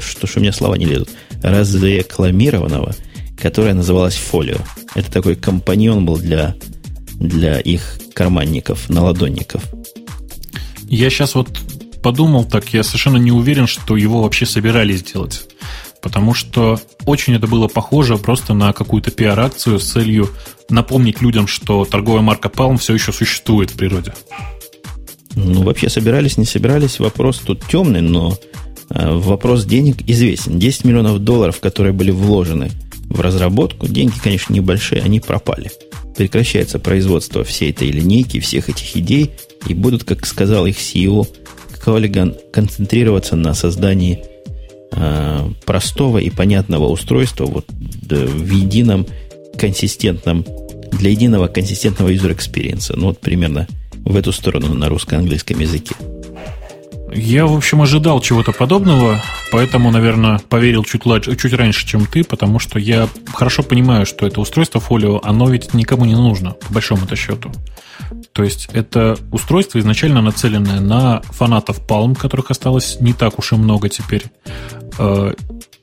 что 0.00 0.26
ж 0.26 0.36
у 0.36 0.40
меня 0.40 0.52
слова 0.52 0.74
не 0.74 0.86
лезут, 0.86 1.10
разрекламированного, 1.42 2.94
которое 3.36 3.74
называлось 3.74 4.14
Фолио. 4.14 4.58
Это 4.94 5.10
такой 5.10 5.34
компаньон 5.36 6.06
был 6.06 6.16
для, 6.16 6.54
для 7.14 7.58
их 7.58 7.98
карманников, 8.14 8.88
наладонников. 8.88 9.62
Я 10.84 11.10
сейчас 11.10 11.34
вот 11.34 11.48
подумал 12.02 12.44
так, 12.44 12.72
я 12.74 12.82
совершенно 12.82 13.16
не 13.16 13.32
уверен, 13.32 13.66
что 13.66 13.96
его 13.96 14.22
вообще 14.22 14.46
собирались 14.46 15.00
сделать. 15.00 15.44
Потому 16.02 16.34
что 16.34 16.80
очень 17.06 17.34
это 17.34 17.46
было 17.46 17.68
похоже 17.68 18.18
просто 18.18 18.54
на 18.54 18.72
какую-то 18.72 19.12
пиар-акцию 19.12 19.78
с 19.78 19.92
целью 19.92 20.28
напомнить 20.68 21.22
людям, 21.22 21.46
что 21.46 21.84
торговая 21.84 22.22
марка 22.22 22.48
Palm 22.48 22.76
все 22.76 22.94
еще 22.94 23.12
существует 23.12 23.70
в 23.70 23.76
природе. 23.76 24.12
Ну, 25.34 25.62
вообще 25.62 25.88
собирались, 25.88 26.36
не 26.36 26.44
собирались, 26.44 26.98
вопрос 26.98 27.38
тут 27.38 27.64
темный, 27.66 28.02
но 28.02 28.36
вопрос 28.94 29.64
денег 29.64 29.96
известен. 30.06 30.58
10 30.58 30.84
миллионов 30.84 31.18
долларов, 31.20 31.60
которые 31.60 31.92
были 31.92 32.10
вложены 32.10 32.70
в 33.08 33.20
разработку, 33.20 33.88
деньги, 33.88 34.14
конечно, 34.22 34.52
небольшие, 34.52 35.02
они 35.02 35.20
пропали. 35.20 35.70
Прекращается 36.16 36.78
производство 36.78 37.44
всей 37.44 37.70
этой 37.70 37.90
линейки, 37.90 38.40
всех 38.40 38.68
этих 38.68 38.96
идей, 38.96 39.30
и 39.66 39.74
будут, 39.74 40.04
как 40.04 40.26
сказал 40.26 40.66
их 40.66 40.76
CEO 40.76 41.26
Коллиган, 41.82 42.36
концентрироваться 42.52 43.34
на 43.34 43.54
создании 43.54 44.24
э, 44.92 45.50
простого 45.66 46.18
и 46.18 46.30
понятного 46.30 46.88
устройства 46.88 47.46
вот, 47.46 47.66
да, 47.68 48.16
в 48.16 48.50
едином 48.50 49.06
консистентном, 49.58 50.44
для 50.92 51.10
единого 51.10 51.48
консистентного 51.48 52.10
user 52.10 52.36
experience. 52.36 52.92
Ну, 52.94 53.06
вот 53.06 53.20
примерно 53.20 53.66
в 54.04 54.16
эту 54.16 54.32
сторону 54.32 54.74
на 54.74 54.88
русско-английском 54.88 55.58
языке. 55.58 55.94
Я, 57.14 57.46
в 57.46 57.54
общем, 57.54 57.82
ожидал 57.82 58.20
чего-то 58.20 58.52
подобного, 58.52 59.22
поэтому, 59.50 59.90
наверное, 59.90 60.38
поверил 60.38 60.82
чуть, 60.84 61.02
чуть 61.38 61.52
раньше, 61.52 61.86
чем 61.86 62.06
ты, 62.06 62.24
потому 62.24 62.58
что 62.58 62.78
я 62.78 63.08
хорошо 63.34 63.62
понимаю, 63.62 64.06
что 64.06 64.26
это 64.26 64.40
устройство 64.40 64.80
фолио, 64.80 65.20
оно 65.22 65.50
ведь 65.50 65.74
никому 65.74 66.04
не 66.04 66.14
нужно, 66.14 66.52
по 66.52 66.72
большому-то 66.72 67.14
счету. 67.16 67.52
То 68.32 68.42
есть 68.42 68.68
это 68.72 69.18
устройство 69.30 69.78
изначально 69.78 70.22
нацеленное 70.22 70.80
на 70.80 71.20
фанатов 71.22 71.80
Palm, 71.86 72.14
которых 72.14 72.50
осталось 72.50 72.98
не 73.00 73.12
так 73.12 73.38
уж 73.38 73.52
и 73.52 73.56
много 73.56 73.88
теперь, 73.88 74.24
э, 74.98 75.34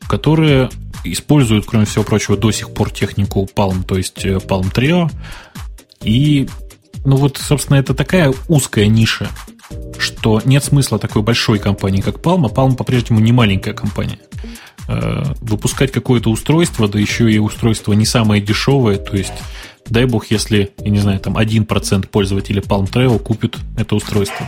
которые 0.08 0.70
используют, 1.04 1.66
кроме 1.68 1.86
всего 1.86 2.04
прочего, 2.04 2.38
до 2.38 2.52
сих 2.52 2.72
пор 2.74 2.90
технику 2.92 3.48
Palm, 3.56 3.84
то 3.84 3.98
есть 3.98 4.26
э, 4.26 4.38
Palm 4.38 4.74
Trio, 4.74 5.12
и 6.02 6.50
ну 7.06 7.16
вот, 7.18 7.38
собственно, 7.38 7.78
это 7.78 7.94
такая 7.94 8.34
узкая 8.48 8.88
ниша, 8.88 9.30
что 9.98 10.42
нет 10.46 10.64
смысла 10.64 11.00
такой 11.00 11.22
большой 11.22 11.60
компании, 11.60 12.02
как 12.02 12.18
Palm, 12.18 12.46
а 12.46 12.50
Palm 12.50 12.76
по-прежнему 12.76 13.20
не 13.20 13.32
маленькая 13.32 13.74
компания. 13.74 14.20
Э, 14.88 15.24
выпускать 15.42 15.92
какое-то 15.92 16.32
устройство, 16.32 16.88
да 16.88 17.00
еще 17.00 17.32
и 17.32 17.38
устройство 17.38 17.94
не 17.94 18.06
самое 18.06 18.42
дешевое, 18.42 18.98
то 18.98 19.16
есть 19.16 19.34
дай 19.88 20.06
бог, 20.06 20.32
если, 20.32 20.72
я 20.80 20.90
не 20.90 21.00
знаю, 21.00 21.20
там 21.20 21.38
1% 21.38 22.08
пользователей 22.08 22.62
Palm 22.62 22.92
Trail 22.92 23.20
купит 23.20 23.58
это 23.78 23.96
устройство. 23.96 24.48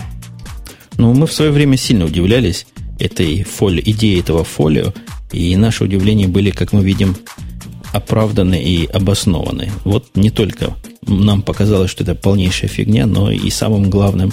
Ну, 0.98 1.14
мы 1.14 1.28
в 1.28 1.34
свое 1.34 1.52
время 1.52 1.78
сильно 1.78 2.06
удивлялись 2.06 2.66
этой 3.00 3.44
фоли, 3.44 3.82
идее 3.86 4.20
этого 4.20 4.44
фолио, 4.44 4.94
и 5.32 5.56
наши 5.56 5.84
удивления 5.84 6.28
были, 6.28 6.52
как 6.52 6.74
мы 6.74 6.84
видим, 6.84 7.16
оправданы 7.94 8.62
и 8.62 8.86
обоснованы. 8.86 9.72
Вот 9.84 10.16
не 10.16 10.30
только 10.30 10.76
нам 11.06 11.42
показалось, 11.42 11.92
что 11.92 12.04
это 12.04 12.16
полнейшая 12.16 12.70
фигня, 12.70 13.06
но 13.06 13.32
и 13.32 13.50
самым 13.50 13.90
главным 13.90 14.32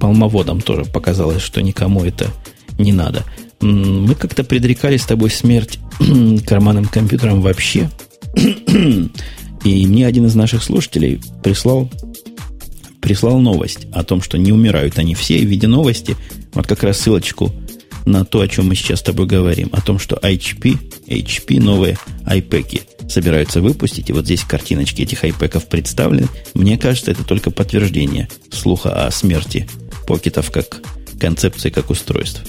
полмоводам 0.00 0.60
тоже 0.60 0.84
показалось, 0.84 1.42
что 1.42 1.62
никому 1.62 2.04
это 2.04 2.30
не 2.78 2.92
надо. 2.92 3.24
Мы 3.60 4.14
как-то 4.14 4.44
предрекали 4.44 4.96
с 4.96 5.06
тобой 5.06 5.30
смерть 5.30 5.78
карманным 6.46 6.86
компьютерам 6.86 7.40
вообще. 7.40 7.90
И 9.64 9.86
мне 9.86 10.06
один 10.06 10.26
из 10.26 10.34
наших 10.34 10.62
слушателей 10.62 11.20
прислал, 11.42 11.90
прислал 13.00 13.40
новость 13.40 13.86
о 13.92 14.04
том, 14.04 14.22
что 14.22 14.38
не 14.38 14.52
умирают 14.52 14.98
они 14.98 15.14
все. 15.14 15.38
в 15.38 15.46
виде 15.46 15.66
новости, 15.66 16.16
вот 16.52 16.66
как 16.66 16.82
раз 16.82 17.00
ссылочку 17.00 17.52
на 18.04 18.24
то, 18.24 18.40
о 18.40 18.48
чем 18.48 18.68
мы 18.68 18.76
сейчас 18.76 19.00
с 19.00 19.02
тобой 19.02 19.26
говорим, 19.26 19.68
о 19.72 19.80
том, 19.80 19.98
что 19.98 20.16
HP, 20.16 20.78
HP 21.08 21.60
новые 21.60 21.98
iPad 22.24 23.10
собираются 23.10 23.60
выпустить, 23.60 24.10
и 24.10 24.12
вот 24.12 24.24
здесь 24.24 24.44
картиночки 24.44 25.02
этих 25.02 25.24
iPad 25.24 25.66
представлены. 25.68 26.28
Мне 26.54 26.78
кажется, 26.78 27.10
это 27.10 27.24
только 27.24 27.50
подтверждение 27.50 28.28
слуха 28.50 29.06
о 29.06 29.10
смерти 29.10 29.68
покетов 30.06 30.50
как 30.50 30.80
концепции, 31.20 31.70
как 31.70 31.90
устройств. 31.90 32.42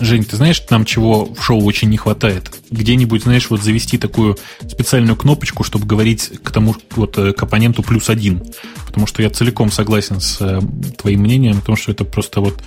Жень, 0.00 0.24
ты 0.24 0.36
знаешь, 0.36 0.62
нам 0.70 0.86
чего 0.86 1.26
в 1.26 1.42
шоу 1.42 1.62
очень 1.62 1.90
не 1.90 1.98
хватает? 1.98 2.50
Где-нибудь, 2.70 3.24
знаешь, 3.24 3.50
вот 3.50 3.62
завести 3.62 3.98
такую 3.98 4.38
специальную 4.66 5.14
кнопочку, 5.14 5.62
чтобы 5.62 5.86
говорить 5.86 6.32
к 6.42 6.50
тому 6.50 6.74
вот 6.96 7.18
э, 7.18 7.32
к 7.32 7.42
оппоненту 7.42 7.82
плюс 7.82 8.08
один. 8.08 8.42
Потому 8.86 9.06
что 9.06 9.22
я 9.22 9.28
целиком 9.28 9.70
согласен 9.70 10.20
с 10.20 10.38
э, 10.40 10.60
твоим 10.96 11.20
мнением, 11.20 11.60
потому 11.60 11.76
что 11.76 11.92
это 11.92 12.06
просто 12.06 12.40
вот 12.40 12.62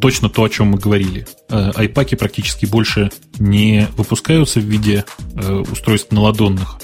точно 0.00 0.28
то, 0.28 0.42
о 0.42 0.48
чем 0.48 0.68
мы 0.68 0.78
говорили. 0.78 1.28
Э, 1.48 1.70
айпаки 1.76 2.16
практически 2.16 2.66
больше 2.66 3.12
не 3.38 3.86
выпускаются 3.96 4.58
в 4.58 4.64
виде 4.64 5.04
э, 5.36 5.52
устройств 5.70 6.10
наладонных, 6.10 6.78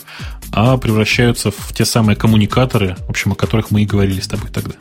а 0.53 0.77
превращаются 0.77 1.51
в 1.51 1.75
те 1.75 1.85
самые 1.85 2.15
коммуникаторы, 2.15 2.97
в 3.07 3.11
общем, 3.11 3.33
о 3.33 3.35
которых 3.35 3.73
мы 3.73 3.83
и 3.83 3.87
говорили 3.87 4.21
с 4.21 4.29
тобой 4.29 4.51
тогда. 4.51 4.75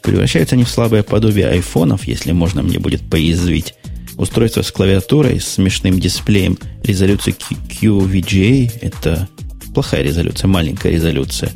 Превращаются 0.00 0.54
они 0.54 0.64
в 0.64 0.68
слабое 0.68 1.02
подобие 1.02 1.48
айфонов, 1.48 2.06
если 2.06 2.32
можно 2.32 2.62
мне 2.62 2.78
будет 2.78 3.02
поязвить. 3.02 3.74
Устройство 4.16 4.62
с 4.62 4.70
клавиатурой, 4.70 5.40
с 5.40 5.48
смешным 5.48 5.98
дисплеем, 5.98 6.58
резолюцией 6.84 7.36
QVGA, 7.80 8.70
это 8.80 9.28
плохая 9.74 10.02
резолюция, 10.02 10.48
маленькая 10.48 10.92
резолюция, 10.92 11.50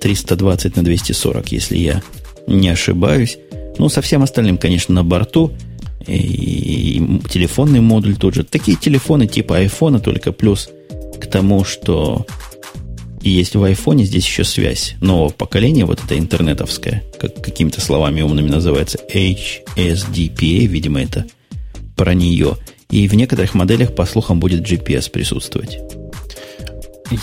320 0.00 0.66
э, 0.66 0.72
на 0.76 0.84
240, 0.84 1.52
если 1.52 1.78
я 1.78 2.02
не 2.46 2.68
ошибаюсь. 2.68 3.38
Ну, 3.78 3.88
со 3.88 4.02
всем 4.02 4.22
остальным, 4.22 4.58
конечно, 4.58 4.94
на 4.94 5.04
борту. 5.04 5.52
И 6.06 7.20
телефонный 7.28 7.80
модуль 7.80 8.16
тот 8.16 8.34
же. 8.34 8.44
Такие 8.44 8.76
телефоны 8.76 9.26
типа 9.26 9.56
айфона, 9.56 9.98
только 9.98 10.32
плюс 10.32 10.70
к 11.20 11.26
тому, 11.26 11.64
что 11.64 12.26
есть 13.30 13.54
в 13.54 13.62
айфоне, 13.62 14.04
здесь 14.04 14.26
еще 14.26 14.44
связь 14.44 14.94
нового 15.00 15.30
поколения, 15.30 15.84
вот 15.84 16.02
эта 16.04 16.18
интернетовская, 16.18 17.02
как 17.18 17.42
какими-то 17.42 17.80
словами 17.80 18.22
умными 18.22 18.48
называется, 18.48 18.98
HSDPA, 19.12 20.66
видимо, 20.66 21.02
это 21.02 21.26
про 21.96 22.14
нее. 22.14 22.56
И 22.90 23.08
в 23.08 23.14
некоторых 23.14 23.54
моделях, 23.54 23.94
по 23.94 24.06
слухам, 24.06 24.38
будет 24.38 24.68
GPS 24.68 25.10
присутствовать. 25.10 25.78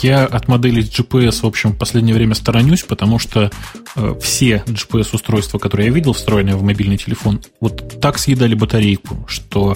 Я 0.01 0.25
от 0.25 0.47
модели 0.47 0.81
GPS, 0.81 1.41
в 1.41 1.45
общем, 1.45 1.73
в 1.73 1.77
последнее 1.77 2.15
время 2.15 2.35
сторонюсь, 2.35 2.83
потому 2.83 3.19
что 3.19 3.51
э, 3.95 4.15
все 4.21 4.63
GPS-устройства, 4.65 5.59
которые 5.59 5.87
я 5.87 5.93
видел, 5.93 6.13
встроенные 6.13 6.55
в 6.55 6.63
мобильный 6.63 6.97
телефон, 6.97 7.41
вот 7.59 7.99
так 7.99 8.17
съедали 8.17 8.55
батарейку, 8.55 9.25
что 9.27 9.75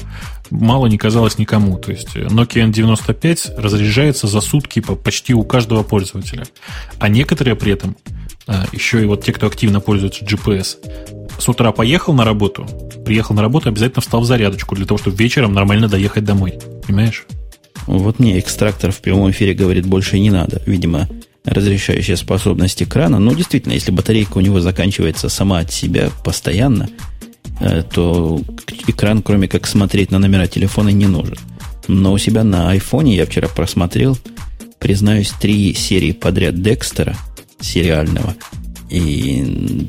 мало 0.50 0.88
не 0.88 0.98
казалось 0.98 1.38
никому. 1.38 1.78
То 1.78 1.92
есть 1.92 2.16
Nokia 2.16 2.70
N95 2.70 3.60
разряжается 3.60 4.28
за 4.28 4.42
сутки 4.42 4.80
почти 4.80 5.34
у 5.34 5.44
каждого 5.44 5.84
пользователя. 5.84 6.46
А 7.00 7.10
некоторые 7.10 7.56
при 7.56 7.74
этом, 7.74 7.96
э, 8.48 8.64
еще 8.72 9.02
и 9.02 9.06
вот 9.06 9.24
те, 9.24 9.34
кто 9.34 9.48
активно 9.48 9.80
пользуется 9.80 10.26
GPS, 10.26 10.78
с 11.40 11.50
утра 11.50 11.72
поехал 11.72 12.14
на 12.14 12.26
работу, 12.26 12.68
приехал 13.06 13.36
на 13.36 13.42
работу, 13.42 13.70
обязательно 13.70 14.02
встал 14.02 14.22
в 14.22 14.26
зарядочку 14.26 14.76
для 14.76 14.86
того, 14.86 14.98
чтобы 14.98 15.18
вечером 15.18 15.54
нормально 15.54 15.88
доехать 15.88 16.24
домой. 16.24 16.60
Понимаешь? 16.86 17.26
Вот 17.86 18.20
мне 18.20 18.40
экстрактор 18.40 18.92
в 18.92 19.00
прямом 19.00 19.32
эфире 19.32 19.54
говорит, 19.54 19.86
больше 19.86 20.20
не 20.20 20.30
надо. 20.30 20.62
Видимо, 20.66 21.08
разрешающая 21.46 22.18
способность 22.18 22.84
экрана. 22.84 23.20
Но 23.20 23.34
действительно, 23.34 23.74
если 23.74 23.92
батарейка 23.92 24.38
у 24.38 24.42
него 24.42 24.60
заканчивается 24.60 25.30
сама 25.30 25.60
от 25.60 25.72
себя 25.72 26.10
постоянно, 26.24 26.90
э, 26.90 27.17
то 27.92 28.42
экран, 28.88 29.22
кроме 29.22 29.48
как 29.48 29.68
смотреть 29.68 30.12
на 30.12 30.20
номера 30.20 30.48
телефона, 30.48 30.90
не 30.90 31.08
нужен. 31.08 31.38
Но 31.88 32.14
у 32.14 32.18
себя 32.18 32.44
на 32.44 32.72
айфоне 32.72 33.16
я 33.16 33.26
вчера 33.26 33.48
просмотрел, 33.48 34.18
признаюсь, 34.80 35.34
три 35.40 35.74
серии 35.74 36.12
подряд 36.12 36.62
Декстера 36.62 37.16
сериального. 37.60 38.36
И 38.90 39.44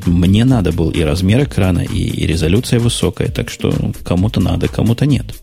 мне 0.06 0.44
надо 0.44 0.72
был 0.72 0.90
и 0.90 1.02
размер 1.02 1.44
экрана, 1.44 1.80
и 1.80 2.26
резолюция 2.26 2.80
высокая. 2.80 3.28
Так 3.28 3.50
что 3.50 3.72
кому-то 4.04 4.40
надо, 4.40 4.68
кому-то 4.68 5.06
нет. 5.06 5.34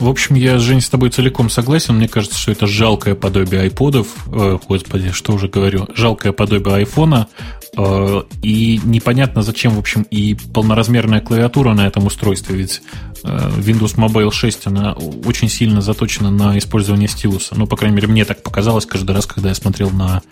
В 0.00 0.08
общем, 0.08 0.34
я, 0.34 0.58
Жень, 0.58 0.82
с 0.82 0.90
тобой 0.90 1.08
целиком 1.10 1.48
согласен. 1.48 1.94
Мне 1.96 2.08
кажется, 2.08 2.38
что 2.38 2.52
это 2.52 2.66
жалкое 2.66 3.14
подобие 3.14 3.62
айподов. 3.62 4.08
Э, 4.26 4.58
господи, 4.68 5.12
что 5.12 5.32
уже 5.32 5.48
говорю. 5.48 5.88
Жалкое 5.94 6.32
подобие 6.32 6.74
айфона. 6.74 7.28
Э, 7.76 8.22
и 8.42 8.80
непонятно, 8.84 9.42
зачем, 9.42 9.74
в 9.74 9.78
общем, 9.78 10.02
и 10.10 10.34
полноразмерная 10.52 11.20
клавиатура 11.20 11.74
на 11.74 11.86
этом 11.86 12.06
устройстве. 12.06 12.56
Ведь 12.56 12.82
э, 13.24 13.28
Windows 13.58 13.96
Mobile 13.96 14.30
6, 14.30 14.66
она 14.66 14.92
очень 15.24 15.48
сильно 15.48 15.80
заточена 15.80 16.30
на 16.30 16.56
использование 16.58 17.08
стилуса. 17.08 17.54
Ну, 17.56 17.66
по 17.66 17.76
крайней 17.76 17.96
мере, 17.96 18.08
мне 18.08 18.24
так 18.24 18.42
показалось 18.42 18.86
каждый 18.86 19.14
раз, 19.14 19.26
когда 19.26 19.50
я 19.50 19.54
смотрел 19.54 19.90
на 19.90 20.22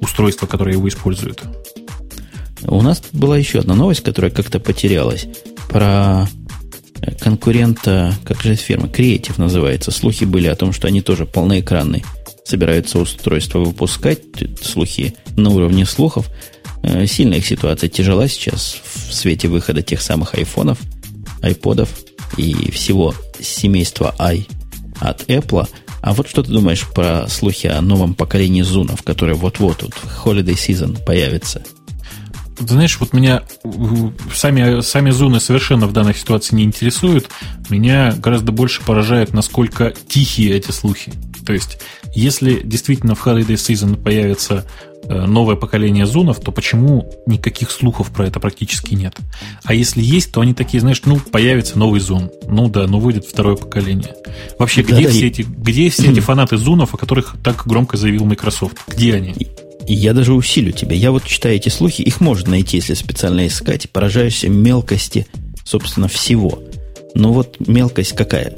устройство, 0.00 0.46
которое 0.46 0.72
его 0.72 0.88
использует. 0.88 1.42
У 2.62 2.82
нас 2.82 3.02
была 3.12 3.38
еще 3.38 3.60
одна 3.60 3.74
новость, 3.74 4.02
которая 4.02 4.30
как-то 4.30 4.60
потерялась. 4.60 5.26
Про 5.68 6.28
конкурента, 7.20 8.14
как 8.24 8.42
же 8.42 8.52
эта 8.52 8.62
фирма, 8.62 8.88
Creative 8.88 9.34
называется. 9.38 9.90
Слухи 9.90 10.24
были 10.24 10.48
о 10.48 10.56
том, 10.56 10.72
что 10.72 10.86
они 10.86 11.00
тоже 11.00 11.24
полноэкранные 11.24 12.04
собираются 12.44 12.98
устройство 12.98 13.60
выпускать. 13.60 14.20
Слухи 14.60 15.14
на 15.36 15.50
уровне 15.50 15.86
слухов. 15.86 16.28
Э, 16.82 17.06
сильная 17.06 17.38
их 17.38 17.46
ситуация 17.46 17.88
тяжела 17.88 18.28
сейчас 18.28 18.76
в 19.06 19.12
свете 19.12 19.48
выхода 19.48 19.82
тех 19.82 20.00
самых 20.00 20.34
айфонов, 20.34 20.78
айподов 21.42 21.90
и 22.36 22.70
всего 22.70 23.14
семейства 23.40 24.14
i 24.18 24.46
от 24.98 25.22
Apple. 25.28 25.68
А 26.02 26.14
вот 26.14 26.28
что 26.28 26.42
ты 26.42 26.50
думаешь 26.50 26.86
про 26.88 27.28
слухи 27.28 27.66
о 27.66 27.80
новом 27.82 28.14
поколении 28.14 28.62
зунов, 28.62 29.02
которые 29.02 29.36
вот-вот 29.36 29.82
вот 29.82 29.94
в 29.94 30.26
Holiday 30.26 30.54
Season 30.54 31.04
появится? 31.04 31.62
Ты 32.56 32.66
знаешь, 32.66 32.98
вот 33.00 33.14
меня 33.14 33.42
сами, 34.34 34.80
сами 34.82 35.10
зоны 35.10 35.40
совершенно 35.40 35.86
в 35.86 35.92
данной 35.92 36.14
ситуации 36.14 36.56
не 36.56 36.64
интересуют. 36.64 37.30
Меня 37.70 38.12
гораздо 38.12 38.52
больше 38.52 38.82
поражает, 38.82 39.32
насколько 39.32 39.94
тихие 40.08 40.56
эти 40.56 40.70
слухи. 40.70 41.12
То 41.46 41.54
есть, 41.54 41.78
если 42.14 42.60
действительно 42.62 43.14
в 43.14 43.26
Holiday 43.26 43.54
Season 43.54 43.96
появится 43.96 44.66
новое 45.10 45.56
поколение 45.56 46.06
зонов, 46.06 46.40
то 46.40 46.52
почему 46.52 47.12
никаких 47.26 47.70
слухов 47.70 48.10
про 48.10 48.26
это 48.26 48.40
практически 48.40 48.94
нет? 48.94 49.16
А 49.64 49.74
если 49.74 50.00
есть, 50.00 50.32
то 50.32 50.40
они 50.40 50.54
такие, 50.54 50.80
знаешь, 50.80 51.02
ну, 51.04 51.18
появится 51.18 51.78
новый 51.78 52.00
зон. 52.00 52.30
Ну 52.48 52.68
да, 52.68 52.86
ну 52.86 52.98
выйдет 52.98 53.24
второе 53.24 53.56
поколение. 53.56 54.14
Вообще, 54.58 54.82
где, 54.82 55.04
да, 55.04 55.10
все, 55.10 55.26
эти, 55.28 55.42
где 55.42 55.90
все 55.90 56.10
эти 56.10 56.20
фанаты 56.20 56.56
зонов, 56.56 56.94
о 56.94 56.96
которых 56.96 57.36
так 57.42 57.66
громко 57.66 57.96
заявил 57.96 58.24
Microsoft? 58.24 58.76
Где 58.88 59.14
они? 59.14 59.34
И 59.86 59.94
я 59.94 60.12
даже 60.12 60.34
усилю 60.34 60.72
тебя. 60.72 60.94
Я 60.94 61.10
вот 61.10 61.24
читаю 61.24 61.56
эти 61.56 61.68
слухи, 61.68 62.02
их 62.02 62.20
можно 62.20 62.50
найти, 62.50 62.76
если 62.76 62.94
специально 62.94 63.46
искать. 63.46 63.90
Поражаешься 63.90 64.48
мелкости, 64.48 65.26
собственно, 65.64 66.08
всего. 66.08 66.62
Но 67.14 67.32
вот 67.32 67.56
мелкость 67.66 68.12
какая? 68.12 68.54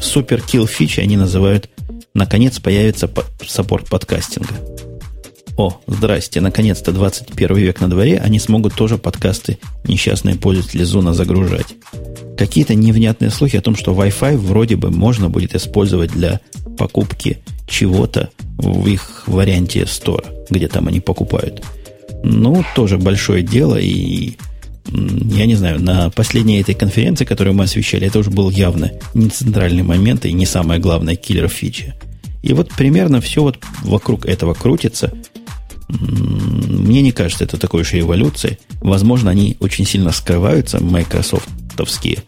Супер 0.00 0.38
kill 0.38 0.66
фичи 0.66 1.00
они 1.00 1.16
называют 1.16 1.68
наконец 2.14 2.58
появится 2.58 3.10
саппорт 3.46 3.88
подкастинга. 3.88 4.54
О, 5.60 5.78
здрасте, 5.86 6.40
наконец-то 6.40 6.90
21 6.90 7.54
век 7.58 7.82
на 7.82 7.90
дворе, 7.90 8.16
они 8.16 8.38
смогут 8.38 8.72
тоже 8.72 8.96
подкасты 8.96 9.58
несчастные 9.84 10.36
пользователи 10.36 10.84
Зуна 10.84 11.12
загружать. 11.12 11.74
Какие-то 12.38 12.74
невнятные 12.74 13.30
слухи 13.30 13.56
о 13.56 13.60
том, 13.60 13.76
что 13.76 13.92
Wi-Fi 13.92 14.38
вроде 14.38 14.76
бы 14.76 14.90
можно 14.90 15.28
будет 15.28 15.54
использовать 15.54 16.12
для 16.12 16.40
покупки 16.78 17.40
чего-то 17.68 18.30
в 18.56 18.88
их 18.88 19.24
варианте 19.26 19.80
Store, 19.80 20.24
где 20.48 20.66
там 20.66 20.88
они 20.88 21.00
покупают. 21.00 21.62
Ну, 22.24 22.64
тоже 22.74 22.96
большое 22.96 23.42
дело, 23.42 23.76
и 23.76 24.38
я 24.86 25.44
не 25.44 25.56
знаю, 25.56 25.78
на 25.78 26.08
последней 26.08 26.62
этой 26.62 26.74
конференции, 26.74 27.26
которую 27.26 27.52
мы 27.52 27.64
освещали, 27.64 28.06
это 28.06 28.20
уже 28.20 28.30
был 28.30 28.48
явно 28.48 28.92
не 29.12 29.28
центральный 29.28 29.82
момент 29.82 30.24
и 30.24 30.32
не 30.32 30.46
самая 30.46 30.78
главная 30.78 31.16
киллер 31.16 31.48
фича. 31.48 31.96
И 32.42 32.54
вот 32.54 32.70
примерно 32.70 33.20
все 33.20 33.42
вот 33.42 33.58
вокруг 33.82 34.24
этого 34.24 34.54
крутится. 34.54 35.12
Мне 35.90 37.02
не 37.02 37.12
кажется, 37.12 37.44
это 37.44 37.56
такой 37.56 37.82
уж 37.82 37.92
революцией. 37.92 38.58
Возможно, 38.80 39.30
они 39.30 39.56
очень 39.60 39.86
сильно 39.86 40.12
скрываются, 40.12 40.82
майкрософтовские 40.82 42.22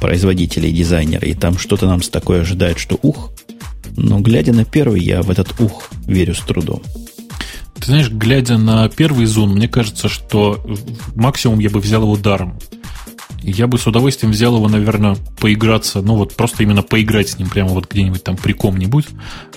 производители 0.00 0.68
и 0.68 0.72
дизайнеры, 0.72 1.28
и 1.28 1.34
там 1.34 1.58
что-то 1.58 1.86
нам 1.86 2.02
с 2.02 2.08
такое 2.08 2.40
ожидает, 2.40 2.78
что 2.78 2.98
ух. 3.02 3.32
Но 3.96 4.20
глядя 4.20 4.52
на 4.52 4.64
первый, 4.64 5.00
я 5.00 5.22
в 5.22 5.30
этот 5.30 5.60
ух 5.60 5.88
верю 6.06 6.34
с 6.34 6.40
трудом. 6.40 6.82
Ты 7.76 7.86
знаешь, 7.86 8.10
глядя 8.10 8.58
на 8.58 8.88
первый 8.88 9.26
зон, 9.26 9.50
мне 9.50 9.68
кажется, 9.68 10.08
что 10.08 10.64
максимум 11.14 11.58
я 11.58 11.70
бы 11.70 11.80
взял 11.80 12.02
его 12.02 12.16
даром. 12.16 12.58
Я 13.42 13.66
бы 13.66 13.78
с 13.78 13.86
удовольствием 13.86 14.32
взял 14.32 14.56
его, 14.56 14.68
наверное, 14.68 15.16
поиграться, 15.38 16.02
ну 16.02 16.16
вот 16.16 16.34
просто 16.34 16.62
именно 16.62 16.82
поиграть 16.82 17.28
с 17.28 17.38
ним 17.38 17.48
прямо 17.48 17.70
вот 17.70 17.90
где-нибудь 17.90 18.24
там 18.24 18.36
при 18.36 18.52
ком-нибудь, 18.52 19.06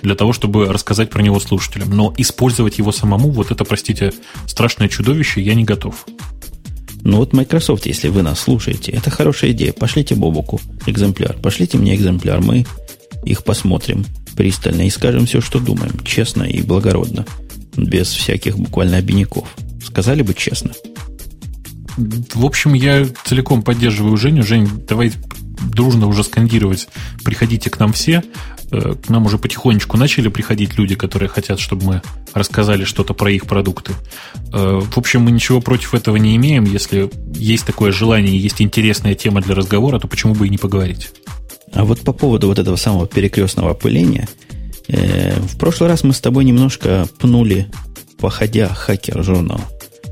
для 0.01 0.15
того, 0.15 0.33
чтобы 0.33 0.71
рассказать 0.71 1.09
про 1.09 1.21
него 1.21 1.39
слушателям. 1.39 1.89
Но 1.89 2.13
использовать 2.17 2.77
его 2.77 2.91
самому, 2.91 3.31
вот 3.31 3.51
это, 3.51 3.65
простите, 3.65 4.13
страшное 4.45 4.89
чудовище, 4.89 5.41
я 5.41 5.55
не 5.55 5.63
готов. 5.63 6.05
Ну 7.01 7.17
вот 7.17 7.33
Microsoft, 7.33 7.85
если 7.85 8.09
вы 8.09 8.23
нас 8.23 8.39
слушаете, 8.39 8.91
это 8.91 9.09
хорошая 9.09 9.51
идея. 9.51 9.73
Пошлите 9.73 10.15
Бобуку 10.15 10.59
экземпляр, 10.85 11.37
пошлите 11.37 11.77
мне 11.77 11.95
экземпляр, 11.95 12.41
мы 12.41 12.65
их 13.23 13.43
посмотрим 13.43 14.05
пристально 14.35 14.83
и 14.83 14.89
скажем 14.89 15.25
все, 15.25 15.41
что 15.41 15.59
думаем, 15.59 15.99
честно 16.05 16.43
и 16.43 16.61
благородно 16.61 17.25
без 17.75 18.09
всяких 18.09 18.57
буквально 18.57 18.97
обиняков. 18.97 19.47
Сказали 19.83 20.21
бы 20.21 20.33
честно. 20.33 20.71
В 21.97 22.45
общем, 22.45 22.73
я 22.73 23.05
целиком 23.25 23.61
поддерживаю 23.61 24.17
Женю. 24.17 24.43
Жень, 24.43 24.67
давай 24.87 25.11
дружно 25.61 26.07
уже 26.07 26.23
скандировать 26.23 26.87
«приходите 27.23 27.69
к 27.69 27.79
нам 27.79 27.93
все», 27.93 28.23
э, 28.71 28.95
к 28.95 29.09
нам 29.09 29.25
уже 29.25 29.37
потихонечку 29.37 29.97
начали 29.97 30.29
приходить 30.29 30.77
люди, 30.77 30.95
которые 30.95 31.29
хотят, 31.29 31.59
чтобы 31.59 31.85
мы 31.85 32.01
рассказали 32.33 32.83
что-то 32.83 33.13
про 33.13 33.31
их 33.31 33.45
продукты. 33.45 33.93
Э, 34.53 34.81
в 34.81 34.97
общем, 34.97 35.21
мы 35.21 35.31
ничего 35.31 35.61
против 35.61 35.93
этого 35.93 36.15
не 36.17 36.35
имеем. 36.35 36.63
Если 36.63 37.09
есть 37.35 37.65
такое 37.65 37.91
желание, 37.91 38.37
есть 38.37 38.61
интересная 38.61 39.15
тема 39.15 39.41
для 39.41 39.55
разговора, 39.55 39.99
то 39.99 40.07
почему 40.07 40.33
бы 40.33 40.47
и 40.47 40.49
не 40.49 40.57
поговорить? 40.57 41.11
А 41.73 41.83
вот 41.83 42.01
по 42.01 42.13
поводу 42.13 42.47
вот 42.47 42.59
этого 42.59 42.75
самого 42.75 43.07
перекрестного 43.07 43.71
опыления, 43.71 44.27
э, 44.87 45.39
в 45.39 45.57
прошлый 45.57 45.89
раз 45.89 46.03
мы 46.03 46.13
с 46.13 46.21
тобой 46.21 46.45
немножко 46.45 47.07
пнули, 47.19 47.67
походя, 48.17 48.69
хакер 48.69 49.23
журнал. 49.23 49.61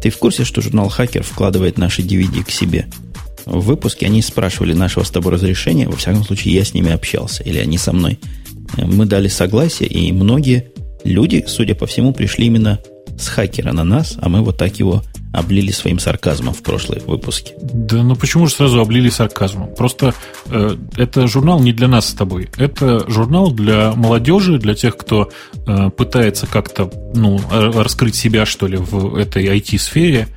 Ты 0.02 0.10
в 0.10 0.18
курсе, 0.18 0.44
что 0.44 0.62
журнал 0.62 0.90
«Хакер» 0.90 1.24
вкладывает 1.24 1.78
наши 1.78 2.02
DVD 2.02 2.44
к 2.44 2.52
себе? 2.52 2.88
В 3.46 3.62
выпуске 3.62 4.06
они 4.06 4.22
спрашивали 4.22 4.74
нашего 4.74 5.04
с 5.04 5.10
тобой 5.10 5.34
разрешения. 5.34 5.88
Во 5.88 5.96
всяком 5.96 6.24
случае, 6.24 6.54
я 6.54 6.66
с 6.66 6.74
ними 6.74 6.92
общался. 6.92 7.44
Или 7.44 7.60
они 7.60 7.78
со 7.78 7.94
мной. 7.94 8.20
Мы 8.78 9.06
дали 9.06 9.30
согласие, 9.30 9.88
и 9.88 10.12
многие 10.12 10.72
люди, 11.04 11.46
судя 11.48 11.74
по 11.74 11.88
всему, 11.88 12.14
пришли 12.14 12.48
именно 12.48 12.80
с 13.18 13.28
хакера 13.28 13.72
на 13.74 13.84
нас, 13.84 14.18
а 14.22 14.30
мы 14.30 14.42
вот 14.42 14.58
так 14.58 14.78
его 14.80 15.04
облили 15.34 15.72
своим 15.72 16.00
сарказмом 16.00 16.54
в 16.54 16.64
прошлые 16.64 17.02
выпуске. 17.02 17.54
Да 17.62 18.02
ну 18.02 18.16
почему 18.16 18.48
же 18.48 18.54
сразу 18.54 18.80
облили 18.80 19.10
сарказмом? 19.10 19.74
Просто 19.76 20.14
э, 20.46 20.76
это 20.96 21.28
журнал 21.28 21.60
не 21.60 21.74
для 21.74 21.88
нас 21.88 22.10
с 22.10 22.14
тобой. 22.14 22.50
Это 22.58 23.10
журнал 23.10 23.52
для 23.52 23.94
молодежи, 23.94 24.58
для 24.58 24.74
тех, 24.74 24.98
кто 24.98 25.30
э, 25.68 25.90
пытается 25.90 26.48
как-то 26.48 26.90
ну, 27.14 27.40
раскрыть 27.52 28.16
себя, 28.16 28.46
что 28.46 28.68
ли, 28.68 28.78
в 28.78 29.16
этой 29.16 29.46
IT-сфере. 29.46 30.28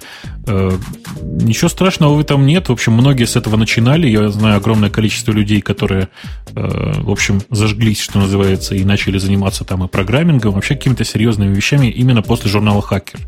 Э, 0.50 0.78
ничего 1.20 1.68
страшного 1.68 2.14
в 2.14 2.20
этом 2.20 2.44
нет. 2.44 2.68
В 2.68 2.72
общем, 2.72 2.92
многие 2.92 3.24
с 3.24 3.36
этого 3.36 3.56
начинали. 3.56 4.08
Я 4.08 4.28
знаю 4.30 4.56
огромное 4.56 4.90
количество 4.90 5.30
людей, 5.30 5.60
которые, 5.60 6.08
э, 6.54 7.02
в 7.02 7.10
общем, 7.10 7.40
зажглись, 7.50 8.00
что 8.00 8.18
называется, 8.18 8.74
и 8.74 8.84
начали 8.84 9.18
заниматься 9.18 9.64
там 9.64 9.84
и 9.84 9.88
программингом, 9.88 10.54
вообще 10.54 10.74
какими-то 10.74 11.04
серьезными 11.04 11.54
вещами 11.54 11.86
именно 11.86 12.22
после 12.22 12.50
журнала 12.50 12.82
«Хакер». 12.82 13.20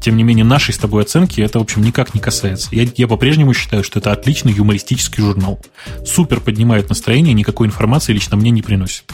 Тем 0.00 0.16
не 0.16 0.24
менее, 0.24 0.44
нашей 0.44 0.74
с 0.74 0.78
тобой 0.78 1.02
оценки 1.02 1.40
это, 1.40 1.60
в 1.60 1.62
общем, 1.62 1.82
никак 1.82 2.12
не 2.14 2.20
касается. 2.20 2.68
Я, 2.72 2.88
я 2.96 3.06
по-прежнему 3.06 3.54
считаю, 3.54 3.84
что 3.84 4.00
это 4.00 4.10
отличный 4.10 4.52
юмористический 4.52 5.22
журнал. 5.22 5.60
Супер 6.04 6.40
поднимает 6.40 6.88
настроение, 6.88 7.34
никакой 7.34 7.68
информации 7.68 8.12
лично 8.12 8.36
мне 8.36 8.50
не 8.50 8.62
приносит. 8.62 9.04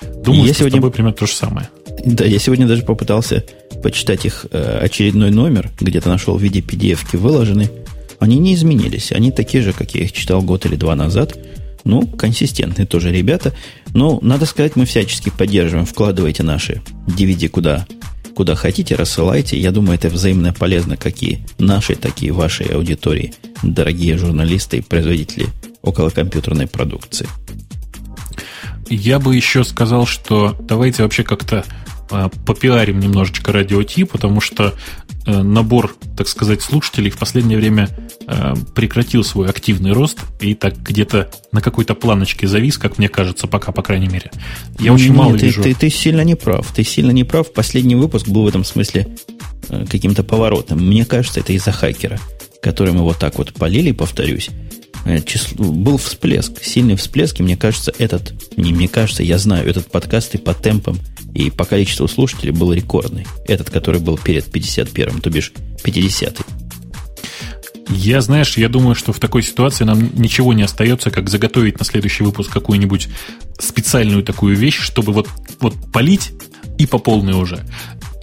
Думаю, 0.00 0.46
я 0.46 0.54
что 0.54 0.60
сегодня... 0.60 0.78
с 0.78 0.80
тобой 0.80 0.90
примерно 0.90 1.16
то 1.16 1.26
же 1.26 1.32
самое. 1.32 1.68
Да, 2.04 2.24
я 2.24 2.38
сегодня 2.38 2.66
даже 2.66 2.82
попытался 2.82 3.44
почитать 3.82 4.24
их 4.24 4.46
э, 4.50 4.80
очередной 4.82 5.30
номер, 5.30 5.70
где-то 5.80 6.08
нашел 6.08 6.36
в 6.36 6.42
виде 6.42 6.60
PDF-ки 6.60 7.16
выложены. 7.16 7.70
Они 8.18 8.38
не 8.38 8.54
изменились. 8.54 9.12
Они 9.12 9.32
такие 9.32 9.62
же, 9.62 9.72
как 9.72 9.94
я 9.94 10.02
их 10.02 10.12
читал 10.12 10.42
год 10.42 10.66
или 10.66 10.76
два 10.76 10.94
назад. 10.94 11.38
Ну, 11.84 12.06
консистентные 12.06 12.86
тоже 12.86 13.10
ребята. 13.10 13.54
Но, 13.94 14.18
надо 14.22 14.44
сказать, 14.46 14.76
мы 14.76 14.84
всячески 14.84 15.30
поддерживаем. 15.30 15.86
Вкладывайте 15.86 16.42
наши 16.42 16.82
DVD 17.06 17.48
куда, 17.48 17.86
куда 18.34 18.54
хотите, 18.54 18.94
рассылайте. 18.94 19.58
Я 19.58 19.70
думаю, 19.70 19.94
это 19.94 20.08
взаимно 20.08 20.52
полезно 20.52 20.96
как 20.96 21.22
и 21.22 21.38
нашей, 21.58 21.96
так 21.96 22.22
и 22.22 22.30
вашей 22.30 22.66
аудитории, 22.66 23.32
дорогие 23.62 24.18
журналисты 24.18 24.78
и 24.78 24.82
производители 24.82 25.46
околокомпьютерной 25.82 26.66
продукции. 26.66 27.26
Я 28.90 29.20
бы 29.20 29.36
еще 29.36 29.62
сказал, 29.62 30.04
что 30.04 30.56
давайте 30.60 31.04
вообще 31.04 31.22
как-то 31.22 31.64
а, 32.10 32.28
попиарим 32.44 32.98
немножечко 32.98 33.52
радио 33.52 33.82
Ти, 33.84 34.02
потому 34.02 34.40
что 34.40 34.74
э, 35.26 35.42
набор, 35.42 35.94
так 36.16 36.26
сказать, 36.26 36.60
слушателей 36.60 37.10
в 37.10 37.16
последнее 37.16 37.56
время 37.56 37.88
э, 38.26 38.54
прекратил 38.74 39.22
свой 39.22 39.48
активный 39.48 39.92
рост 39.92 40.18
и 40.40 40.54
так 40.54 40.76
где-то 40.82 41.30
на 41.52 41.60
какой-то 41.60 41.94
планочке 41.94 42.48
завис, 42.48 42.78
как 42.78 42.98
мне 42.98 43.08
кажется, 43.08 43.46
пока, 43.46 43.70
по 43.70 43.82
крайней 43.82 44.08
мере. 44.08 44.32
Я 44.80 44.92
очень 44.92 45.14
мало 45.14 45.38
ты, 45.38 45.46
вижу. 45.46 45.62
Ты, 45.62 45.72
ты 45.74 45.88
сильно 45.88 46.22
не 46.22 46.34
прав. 46.34 46.66
Ты 46.74 46.82
сильно 46.82 47.12
не 47.12 47.22
прав. 47.22 47.52
Последний 47.52 47.94
выпуск 47.94 48.26
был 48.26 48.42
в 48.42 48.48
этом 48.48 48.64
смысле 48.64 49.06
э, 49.68 49.84
каким-то 49.88 50.24
поворотом. 50.24 50.84
Мне 50.84 51.04
кажется, 51.04 51.38
это 51.38 51.52
из-за 51.52 51.70
хакера, 51.70 52.18
который 52.60 52.92
мы 52.92 53.02
вот 53.02 53.20
так 53.20 53.38
вот 53.38 53.54
полили, 53.54 53.92
повторюсь. 53.92 54.50
Число, 55.24 55.64
был 55.64 55.96
всплеск, 55.96 56.62
сильный 56.62 56.96
всплеск, 56.96 57.40
и 57.40 57.42
мне 57.42 57.56
кажется, 57.56 57.92
этот, 57.98 58.32
не 58.56 58.72
мне 58.72 58.86
кажется, 58.86 59.22
я 59.22 59.38
знаю, 59.38 59.68
этот 59.68 59.90
подкаст 59.90 60.34
и 60.34 60.38
по 60.38 60.54
темпам 60.54 60.98
и 61.34 61.50
по 61.50 61.64
количеству 61.64 62.06
слушателей 62.08 62.52
был 62.52 62.72
рекордный. 62.72 63.26
Этот, 63.46 63.70
который 63.70 64.00
был 64.00 64.18
перед 64.18 64.46
51-м, 64.48 65.20
то 65.20 65.30
бишь 65.30 65.52
50-й. 65.82 66.44
Я, 67.92 68.20
знаешь, 68.20 68.56
я 68.56 68.68
думаю, 68.68 68.94
что 68.94 69.12
в 69.12 69.18
такой 69.18 69.42
ситуации 69.42 69.84
нам 69.84 70.10
ничего 70.14 70.52
не 70.52 70.62
остается, 70.62 71.10
как 71.10 71.28
заготовить 71.28 71.78
на 71.78 71.84
следующий 71.84 72.22
выпуск 72.22 72.52
какую-нибудь 72.52 73.08
специальную 73.58 74.22
такую 74.22 74.56
вещь, 74.56 74.78
чтобы 74.78 75.12
вот, 75.12 75.28
вот 75.58 75.74
полить 75.92 76.30
и 76.78 76.86
по 76.86 76.98
полной 76.98 77.34
уже. 77.34 77.64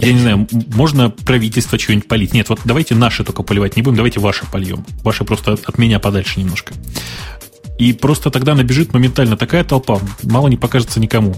Я 0.00 0.12
не 0.12 0.20
знаю, 0.20 0.46
можно 0.74 1.10
правительство 1.10 1.78
что-нибудь 1.78 2.06
полить? 2.06 2.32
Нет, 2.32 2.48
вот 2.48 2.60
давайте 2.64 2.94
наши 2.94 3.24
только 3.24 3.42
поливать 3.42 3.76
не 3.76 3.82
будем, 3.82 3.96
давайте 3.96 4.20
ваши 4.20 4.46
польем. 4.46 4.84
Ваши 5.02 5.24
просто 5.24 5.52
от 5.52 5.78
меня 5.78 5.98
подальше 5.98 6.38
немножко. 6.38 6.74
И 7.78 7.92
просто 7.92 8.30
тогда 8.30 8.54
набежит 8.54 8.92
моментально 8.92 9.36
такая 9.36 9.64
толпа, 9.64 10.00
мало 10.22 10.48
не 10.48 10.56
покажется 10.56 11.00
никому. 11.00 11.34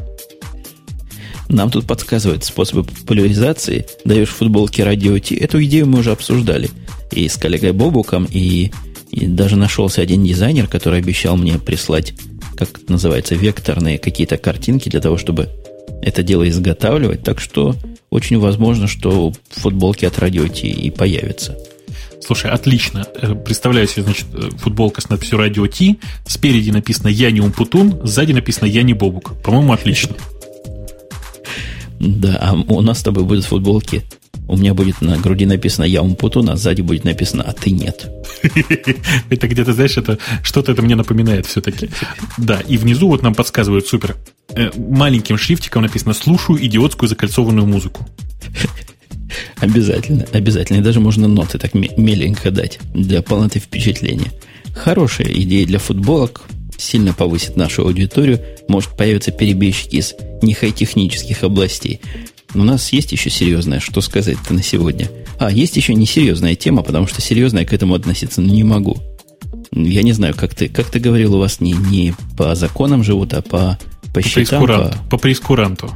Нам 1.50 1.70
тут 1.70 1.86
подсказывают 1.86 2.44
способы 2.44 2.84
популяризации. 2.84 3.86
Даешь 4.04 4.28
футболки 4.28 4.82
радио 4.82 5.18
Ти. 5.18 5.34
Эту 5.34 5.62
идею 5.64 5.86
мы 5.86 5.98
уже 5.98 6.12
обсуждали. 6.12 6.70
И 7.11 7.28
с 7.28 7.36
коллегой 7.36 7.72
Бобуком, 7.72 8.26
и, 8.30 8.70
и 9.11 9.26
даже 9.26 9.56
нашелся 9.56 10.00
один 10.00 10.24
дизайнер, 10.24 10.68
который 10.68 11.00
обещал 11.00 11.36
мне 11.36 11.58
прислать, 11.58 12.14
как 12.56 12.78
это 12.78 12.92
называется, 12.92 13.34
векторные 13.34 13.98
какие-то 13.98 14.36
картинки 14.36 14.88
для 14.88 15.00
того, 15.00 15.18
чтобы 15.18 15.48
это 16.02 16.22
дело 16.22 16.48
изготавливать. 16.48 17.24
Так 17.24 17.40
что 17.40 17.74
очень 18.11 18.38
возможно, 18.38 18.86
что 18.86 19.32
футболки 19.50 20.04
от 20.04 20.18
радио 20.18 20.46
Ти 20.48 20.68
и 20.68 20.90
появятся. 20.90 21.56
Слушай, 22.20 22.50
отлично. 22.50 23.06
Э, 23.14 23.34
представляю 23.34 23.88
себе, 23.88 24.02
значит, 24.02 24.26
э, 24.34 24.50
футболка 24.58 25.00
с 25.00 25.08
надписью 25.08 25.38
«Радио 25.38 25.66
Ти». 25.66 25.98
Спереди 26.26 26.70
написано 26.70 27.08
«Я 27.08 27.30
не 27.30 27.40
Умпутун», 27.40 28.00
сзади 28.04 28.32
написано 28.32 28.66
«Я 28.66 28.82
не 28.82 28.94
Бобук». 28.94 29.40
По-моему, 29.42 29.72
отлично. 29.72 30.14
Да, 31.98 32.38
а 32.40 32.54
у 32.54 32.80
нас 32.82 32.98
с 32.98 33.02
тобой 33.02 33.24
будут 33.24 33.44
футболки. 33.44 34.02
У 34.48 34.56
меня 34.56 34.74
будет 34.74 35.00
на 35.00 35.16
груди 35.16 35.46
написано 35.46 35.84
«Я 35.84 36.02
Умпутун», 36.02 36.50
а 36.50 36.56
сзади 36.56 36.82
будет 36.82 37.04
написано 37.04 37.42
«А 37.42 37.52
ты 37.52 37.70
нет». 37.70 38.11
Это 39.30 39.48
где-то, 39.48 39.72
знаешь, 39.72 39.96
это 39.96 40.18
что-то 40.42 40.72
это 40.72 40.82
мне 40.82 40.96
напоминает 40.96 41.46
все-таки. 41.46 41.90
Да, 42.36 42.61
и 42.61 42.76
внизу 42.76 43.08
вот 43.08 43.22
нам 43.22 43.34
подсказывают 43.34 43.86
супер. 43.86 44.16
Э, 44.57 44.70
маленьким 44.76 45.38
шрифтиком 45.38 45.82
написано 45.82 46.14
«Слушаю 46.14 46.64
идиотскую 46.64 47.09
закольцованную 47.09 47.66
музыку». 47.66 48.07
Обязательно, 49.61 50.26
обязательно. 50.32 50.78
И 50.78 50.82
даже 50.82 51.01
можно 51.01 51.28
ноты 51.28 51.59
так 51.59 51.74
меленько 51.74 52.51
дать 52.51 52.80
для 52.94 53.22
полноты 53.22 53.61
впечатления. 53.61 54.32
Хорошая 54.74 55.28
идея 55.28 55.66
для 55.66 55.78
футболок 55.78 56.42
сильно 56.76 57.12
повысит 57.12 57.57
нашу 57.57 57.82
аудиторию, 57.82 58.40
может 58.68 58.96
появиться 58.96 59.30
перебежчики 59.30 59.96
из 59.96 60.14
нехай-технических 60.42 61.42
областей. 61.44 62.01
У 62.55 62.64
нас 62.64 62.92
есть 62.92 63.12
еще 63.12 63.30
серьезное, 63.30 63.80
что 63.80 64.01
сказать-то 64.01 64.55
на 64.55 64.62
сегодня. 64.62 65.09
А, 65.38 65.53
есть 65.53 65.76
еще 65.76 65.94
несерьезная 65.94 66.57
тема, 66.57 66.82
потому 66.82 67.07
что 67.07 67.20
серьезно 67.20 67.61
я 67.61 67.66
к 67.66 67.72
этому 67.72 67.94
относиться 67.94 68.40
не 68.40 68.64
могу. 68.64 68.98
Я 69.72 70.03
не 70.03 70.12
знаю, 70.12 70.34
как 70.34 70.55
ты, 70.55 70.68
как 70.68 70.90
ты 70.90 70.98
говорил, 70.98 71.36
у 71.36 71.38
вас 71.38 71.61
не, 71.61 71.72
не 71.72 72.14
по 72.36 72.55
законам 72.57 73.05
живут, 73.05 73.34
а 73.34 73.42
по, 73.42 73.78
по, 74.12 74.20
по 74.20 74.22
счетам. 74.22 74.66
По, 74.66 74.98
по 75.11 75.18
прескуранту. 75.18 75.90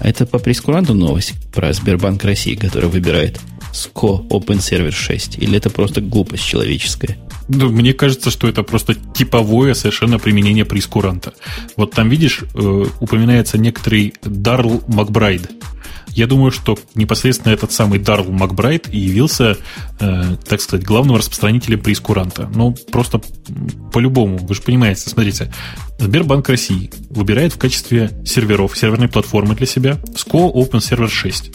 А 0.00 0.08
это 0.08 0.26
по 0.26 0.38
прескуранту 0.38 0.94
новость 0.94 1.34
про 1.52 1.72
Сбербанк 1.72 2.24
России, 2.24 2.54
который 2.54 2.88
выбирает 2.88 3.40
SCO 3.72 4.26
Open 4.28 4.58
Server 4.58 4.92
6? 4.92 5.38
Или 5.38 5.58
это 5.58 5.70
просто 5.70 6.00
глупость 6.00 6.44
человеческая? 6.44 7.18
Ну, 7.48 7.70
мне 7.70 7.94
кажется, 7.94 8.30
что 8.30 8.48
это 8.48 8.62
просто 8.62 8.94
типовое 8.94 9.74
совершенно 9.74 10.18
применение 10.18 10.64
прескуранта. 10.64 11.32
Вот 11.76 11.92
там, 11.92 12.08
видишь, 12.08 12.44
э, 12.54 12.86
упоминается 13.00 13.58
некоторый 13.58 14.14
Дарл 14.22 14.82
Макбрайд. 14.86 15.50
Я 16.10 16.26
думаю, 16.26 16.50
что 16.50 16.78
непосредственно 16.94 17.52
этот 17.52 17.72
самый 17.72 17.98
Дарл 17.98 18.30
Макбрайт 18.30 18.92
и 18.92 18.98
явился, 18.98 19.56
э, 20.00 20.36
так 20.48 20.60
сказать, 20.60 20.84
главным 20.84 21.16
распространителем 21.16 21.80
прескуранта. 21.80 22.50
Ну, 22.54 22.74
просто 22.90 23.20
по-любому, 23.92 24.38
вы 24.38 24.54
же 24.54 24.62
понимаете, 24.62 25.08
смотрите, 25.08 25.52
Сбербанк 25.98 26.48
России 26.48 26.90
выбирает 27.10 27.52
в 27.52 27.58
качестве 27.58 28.10
серверов, 28.24 28.76
серверной 28.76 29.08
платформы 29.08 29.54
для 29.54 29.66
себя 29.66 29.98
SCO 30.14 30.52
Open 30.52 30.78
Server 30.78 31.08
6. 31.08 31.50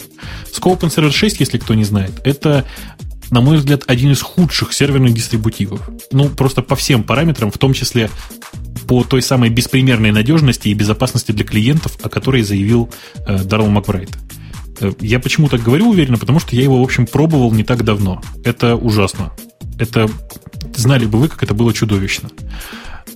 SCO 0.52 0.78
Open 0.78 0.88
Server 0.94 1.10
6, 1.10 1.40
если 1.40 1.58
кто 1.58 1.74
не 1.74 1.84
знает, 1.84 2.12
это 2.24 2.64
на 3.30 3.40
мой 3.40 3.56
взгляд, 3.56 3.82
один 3.86 4.12
из 4.12 4.22
худших 4.22 4.72
серверных 4.72 5.14
дистрибутивов. 5.14 5.88
Ну, 6.12 6.28
просто 6.28 6.62
по 6.62 6.76
всем 6.76 7.02
параметрам, 7.02 7.50
в 7.50 7.58
том 7.58 7.72
числе 7.72 8.10
по 8.86 9.02
той 9.02 9.22
самой 9.22 9.50
беспримерной 9.50 10.12
надежности 10.12 10.68
и 10.68 10.74
безопасности 10.74 11.32
для 11.32 11.44
клиентов, 11.44 11.96
о 12.02 12.08
которой 12.08 12.42
заявил 12.42 12.90
э, 13.26 13.42
Даррелл 13.42 13.68
Макбрайт. 13.68 14.10
Э, 14.80 14.92
я 15.00 15.18
почему 15.18 15.48
так 15.48 15.62
говорю 15.62 15.90
уверенно? 15.90 16.18
Потому 16.18 16.40
что 16.40 16.56
я 16.56 16.62
его, 16.62 16.80
в 16.80 16.82
общем, 16.82 17.06
пробовал 17.06 17.52
не 17.52 17.64
так 17.64 17.84
давно. 17.84 18.22
Это 18.44 18.76
ужасно. 18.76 19.32
Это 19.78 20.08
знали 20.76 21.06
бы 21.06 21.18
вы, 21.18 21.28
как 21.28 21.42
это 21.42 21.54
было 21.54 21.72
чудовищно. 21.72 22.30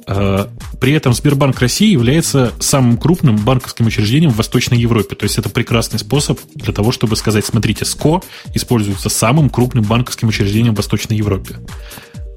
А, 0.06 0.50
при 0.80 0.92
этом 0.94 1.12
Сбербанк 1.12 1.60
России 1.60 1.90
является 1.90 2.52
самым 2.60 2.96
крупным 2.96 3.36
банковским 3.36 3.86
учреждением 3.86 4.30
в 4.30 4.36
Восточной 4.36 4.78
Европе. 4.78 5.14
То 5.14 5.24
есть 5.24 5.38
это 5.38 5.50
прекрасный 5.50 5.98
способ 5.98 6.40
для 6.54 6.72
того, 6.72 6.92
чтобы 6.92 7.14
сказать, 7.16 7.44
смотрите, 7.44 7.84
СКО 7.84 8.22
используется 8.54 9.10
самым 9.10 9.50
крупным 9.50 9.84
банковским 9.84 10.28
учреждением 10.28 10.74
в 10.74 10.78
Восточной 10.78 11.16
Европе. 11.16 11.56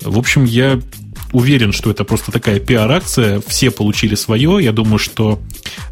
В 0.04 0.18
общем, 0.18 0.44
я 0.44 0.82
уверен, 1.32 1.72
что 1.72 1.92
это 1.92 2.04
просто 2.04 2.32
такая 2.32 2.60
пиар-акция. 2.60 3.42
Все 3.46 3.72
получили 3.72 4.16
свое. 4.16 4.60
Я 4.62 4.72
думаю, 4.72 4.98
что 4.98 5.40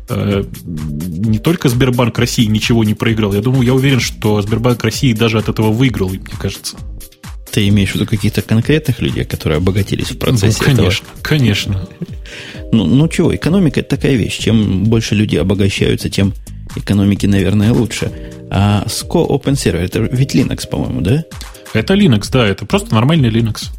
э, 0.09 0.43
не 0.65 1.39
только 1.39 1.69
Сбербанк 1.69 2.17
России 2.17 2.45
ничего 2.45 2.83
не 2.83 2.93
проиграл. 2.93 3.33
Я 3.33 3.41
думаю, 3.41 3.63
я 3.63 3.73
уверен, 3.73 3.99
что 3.99 4.41
Сбербанк 4.41 4.83
России 4.83 5.13
даже 5.13 5.37
от 5.39 5.49
этого 5.49 5.71
выиграл, 5.71 6.09
мне 6.09 6.19
кажется. 6.39 6.77
Ты 7.51 7.67
имеешь 7.69 7.91
в 7.91 7.95
виду 7.95 8.05
каких-то 8.05 8.41
конкретных 8.41 9.01
людей, 9.01 9.25
которые 9.25 9.57
обогатились 9.57 10.11
в 10.11 10.19
процессе 10.19 10.57
ну, 10.59 10.65
конечно, 10.65 11.05
этого? 11.05 11.23
Конечно, 11.23 11.89
Ну, 12.71 12.85
ну 12.85 13.07
чего, 13.07 13.35
экономика– 13.35 13.79
это 13.81 13.97
такая 13.97 14.15
вещь. 14.15 14.37
Чем 14.37 14.83
больше 14.83 15.15
люди 15.15 15.35
обогащаются, 15.35 16.09
тем 16.09 16.33
экономики, 16.75 17.25
наверное, 17.25 17.73
лучше. 17.73 18.11
А 18.51 18.83
SCO 18.85 19.27
Open 19.27 19.53
Server– 19.53 19.77
это 19.79 19.99
ведь 19.99 20.35
Linux, 20.35 20.67
по-моему, 20.69 21.01
да? 21.01 21.23
Это 21.73 21.93
Linux, 21.93 22.29
да, 22.31 22.47
это 22.47 22.65
просто 22.65 22.93
нормальный 22.93 23.29
Linux. 23.29 23.69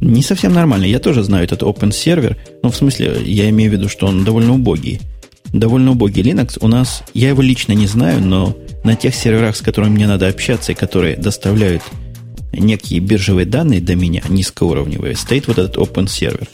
Не 0.00 0.22
совсем 0.22 0.52
нормальный. 0.52 0.90
Я 0.90 0.98
тоже 0.98 1.22
знаю 1.22 1.44
этот 1.44 1.62
Open 1.62 1.90
Server. 1.90 2.36
Ну, 2.62 2.70
в 2.70 2.76
смысле, 2.76 3.18
я 3.24 3.48
имею 3.50 3.70
в 3.70 3.74
виду, 3.74 3.88
что 3.88 4.06
он 4.06 4.24
довольно 4.24 4.54
убогий. 4.54 5.00
Довольно 5.52 5.92
убогий 5.92 6.22
Linux. 6.22 6.58
У 6.60 6.68
нас, 6.68 7.02
я 7.14 7.28
его 7.30 7.42
лично 7.42 7.72
не 7.72 7.86
знаю, 7.86 8.20
но 8.20 8.56
на 8.84 8.94
тех 8.94 9.14
серверах, 9.14 9.56
с 9.56 9.62
которыми 9.62 9.94
мне 9.94 10.06
надо 10.06 10.28
общаться 10.28 10.72
и 10.72 10.74
которые 10.74 11.16
доставляют 11.16 11.82
некие 12.52 13.00
биржевые 13.00 13.46
данные 13.46 13.80
до 13.80 13.96
меня, 13.96 14.22
низкоуровневые, 14.28 15.16
стоит 15.16 15.48
вот 15.48 15.58
этот 15.58 15.76
Open 15.76 16.06
Server. 16.06 16.48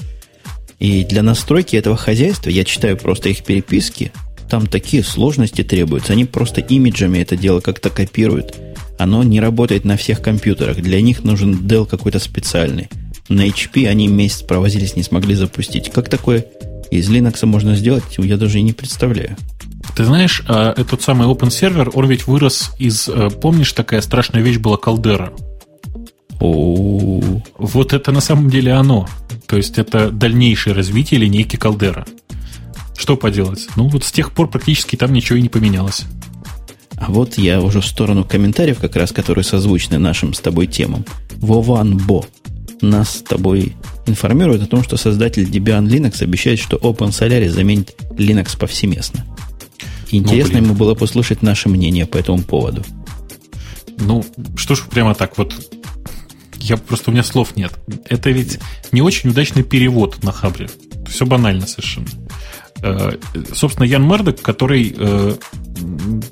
И 0.78 1.04
для 1.04 1.22
настройки 1.22 1.76
этого 1.76 1.96
хозяйства 1.96 2.50
я 2.50 2.64
читаю 2.64 2.96
просто 2.96 3.28
их 3.28 3.44
переписки, 3.44 4.12
там 4.52 4.66
такие 4.66 5.02
сложности 5.02 5.62
требуются. 5.64 6.12
Они 6.12 6.26
просто 6.26 6.60
имиджами 6.60 7.20
это 7.20 7.38
дело 7.38 7.60
как-то 7.60 7.88
копируют. 7.88 8.54
Оно 8.98 9.22
не 9.22 9.40
работает 9.40 9.86
на 9.86 9.96
всех 9.96 10.20
компьютерах. 10.20 10.76
Для 10.76 11.00
них 11.00 11.24
нужен 11.24 11.54
Dell 11.54 11.86
какой-то 11.86 12.18
специальный. 12.18 12.90
На 13.28 13.46
HP 13.46 13.86
они 13.86 14.08
месяц 14.08 14.42
провозились, 14.42 14.96
не 14.96 15.02
смогли 15.02 15.34
запустить. 15.34 15.90
Как 15.90 16.08
такое 16.08 16.46
из 16.90 17.08
Linux 17.08 17.44
можно 17.46 17.74
сделать, 17.74 18.04
я 18.18 18.36
даже 18.36 18.58
и 18.58 18.62
не 18.62 18.72
представляю. 18.72 19.36
Ты 19.96 20.04
знаешь, 20.04 20.42
а, 20.48 20.72
этот 20.76 21.02
самый 21.02 21.28
Open 21.28 21.48
Server, 21.48 21.90
он 21.94 22.06
ведь 22.06 22.26
вырос 22.26 22.72
из... 22.78 23.08
Э, 23.08 23.30
помнишь, 23.30 23.72
такая 23.72 24.00
страшная 24.00 24.42
вещь 24.42 24.58
была 24.58 24.76
Caldera? 24.76 25.32
Вот 26.38 27.92
это 27.92 28.10
на 28.10 28.20
самом 28.20 28.50
деле 28.50 28.72
оно. 28.72 29.08
То 29.46 29.56
есть 29.56 29.78
это 29.78 30.10
дальнейшее 30.10 30.74
развитие 30.74 31.20
линейки 31.20 31.56
Caldera. 31.56 32.06
Что 32.96 33.16
поделать? 33.16 33.68
Ну 33.76 33.88
вот 33.88 34.04
с 34.04 34.12
тех 34.12 34.32
пор 34.32 34.48
практически 34.48 34.96
там 34.96 35.12
ничего 35.12 35.38
и 35.38 35.42
не 35.42 35.48
поменялось. 35.48 36.04
А 36.96 37.10
вот 37.10 37.38
я 37.38 37.60
уже 37.60 37.80
в 37.80 37.86
сторону 37.86 38.24
комментариев, 38.24 38.78
как 38.80 38.96
раз 38.96 39.12
которые 39.12 39.44
созвучны 39.44 39.98
нашим 39.98 40.34
с 40.34 40.40
тобой 40.40 40.66
темам. 40.66 41.04
Вован 41.36 41.96
Бо 41.96 42.24
нас 42.82 43.18
с 43.18 43.22
тобой 43.22 43.76
информирует 44.06 44.62
о 44.62 44.66
том, 44.66 44.82
что 44.82 44.96
создатель 44.96 45.44
Debian 45.44 45.86
Linux 45.86 46.22
обещает, 46.22 46.58
что 46.58 46.76
Open 46.76 47.10
Solaris 47.10 47.50
заменит 47.50 47.94
Linux 48.10 48.58
повсеместно. 48.58 49.24
Интересно 50.10 50.58
ну, 50.58 50.66
ему 50.66 50.74
было 50.74 50.94
послушать 50.94 51.42
наше 51.42 51.68
мнение 51.68 52.06
по 52.06 52.18
этому 52.18 52.42
поводу. 52.42 52.84
Ну, 53.98 54.24
что 54.56 54.74
ж 54.74 54.82
прямо 54.90 55.14
так 55.14 55.38
вот 55.38 55.54
я 56.58 56.76
просто 56.76 57.10
у 57.10 57.12
меня 57.12 57.22
слов 57.22 57.56
нет. 57.56 57.72
Это 58.08 58.30
ведь 58.30 58.58
не 58.92 59.02
очень 59.02 59.30
удачный 59.30 59.62
перевод 59.62 60.22
на 60.22 60.32
Хабре. 60.32 60.68
Все 61.08 61.26
банально 61.26 61.66
совершенно. 61.66 62.08
Э, 62.82 63.12
собственно, 63.52 63.84
Ян 63.84 64.06
Мердок, 64.06 64.40
который 64.40 64.94
э, 64.96 65.34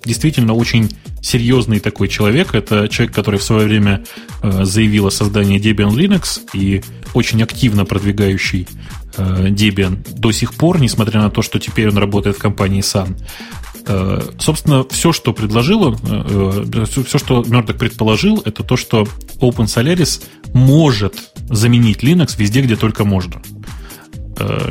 действительно 0.05 0.55
очень 0.55 0.91
серьезный 1.23 1.81
такой 1.81 2.09
человек, 2.09 2.55
это 2.55 2.89
человек, 2.89 3.15
который 3.15 3.39
в 3.39 3.43
свое 3.43 3.67
время 3.67 4.05
э, 4.43 4.65
заявил 4.65 5.07
о 5.07 5.11
создании 5.11 5.61
Debian 5.61 5.91
Linux 5.91 6.41
и 6.53 6.83
очень 7.15 7.43
активно 7.43 7.85
продвигающий 7.85 8.69
Debian 9.17 9.99
до 10.17 10.31
сих 10.31 10.55
пор, 10.55 10.81
несмотря 10.81 11.21
на 11.21 11.31
то, 11.31 11.43
что 11.43 11.59
теперь 11.59 11.89
он 11.89 11.99
работает 11.99 12.37
в 12.37 12.41
компании 12.41 12.81
Sun. 12.81 13.17
Э, 13.87 14.21
собственно, 14.39 14.85
все, 14.89 15.13
что 15.13 15.33
предложил 15.33 15.93
э, 15.93 15.97
э, 16.03 16.85
все, 16.85 17.19
что 17.19 17.45
Мердок 17.47 17.79
предположил, 17.79 18.43
это 18.45 18.63
то, 18.63 18.77
что 18.77 19.07
Open 19.41 19.67
Solaris 19.67 20.23
может 20.53 21.15
заменить 21.49 22.03
Linux 22.03 22.35
везде, 22.37 22.63
где 22.63 22.77
только 22.77 23.05
можно. 23.05 23.43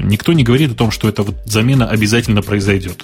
Никто 0.02 0.34
не 0.34 0.44
говорит 0.44 0.72
о 0.72 0.76
том, 0.76 0.90
что 0.90 1.08
эта 1.08 1.22
вот 1.22 1.36
замена 1.46 1.88
обязательно 1.88 2.42
произойдет. 2.42 3.04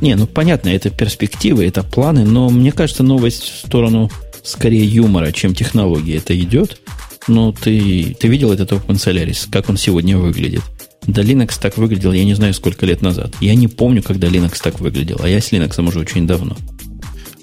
Не, 0.00 0.14
ну 0.14 0.26
понятно, 0.26 0.70
это 0.70 0.90
перспективы, 0.90 1.66
это 1.66 1.82
планы, 1.82 2.24
но 2.24 2.48
мне 2.48 2.72
кажется, 2.72 3.02
новость 3.02 3.42
в 3.42 3.66
сторону 3.66 4.10
скорее 4.42 4.84
юмора, 4.84 5.32
чем 5.32 5.54
технологии 5.54 6.16
это 6.16 6.38
идет. 6.38 6.80
Ну, 7.28 7.52
ты, 7.52 8.16
ты 8.18 8.28
видел 8.28 8.52
этот 8.52 8.72
Open 8.72 8.96
Solaris, 8.96 9.46
как 9.50 9.68
он 9.68 9.76
сегодня 9.76 10.16
выглядит? 10.16 10.62
Да 11.06 11.22
Linux 11.22 11.58
так 11.60 11.76
выглядел, 11.76 12.12
я 12.12 12.24
не 12.24 12.34
знаю, 12.34 12.54
сколько 12.54 12.86
лет 12.86 13.02
назад. 13.02 13.34
Я 13.40 13.54
не 13.54 13.68
помню, 13.68 14.02
когда 14.02 14.28
Linux 14.28 14.60
так 14.62 14.80
выглядел, 14.80 15.20
а 15.22 15.28
я 15.28 15.40
с 15.40 15.52
Linux 15.52 15.86
уже 15.86 16.00
очень 16.00 16.26
давно. 16.26 16.56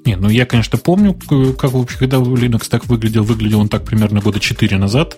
Не, 0.05 0.15
ну 0.15 0.29
я, 0.29 0.45
конечно, 0.45 0.77
помню, 0.77 1.13
как 1.57 1.73
вообще, 1.73 1.97
когда 1.97 2.17
Linux 2.17 2.69
так 2.69 2.85
выглядел. 2.85 3.23
Выглядел 3.23 3.59
он 3.59 3.67
так 3.67 3.83
примерно 3.83 4.21
года 4.21 4.39
4 4.39 4.77
назад. 4.77 5.17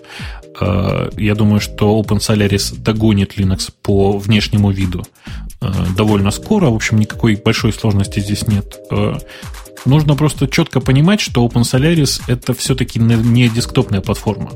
А, 0.60 1.10
я 1.16 1.36
думаю, 1.36 1.60
что 1.60 2.00
Open 2.00 2.18
Solaris 2.18 2.76
догонит 2.76 3.38
Linux 3.38 3.70
по 3.82 4.18
внешнему 4.18 4.72
виду 4.72 5.04
довольно 5.96 6.30
скоро. 6.30 6.70
В 6.70 6.74
общем, 6.74 6.98
никакой 6.98 7.36
большой 7.36 7.72
сложности 7.72 8.20
здесь 8.20 8.46
нет. 8.46 8.78
А, 8.90 9.18
нужно 9.84 10.16
просто 10.16 10.48
четко 10.48 10.80
понимать, 10.80 11.20
что 11.20 11.46
Open 11.46 11.62
Solaris 11.62 12.22
это 12.26 12.54
все-таки 12.54 12.98
не 12.98 13.48
десктопная 13.48 14.00
платформа 14.00 14.50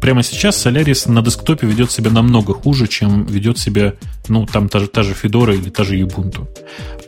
прямо 0.00 0.22
сейчас 0.22 0.66
Solaris 0.66 1.10
на 1.10 1.22
десктопе 1.22 1.66
ведет 1.66 1.90
себя 1.90 2.10
намного 2.10 2.54
хуже, 2.54 2.86
чем 2.88 3.26
ведет 3.26 3.58
себя, 3.58 3.94
ну, 4.28 4.46
там 4.46 4.68
та 4.68 4.80
же, 4.80 4.88
та 4.88 5.02
же 5.02 5.12
Fedora 5.12 5.54
или 5.54 5.70
та 5.70 5.84
же 5.84 5.98
Ubuntu. 6.00 6.48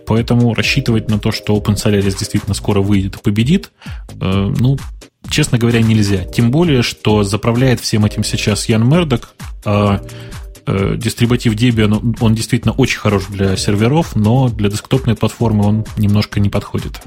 Поэтому 0.06 0.54
рассчитывать 0.54 1.08
на 1.08 1.18
то, 1.18 1.32
что 1.32 1.56
Open 1.56 1.74
Solaris 1.74 2.18
действительно 2.18 2.54
скоро 2.54 2.80
выйдет 2.80 3.16
и 3.16 3.22
победит, 3.22 3.70
э, 4.20 4.54
ну, 4.58 4.78
честно 5.30 5.58
говоря, 5.58 5.80
нельзя. 5.80 6.24
Тем 6.24 6.50
более, 6.50 6.82
что 6.82 7.22
заправляет 7.22 7.80
всем 7.80 8.04
этим 8.04 8.24
сейчас 8.24 8.68
Ян 8.68 8.88
Мердок, 8.88 9.34
а 9.64 10.02
э, 10.66 10.96
дистрибутив 10.96 11.54
Debian, 11.54 12.16
он 12.20 12.34
действительно 12.34 12.72
очень 12.72 12.98
хорош 12.98 13.24
для 13.28 13.56
серверов, 13.56 14.14
но 14.16 14.48
для 14.48 14.68
десктопной 14.68 15.14
платформы 15.14 15.64
он 15.64 15.84
немножко 15.96 16.40
не 16.40 16.48
подходит. 16.48 17.00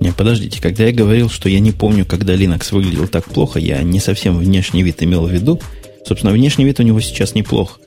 Не, 0.00 0.12
подождите, 0.12 0.60
когда 0.60 0.84
я 0.84 0.92
говорил, 0.92 1.28
что 1.28 1.48
я 1.48 1.60
не 1.60 1.72
помню, 1.72 2.04
когда 2.04 2.34
Linux 2.34 2.72
выглядел 2.72 3.08
так 3.08 3.24
плохо, 3.24 3.58
я 3.58 3.82
не 3.82 4.00
совсем 4.00 4.38
внешний 4.38 4.82
вид 4.82 5.02
имел 5.02 5.26
в 5.26 5.30
виду. 5.30 5.60
Собственно, 6.06 6.32
внешний 6.32 6.64
вид 6.64 6.80
у 6.80 6.82
него 6.82 7.00
сейчас 7.00 7.34
неплох. 7.34 7.80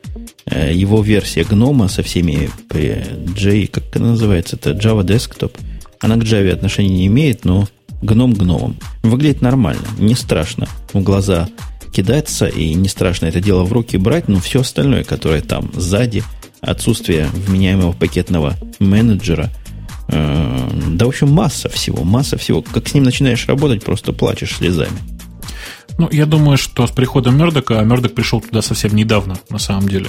Э, 0.46 0.74
его 0.74 1.02
версия 1.02 1.44
гнома 1.44 1.88
со 1.88 2.04
всеми 2.04 2.50
J, 2.72 3.68
как 3.68 3.86
это 3.88 4.00
называется, 4.00 4.56
это 4.56 4.72
Java 4.72 5.04
Desktop, 5.04 5.56
она 6.00 6.16
к 6.16 6.24
Java 6.24 6.52
отношения 6.52 6.90
не 6.90 7.08
имеет, 7.08 7.46
но 7.46 7.68
гном 8.02 8.34
гномом. 8.34 8.78
Выглядит 9.04 9.42
нормально, 9.42 9.86
не 10.00 10.16
страшно 10.16 10.68
в 10.94 11.02
глаза 11.02 11.48
кидаться, 11.92 12.48
и 12.48 12.74
не 12.74 12.88
страшно 12.88 13.28
это 13.28 13.40
дело 13.40 13.64
в 13.64 13.74
руки 13.74 13.98
брать, 13.98 14.28
но 14.28 14.40
все 14.40 14.62
остальное, 14.62 15.04
которое 15.04 15.42
там 15.42 15.72
сзади, 15.74 16.24
отсутствие 16.62 17.28
вменяемого 17.28 17.92
пакетного 17.94 18.56
менеджера– 18.80 19.50
Э, 20.12 20.70
да, 20.90 21.06
в 21.06 21.10
общем, 21.10 21.32
масса 21.32 21.70
всего, 21.70 22.04
масса 22.04 22.38
всего. 22.38 22.62
Как 22.62 22.88
с 22.88 22.94
ним 22.94 23.04
начинаешь 23.04 23.48
работать, 23.48 23.84
просто 23.84 24.14
плачешь 24.14 24.56
слезами. 24.56 24.98
Ну, 25.98 26.10
я 26.12 26.26
думаю, 26.26 26.58
что 26.58 26.88
с 26.88 26.92
приходом 26.92 27.38
Мердока, 27.38 27.80
а 27.80 27.84
Мердок 27.84 28.14
пришел 28.14 28.42
туда 28.42 28.62
совсем 28.62 28.96
недавно, 28.96 29.38
на 29.50 29.60
самом 29.60 29.88
деле, 29.88 30.08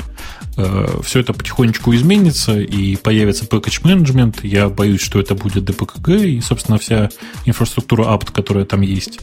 э, 0.57 1.01
все 1.05 1.20
это 1.20 1.33
потихонечку 1.33 1.95
изменится, 1.95 2.59
и 2.59 2.97
появится 2.97 3.45
package 3.45 3.83
management. 3.83 4.39
Я 4.43 4.68
боюсь, 4.68 5.01
что 5.01 5.20
это 5.20 5.35
будет 5.35 5.68
DPKG, 5.68 6.28
и, 6.30 6.41
собственно, 6.41 6.78
вся 6.78 7.11
инфраструктура 7.45 8.05
apt, 8.05 8.33
которая 8.33 8.64
там 8.64 8.80
есть. 8.80 9.20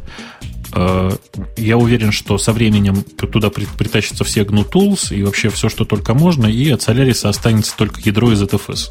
Э, 0.73 1.11
я 1.57 1.77
уверен, 1.77 2.11
что 2.11 2.37
со 2.37 2.53
временем 2.53 3.03
туда 3.03 3.49
притащатся 3.49 4.23
все 4.23 4.41
GNU 4.41 4.69
Tools 4.69 5.15
и 5.15 5.23
вообще 5.23 5.49
все, 5.49 5.69
что 5.69 5.85
только 5.85 6.13
можно, 6.13 6.47
и 6.47 6.69
от 6.69 6.81
Solaris 6.81 7.27
останется 7.27 7.75
только 7.77 8.01
ядро 8.03 8.31
из 8.31 8.41
ZFS. 8.41 8.87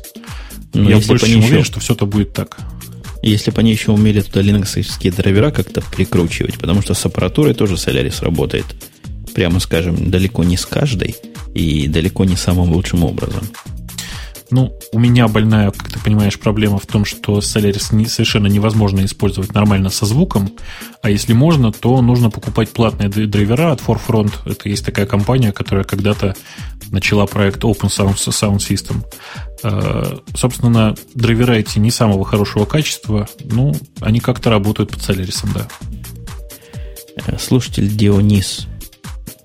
Но 0.74 0.90
Я 0.90 0.98
больше 0.98 1.26
чем 1.26 1.44
уверен, 1.44 1.64
что 1.64 1.80
все 1.80 1.94
это 1.94 2.06
будет 2.06 2.32
так. 2.32 2.58
Если 3.22 3.50
бы 3.50 3.60
они 3.60 3.72
еще 3.72 3.92
умели 3.92 4.20
туда 4.20 4.42
линоксовские 4.42 5.12
драйвера 5.12 5.50
как-то 5.50 5.80
прикручивать, 5.80 6.58
потому 6.58 6.82
что 6.82 6.94
с 6.94 7.04
аппаратурой 7.04 7.54
тоже 7.54 7.74
Solaris 7.74 8.22
работает, 8.22 8.66
прямо 9.34 9.60
скажем, 9.60 10.10
далеко 10.10 10.44
не 10.44 10.56
с 10.56 10.66
каждой 10.66 11.16
и 11.54 11.88
далеко 11.88 12.24
не 12.24 12.36
самым 12.36 12.72
лучшим 12.72 13.04
образом. 13.04 13.48
Ну, 14.50 14.74
у 14.92 14.98
меня 14.98 15.28
больная, 15.28 15.70
как 15.70 15.90
ты 15.90 15.98
понимаешь, 15.98 16.38
проблема 16.38 16.78
в 16.78 16.86
том, 16.86 17.04
что 17.04 17.38
Solaris 17.38 17.94
не, 17.94 18.06
совершенно 18.06 18.46
невозможно 18.46 19.04
использовать 19.04 19.52
нормально 19.52 19.90
со 19.90 20.06
звуком, 20.06 20.50
а 21.02 21.10
если 21.10 21.34
можно, 21.34 21.70
то 21.70 22.00
нужно 22.00 22.30
покупать 22.30 22.70
платные 22.70 23.08
драйвера 23.08 23.72
от 23.72 23.80
Forefront. 23.80 24.32
Это 24.46 24.68
есть 24.68 24.86
такая 24.86 25.04
компания, 25.04 25.52
которая 25.52 25.84
когда-то 25.84 26.34
начала 26.90 27.26
проект 27.26 27.62
Open 27.62 27.88
Sound, 27.88 28.16
Sound 28.16 28.58
System. 28.58 29.04
Э, 29.62 30.18
собственно, 30.34 30.94
драйвера 31.14 31.52
эти 31.52 31.78
не 31.78 31.90
самого 31.90 32.24
хорошего 32.24 32.64
качества, 32.64 33.28
ну, 33.44 33.74
они 34.00 34.20
как-то 34.20 34.48
работают 34.48 34.90
под 34.90 35.00
Solaris, 35.00 35.46
да. 35.52 35.68
Э, 37.26 37.38
слушатель 37.38 37.88
Дионис, 37.88 38.66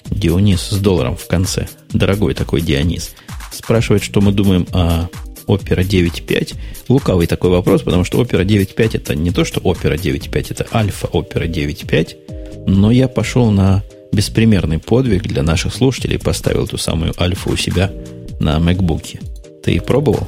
Дионис 0.06 0.62
с 0.70 0.78
долларом 0.78 1.18
в 1.18 1.28
конце, 1.28 1.68
дорогой 1.92 2.36
такой 2.36 2.62
Дионис, 2.62 3.16
спрашивает, 3.54 4.04
что 4.04 4.22
мы 4.22 4.32
думаем 4.32 4.68
о 4.74 5.08
Opera 5.48 5.84
9.5. 5.84 6.56
Лукавый 6.90 7.28
такой 7.28 7.50
вопрос, 7.50 7.82
потому 7.82 8.04
что 8.04 8.22
Opera 8.22 8.46
9.5 8.46 8.98
это 8.98 9.16
не 9.16 9.32
то, 9.32 9.46
что 9.46 9.60
Opera 9.62 9.96
9.5, 9.96 10.48
это 10.50 10.68
альфа 10.74 11.08
Opera 11.08 11.48
9.5. 11.48 12.66
Но 12.68 12.92
я 12.92 13.08
пошел 13.08 13.52
на 13.52 13.84
беспримерный 14.12 14.80
подвиг 14.80 15.24
для 15.24 15.44
наших 15.44 15.74
слушателей, 15.74 16.20
поставил 16.20 16.68
ту 16.68 16.78
самую 16.78 17.14
альфу 17.20 17.52
у 17.52 17.58
себя 17.58 17.92
на 18.40 18.58
MacBook. 18.58 19.20
Ты 19.64 19.82
пробовал? 19.82 20.28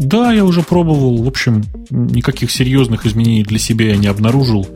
Да, 0.00 0.32
я 0.32 0.44
уже 0.44 0.62
пробовал. 0.62 1.22
В 1.22 1.28
общем, 1.28 1.64
никаких 1.90 2.50
серьезных 2.50 3.06
изменений 3.06 3.42
для 3.42 3.58
себя 3.58 3.86
я 3.86 3.96
не 3.96 4.06
обнаружил. 4.06 4.66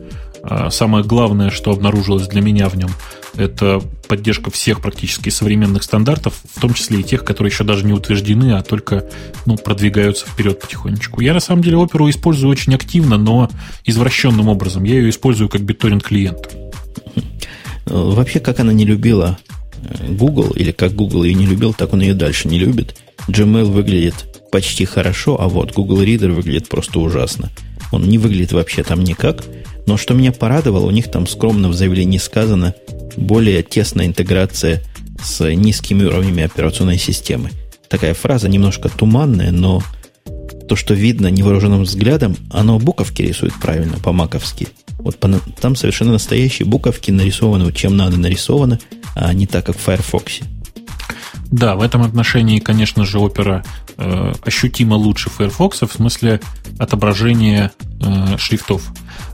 А 0.43 0.71
самое 0.71 1.03
главное, 1.03 1.49
что 1.49 1.71
обнаружилось 1.71 2.27
для 2.27 2.41
меня 2.41 2.69
в 2.69 2.75
нем, 2.75 2.89
это 3.35 3.81
поддержка 4.07 4.51
всех 4.51 4.81
практически 4.81 5.29
современных 5.29 5.83
стандартов, 5.83 6.33
в 6.55 6.59
том 6.61 6.73
числе 6.73 7.01
и 7.01 7.03
тех, 7.03 7.23
которые 7.23 7.51
еще 7.51 7.63
даже 7.63 7.85
не 7.85 7.93
утверждены, 7.93 8.53
а 8.53 8.63
только 8.63 9.05
ну, 9.45 9.57
продвигаются 9.57 10.25
вперед 10.25 10.59
потихонечку. 10.59 11.21
Я 11.21 11.33
на 11.33 11.39
самом 11.39 11.61
деле 11.61 11.77
оперу 11.77 12.09
использую 12.09 12.49
очень 12.51 12.73
активно, 12.73 13.17
но 13.17 13.49
извращенным 13.85 14.47
образом. 14.47 14.83
Я 14.83 14.95
ее 14.95 15.09
использую 15.09 15.49
как 15.49 15.61
битторинг 15.61 16.03
клиент. 16.03 16.55
Вообще, 17.85 18.39
как 18.39 18.59
она 18.59 18.73
не 18.73 18.85
любила 18.85 19.37
э, 19.81 20.11
Google, 20.11 20.51
или 20.51 20.71
как 20.71 20.93
Google 20.93 21.23
ее 21.23 21.35
не 21.35 21.45
любил, 21.45 21.73
так 21.73 21.93
он 21.93 22.01
ее 22.01 22.13
дальше 22.13 22.47
не 22.47 22.59
любит. 22.59 22.97
Gmail 23.27 23.65
выглядит 23.65 24.49
почти 24.51 24.85
хорошо, 24.85 25.39
а 25.39 25.47
вот 25.47 25.73
Google 25.73 26.01
Reader 26.01 26.31
выглядит 26.31 26.69
просто 26.69 26.99
ужасно. 26.99 27.49
Он 27.91 28.03
не 28.03 28.17
выглядит 28.17 28.51
вообще 28.51 28.83
там 28.83 29.03
никак. 29.03 29.43
Но 29.85 29.97
что 29.97 30.13
меня 30.13 30.31
порадовало, 30.31 30.85
у 30.85 30.91
них 30.91 31.09
там 31.09 31.27
скромно 31.27 31.69
в 31.69 31.73
заявлении 31.73 32.17
сказано 32.17 32.75
более 33.15 33.63
тесная 33.63 34.05
интеграция 34.05 34.83
с 35.23 35.43
низкими 35.53 36.03
уровнями 36.03 36.43
операционной 36.43 36.97
системы. 36.97 37.51
Такая 37.89 38.13
фраза 38.13 38.49
немножко 38.49 38.89
туманная, 38.89 39.51
но 39.51 39.81
то, 40.67 40.75
что 40.75 40.93
видно 40.93 41.27
невооруженным 41.27 41.83
взглядом, 41.83 42.35
оно 42.51 42.77
буковки 42.79 43.21
рисует 43.21 43.53
правильно, 43.61 43.97
по-маковски. 43.99 44.67
Вот 44.99 45.17
по, 45.17 45.29
там 45.61 45.75
совершенно 45.75 46.11
настоящие 46.11 46.65
буковки 46.65 47.11
нарисованы, 47.11 47.71
чем 47.71 47.95
надо 47.95 48.17
нарисовано, 48.17 48.79
а 49.15 49.33
не 49.33 49.47
так, 49.47 49.65
как 49.65 49.77
в 49.77 49.81
Firefox. 49.81 50.41
Да, 51.51 51.75
в 51.75 51.81
этом 51.81 52.01
отношении, 52.01 52.59
конечно 52.59 53.05
же, 53.05 53.19
Opera 53.19 53.65
э, 53.97 54.33
ощутимо 54.43 54.95
лучше 54.95 55.29
Firefox 55.29 55.81
в 55.81 55.91
смысле 55.91 56.41
отображения 56.77 57.71
э, 58.01 58.37
шрифтов. 58.37 58.91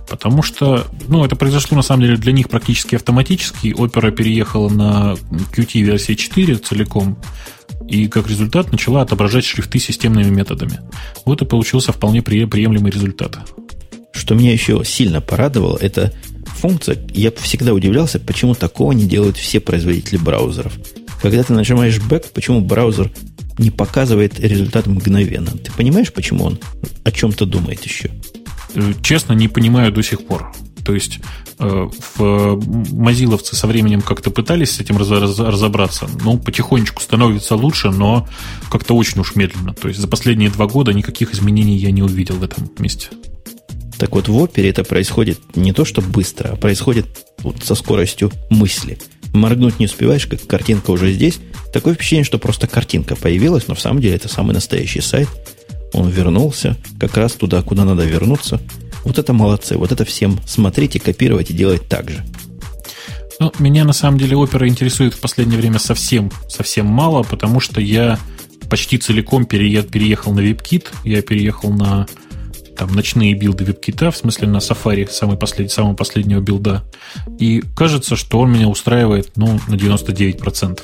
Потому 0.07 0.43
что, 0.43 0.85
ну, 1.07 1.25
это 1.25 1.35
произошло 1.35 1.75
на 1.75 1.81
самом 1.81 2.03
деле 2.03 2.17
для 2.17 2.33
них 2.33 2.49
практически 2.49 2.95
автоматически. 2.95 3.67
Opera 3.67 4.11
переехала 4.11 4.69
на 4.69 5.15
Qt 5.55 5.81
версии 5.81 6.13
4 6.13 6.55
целиком, 6.57 7.17
и 7.87 8.07
как 8.07 8.29
результат 8.29 8.71
начала 8.71 9.01
отображать 9.01 9.45
шрифты 9.45 9.79
системными 9.79 10.29
методами. 10.29 10.79
Вот 11.25 11.41
и 11.41 11.45
получился 11.45 11.91
вполне 11.91 12.21
приемлемый 12.21 12.91
результат. 12.91 13.39
Что 14.13 14.35
меня 14.35 14.51
еще 14.53 14.83
сильно 14.85 15.21
порадовало, 15.21 15.77
это 15.77 16.13
функция. 16.45 16.97
Я 17.13 17.31
всегда 17.31 17.73
удивлялся, 17.73 18.19
почему 18.19 18.53
такого 18.53 18.91
не 18.91 19.05
делают 19.05 19.37
все 19.37 19.59
производители 19.59 20.17
браузеров. 20.17 20.73
Когда 21.23 21.41
ты 21.41 21.53
нажимаешь 21.53 21.99
back, 21.99 22.31
почему 22.33 22.59
браузер 22.59 23.09
не 23.57 23.71
показывает 23.71 24.41
результат 24.41 24.87
мгновенно? 24.87 25.51
Ты 25.51 25.71
понимаешь, 25.71 26.11
почему 26.11 26.43
он 26.43 26.59
о 27.05 27.11
чем-то 27.11 27.45
думает 27.45 27.81
еще? 27.85 28.11
Э, 28.75 28.91
честно, 29.01 29.31
не 29.31 29.47
понимаю 29.47 29.93
до 29.93 30.03
сих 30.03 30.25
пор. 30.25 30.51
То 30.83 30.93
есть 30.93 31.21
э, 31.59 31.89
в 32.17 32.59
мазиловцы 32.93 33.55
со 33.55 33.67
временем 33.67 34.01
как-то 34.01 34.31
пытались 34.31 34.71
с 34.71 34.81
этим 34.81 34.97
разобраться. 34.97 36.09
Ну, 36.25 36.37
потихонечку 36.37 37.01
становится 37.01 37.55
лучше, 37.55 37.89
но 37.89 38.27
как-то 38.69 38.93
очень 38.93 39.21
уж 39.21 39.37
медленно. 39.37 39.73
То 39.73 39.87
есть 39.87 40.01
за 40.01 40.09
последние 40.09 40.49
два 40.49 40.67
года 40.67 40.91
никаких 40.91 41.33
изменений 41.33 41.77
я 41.77 41.91
не 41.91 42.03
увидел 42.03 42.35
в 42.35 42.43
этом 42.43 42.69
месте. 42.79 43.07
Так 43.97 44.11
вот, 44.11 44.27
в 44.27 44.35
опере 44.35 44.71
это 44.71 44.83
происходит 44.83 45.39
не 45.55 45.71
то, 45.71 45.85
что 45.85 46.01
быстро, 46.01 46.49
а 46.49 46.55
происходит 46.57 47.05
вот 47.43 47.63
со 47.63 47.75
скоростью 47.75 48.29
мысли. 48.49 48.97
Моргнуть 49.33 49.79
не 49.79 49.87
успеваешь, 49.87 50.27
как 50.27 50.45
картинка 50.45 50.91
уже 50.91 51.11
здесь. 51.11 51.39
Такое 51.73 51.95
впечатление, 51.95 52.25
что 52.25 52.37
просто 52.37 52.67
картинка 52.67 53.15
появилась, 53.15 53.67
но 53.67 53.75
в 53.75 53.81
самом 53.81 53.99
деле 53.99 54.15
это 54.15 54.29
самый 54.29 54.53
настоящий 54.53 55.01
сайт– 55.01 55.27
он 55.93 56.09
вернулся 56.09 56.75
как 56.99 57.15
раз 57.17 57.33
туда, 57.33 57.61
куда 57.61 57.85
надо 57.85 58.03
вернуться. 58.03 58.59
Вот 59.05 59.19
это 59.19 59.31
молодцы. 59.31 59.77
Вот 59.77 59.91
это 59.91 60.05
всем 60.05 60.39
смотреть 60.45 60.95
и 60.95 60.99
копировать 60.99 61.51
и 61.51 61.53
делать 61.53 61.87
так 61.87 62.09
же. 62.09 62.23
Ну, 63.39 63.51
меня 63.59 63.83
на 63.85 63.93
самом 63.93 64.17
деле 64.17 64.35
опера 64.35 64.67
интересует 64.67 65.13
в 65.13 65.19
последнее 65.19 65.59
время 65.59 65.79
совсем, 65.79 66.31
совсем 66.47 66.87
мало, 66.87 67.23
потому 67.23 67.59
что 67.59 67.79
я 67.79 68.19
почти 68.69 68.97
целиком 68.97 69.45
переехал 69.45 70.33
на 70.33 70.39
WebKit. 70.39 70.87
Я 71.03 71.21
переехал 71.21 71.71
на 71.71 72.07
там, 72.77 72.91
ночные 72.93 73.33
билды 73.33 73.63
WebKit, 73.63 74.11
в 74.11 74.17
смысле 74.17 74.47
на 74.47 74.57
Safari 74.57 75.09
самый 75.09 75.37
послед, 75.37 75.71
самого 75.71 75.95
последнего 75.95 76.39
билда. 76.39 76.83
И 77.39 77.63
кажется, 77.75 78.15
что 78.15 78.39
он 78.39 78.51
меня 78.51 78.67
устраивает 78.67 79.31
ну, 79.35 79.59
на 79.67 79.75
99%. 79.75 80.79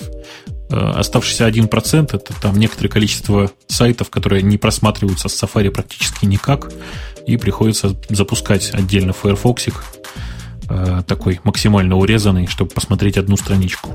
Э, 0.71 0.91
оставшийся 0.95 1.47
1% 1.47 2.15
это 2.15 2.33
там 2.39 2.57
некоторое 2.57 2.89
количество 2.89 3.51
сайтов, 3.67 4.09
которые 4.09 4.43
не 4.43 4.57
просматриваются 4.57 5.27
с 5.27 5.43
Safari 5.43 5.71
практически 5.71 6.25
никак, 6.25 6.71
и 7.25 7.37
приходится 7.37 7.95
запускать 8.09 8.71
отдельно 8.73 9.13
Firefox 9.13 9.67
э, 10.69 11.01
такой 11.07 11.39
максимально 11.43 11.97
урезанный, 11.97 12.47
чтобы 12.47 12.71
посмотреть 12.71 13.17
одну 13.17 13.35
страничку. 13.35 13.91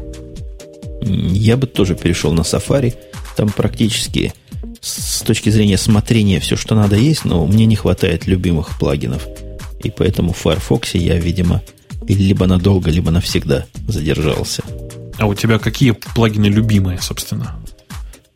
Я 1.03 1.57
бы 1.57 1.67
тоже 1.67 1.95
перешел 1.95 2.33
на 2.33 2.41
Safari. 2.41 2.95
Там 3.37 3.51
практически 3.51 4.33
с 4.85 5.23
точки 5.23 5.49
зрения 5.49 5.79
смотрения 5.79 6.41
все, 6.41 6.57
что 6.57 6.75
надо, 6.75 6.97
есть, 6.97 7.25
но 7.25 7.47
мне 7.47 7.65
не 7.65 7.75
хватает 7.75 8.27
любимых 8.27 8.79
плагинов. 8.79 9.27
И 9.83 9.91
поэтому 9.91 10.33
в 10.33 10.39
Firefox 10.39 10.95
я, 10.95 11.19
видимо, 11.19 11.63
либо 12.07 12.47
надолго, 12.47 12.91
либо 12.91 13.11
навсегда 13.11 13.65
задержался. 13.89 14.63
А 15.19 15.27
у 15.27 15.35
тебя 15.35 15.59
какие 15.59 15.93
плагины 15.93 16.47
любимые, 16.47 17.01
собственно? 17.01 17.57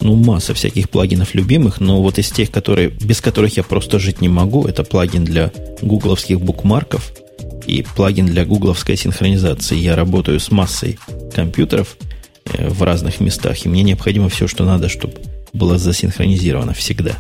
Ну, 0.01 0.15
масса 0.15 0.55
всяких 0.55 0.89
плагинов 0.89 1.35
любимых, 1.35 1.81
но 1.81 2.01
вот 2.01 2.19
из 2.19 2.31
тех, 2.31 2.51
которые, 2.51 2.89
без 2.89 3.21
которых 3.21 3.57
я 3.57 3.63
просто 3.63 3.99
жить 3.99 4.21
не 4.21 4.29
могу, 4.29 4.65
это 4.65 4.85
плагин 4.85 5.25
для 5.25 5.53
гугловских 5.83 6.41
букмарков 6.41 7.13
и 7.67 7.85
плагин 7.97 8.27
для 8.27 8.47
гугловской 8.47 8.97
синхронизации. 8.97 9.77
Я 9.77 9.97
работаю 9.97 10.41
с 10.41 10.51
массой 10.51 10.99
компьютеров 11.35 11.97
э, 12.45 12.69
в 12.69 12.83
разных 12.85 13.21
местах, 13.21 13.67
и 13.67 13.69
мне 13.69 13.83
необходимо 13.83 14.29
все, 14.29 14.47
что 14.47 14.65
надо, 14.65 14.89
чтобы 14.89 15.15
было 15.53 15.79
засинхронизировано 15.79 16.75
всегда. 16.75 17.17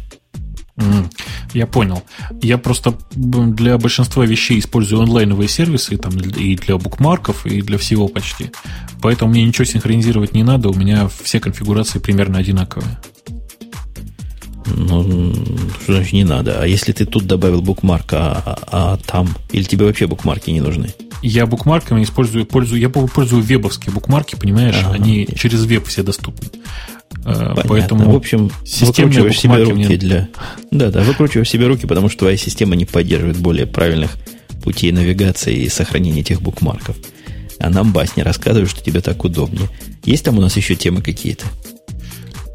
Я 1.55 1.67
понял. 1.67 2.03
Я 2.41 2.57
просто 2.59 2.97
для 3.11 3.79
большинства 3.79 4.25
вещей 4.25 4.61
использую 4.61 5.03
онлайновые 5.03 5.49
сервисы 5.49 5.97
там, 5.97 6.17
и 6.19 6.57
для 6.57 6.77
букмарков, 6.77 7.47
и 7.47 7.63
для 7.63 7.79
всего 7.79 8.07
почти. 8.07 8.53
Поэтому 9.03 9.33
мне 9.33 9.45
ничего 9.45 9.65
синхронизировать 9.65 10.35
не 10.35 10.45
надо, 10.45 10.69
у 10.69 10.75
меня 10.75 11.09
все 11.09 11.41
конфигурации 11.41 11.99
примерно 11.99 12.39
одинаковые. 12.39 12.99
Ну, 14.67 15.35
что 15.83 15.95
значит 15.95 16.13
не 16.13 16.25
надо? 16.25 16.61
А 16.63 16.67
если 16.67 16.93
ты 16.93 17.07
тут 17.07 17.27
добавил 17.27 17.63
букмарк, 17.63 18.13
а, 18.13 18.43
а, 18.45 18.59
а 18.71 18.97
там? 18.99 19.35
Или 19.51 19.65
тебе 19.65 19.87
вообще 19.87 20.07
букмарки 20.07 20.51
не 20.51 20.61
нужны? 20.61 20.95
Я 21.23 21.47
букмарками 21.47 22.05
использую, 22.05 22.47
пользую, 22.47 22.81
я 22.81 22.89
пользую 22.91 23.43
вебовские 23.43 23.93
букмарки, 23.93 24.37
понимаешь, 24.37 24.77
ага, 24.85 24.95
они 24.95 25.27
через 25.37 25.65
веб 25.65 25.87
все 25.87 26.03
доступны. 26.03 26.49
Э, 27.25 27.55
Понятно. 27.55 27.65
Поэтому 27.69 28.11
в 28.13 28.17
общем, 28.17 28.51
выкручиваешь 28.81 29.39
себе 29.39 29.63
руки 29.63 29.73
мне... 29.73 29.97
для... 29.97 30.29
Да, 30.71 30.91
да, 30.91 31.03
выкручиваешь 31.03 31.49
себе 31.49 31.67
руки, 31.67 31.87
потому 31.87 32.09
что 32.09 32.21
твоя 32.21 32.37
система 32.37 32.77
не 32.77 32.85
поддерживает 32.85 33.39
более 33.39 33.67
правильных 33.67 34.17
путей 34.63 34.93
навигации 34.93 35.55
и 35.57 35.69
сохранения 35.69 36.21
этих 36.21 36.43
букмарков. 36.43 36.97
А 37.59 37.71
нам 37.71 37.93
басни 37.93 38.23
рассказывают, 38.23 38.71
что 38.71 38.83
тебе 38.83 39.01
так 39.01 39.25
удобнее. 39.25 39.69
Есть 40.05 40.25
там 40.25 40.39
у 40.39 40.41
нас 40.41 40.57
еще 40.57 40.75
темы 40.75 41.03
какие-то? 41.03 41.47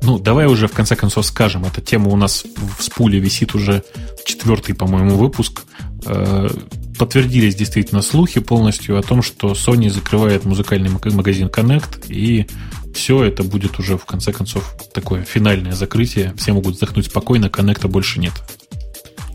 Ну, 0.02 0.20
давай 0.20 0.48
уже 0.48 0.68
в 0.68 0.74
конце 0.74 0.96
концов 0.96 1.26
скажем. 1.26 1.66
Эта 1.66 1.82
тема 1.82 2.10
у 2.10 2.16
нас 2.16 2.46
в 2.78 2.84
спуле 2.84 3.20
висит 3.20 3.56
уже 3.56 3.84
четвертый, 4.26 4.76
по-моему, 4.76 5.16
выпуск. 5.16 5.64
Э, 6.06 6.50
подтвердились 6.98 7.56
действительно 7.56 8.02
слухи 8.02 8.40
полностью 8.40 8.98
о 8.98 9.02
том, 9.02 9.22
что 9.22 9.54
Sony 9.54 9.90
закрывает 9.90 10.46
музыкальный 10.46 10.90
магазин 10.90 11.48
Connect 11.48 12.06
и 12.10 12.48
все 12.94 13.24
это 13.24 13.44
будет 13.44 13.80
уже, 13.80 13.98
в 13.98 14.06
конце 14.06 14.32
концов, 14.32 14.76
такое 14.94 15.24
финальное 15.24 15.74
закрытие. 15.74 16.34
Все 16.38 16.54
могут 16.54 16.76
вздохнуть 16.76 17.08
спокойно, 17.08 17.50
коннекта 17.50 17.88
больше 17.88 18.20
нет. 18.20 18.34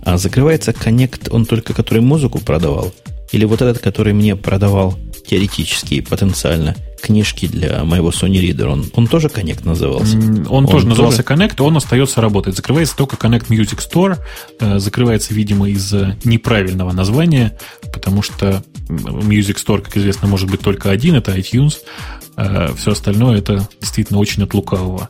А 0.02 0.16
закрывается 0.16 0.72
коннект, 0.72 1.28
он 1.30 1.44
только 1.44 1.74
который 1.74 2.00
музыку 2.00 2.38
продавал? 2.38 2.94
Или 3.32 3.44
вот 3.44 3.60
этот, 3.60 3.80
который 3.80 4.14
мне 4.14 4.36
продавал 4.36 4.98
теоретически 5.26 5.94
и 5.94 6.00
потенциально 6.00 6.74
книжки 7.02 7.46
для 7.46 7.84
моего 7.84 8.10
Sony 8.10 8.40
Reader, 8.40 8.66
он, 8.66 8.86
он 8.94 9.06
тоже 9.06 9.28
Connect 9.28 9.66
назывался? 9.66 10.16
Он, 10.16 10.46
он 10.48 10.66
тоже 10.66 10.86
назывался 10.86 11.22
тоже? 11.22 11.42
Connect, 11.42 11.62
он 11.62 11.76
остается 11.76 12.20
работать. 12.20 12.56
Закрывается 12.56 12.96
только 12.96 13.16
Connect 13.16 13.48
Music 13.48 13.78
Store, 13.78 14.18
э, 14.60 14.78
закрывается, 14.78 15.34
видимо, 15.34 15.68
из-за 15.68 16.16
неправильного 16.24 16.92
названия, 16.92 17.58
потому 17.92 18.22
что 18.22 18.62
Music 18.88 19.56
Store, 19.56 19.82
как 19.82 19.96
известно, 19.96 20.26
может 20.28 20.50
быть 20.50 20.60
только 20.60 20.90
один, 20.90 21.14
это 21.14 21.36
iTunes, 21.36 21.74
все 22.76 22.92
остальное 22.92 23.38
это 23.38 23.68
действительно 23.80 24.20
очень 24.20 24.44
от 24.44 24.54
лукавого. 24.54 25.08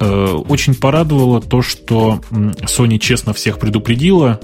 Э, 0.00 0.34
очень 0.48 0.74
порадовало 0.74 1.40
то, 1.40 1.62
что 1.62 2.20
Sony 2.30 2.98
честно 2.98 3.32
всех 3.32 3.58
предупредила, 3.58 4.40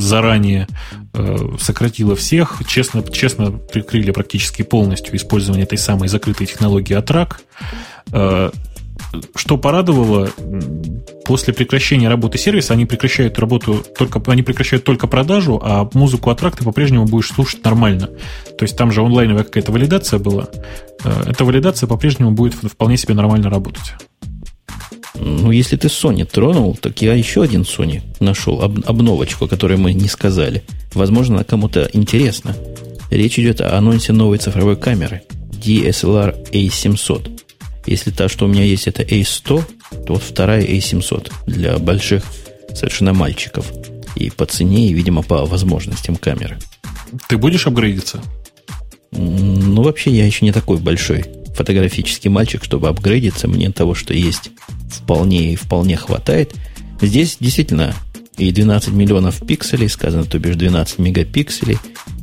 заранее 0.00 0.68
э, 1.14 1.36
сократила 1.58 2.14
всех, 2.14 2.62
честно, 2.66 3.02
честно 3.02 3.50
прикрыли 3.50 4.10
практически 4.10 4.62
полностью 4.62 5.16
использование 5.16 5.64
этой 5.64 5.78
самой 5.78 6.08
закрытой 6.08 6.46
технологии 6.46 6.94
Атрак. 6.94 7.40
Э, 8.12 8.50
что 9.34 9.56
порадовало, 9.56 10.30
после 11.24 11.52
прекращения 11.52 12.08
работы 12.08 12.38
сервиса 12.38 12.74
они 12.74 12.86
прекращают 12.86 13.38
работу 13.38 13.84
только, 13.96 14.22
они 14.30 14.42
прекращают 14.42 14.84
только 14.84 15.06
продажу, 15.06 15.60
а 15.62 15.88
музыку 15.94 16.30
Атрак 16.30 16.56
ты 16.56 16.64
по-прежнему 16.64 17.06
будешь 17.06 17.28
слушать 17.28 17.64
нормально. 17.64 18.06
То 18.58 18.62
есть 18.62 18.76
там 18.76 18.92
же 18.92 19.02
онлайновая 19.02 19.44
какая-то 19.44 19.72
валидация 19.72 20.18
была. 20.18 20.48
Э, 21.04 21.24
эта 21.26 21.44
валидация 21.44 21.86
по-прежнему 21.86 22.32
будет 22.32 22.54
вполне 22.54 22.96
себе 22.96 23.14
нормально 23.14 23.50
работать. 23.50 23.94
Ну, 25.14 25.50
если 25.50 25.76
ты 25.76 25.88
Sony 25.88 26.24
тронул, 26.24 26.76
так 26.80 27.02
я 27.02 27.14
еще 27.14 27.42
один 27.42 27.62
Sony 27.62 28.02
нашел, 28.20 28.62
об, 28.62 28.78
обновочку, 28.86 29.48
которую 29.48 29.78
мы 29.78 29.92
не 29.92 30.08
сказали. 30.08 30.62
Возможно, 30.94 31.36
она 31.36 31.44
кому-то 31.44 31.90
интересна. 31.92 32.56
Речь 33.10 33.38
идет 33.38 33.60
о 33.60 33.76
анонсе 33.76 34.12
новой 34.12 34.38
цифровой 34.38 34.76
камеры 34.76 35.22
DSLR 35.52 36.50
A700. 36.52 37.39
Если 37.86 38.10
та, 38.10 38.28
что 38.28 38.44
у 38.44 38.48
меня 38.48 38.64
есть, 38.64 38.86
это 38.86 39.02
A100, 39.02 39.64
то 40.06 40.14
вот 40.14 40.22
вторая 40.22 40.64
A700 40.64 41.32
для 41.46 41.78
больших 41.78 42.22
совершенно 42.74 43.12
мальчиков. 43.12 43.66
И 44.16 44.30
по 44.30 44.46
цене, 44.46 44.88
и, 44.88 44.92
видимо, 44.92 45.22
по 45.22 45.44
возможностям 45.46 46.16
камеры. 46.16 46.58
Ты 47.28 47.38
будешь 47.38 47.66
апгрейдиться? 47.66 48.22
Ну, 49.12 49.82
вообще, 49.82 50.10
я 50.10 50.26
еще 50.26 50.44
не 50.44 50.52
такой 50.52 50.78
большой 50.78 51.24
фотографический 51.54 52.30
мальчик, 52.30 52.64
чтобы 52.64 52.88
апгрейдиться. 52.88 53.48
Мне 53.48 53.70
того, 53.70 53.94
что 53.94 54.14
есть, 54.14 54.50
вполне 54.88 55.52
и 55.52 55.56
вполне 55.56 55.96
хватает. 55.96 56.54
Здесь 57.00 57.36
действительно 57.40 57.94
и 58.36 58.52
12 58.52 58.90
миллионов 58.90 59.46
пикселей, 59.46 59.88
сказано, 59.88 60.24
то 60.24 60.38
бишь 60.38 60.56
12 60.56 60.98
мегапикселей, 60.98 61.78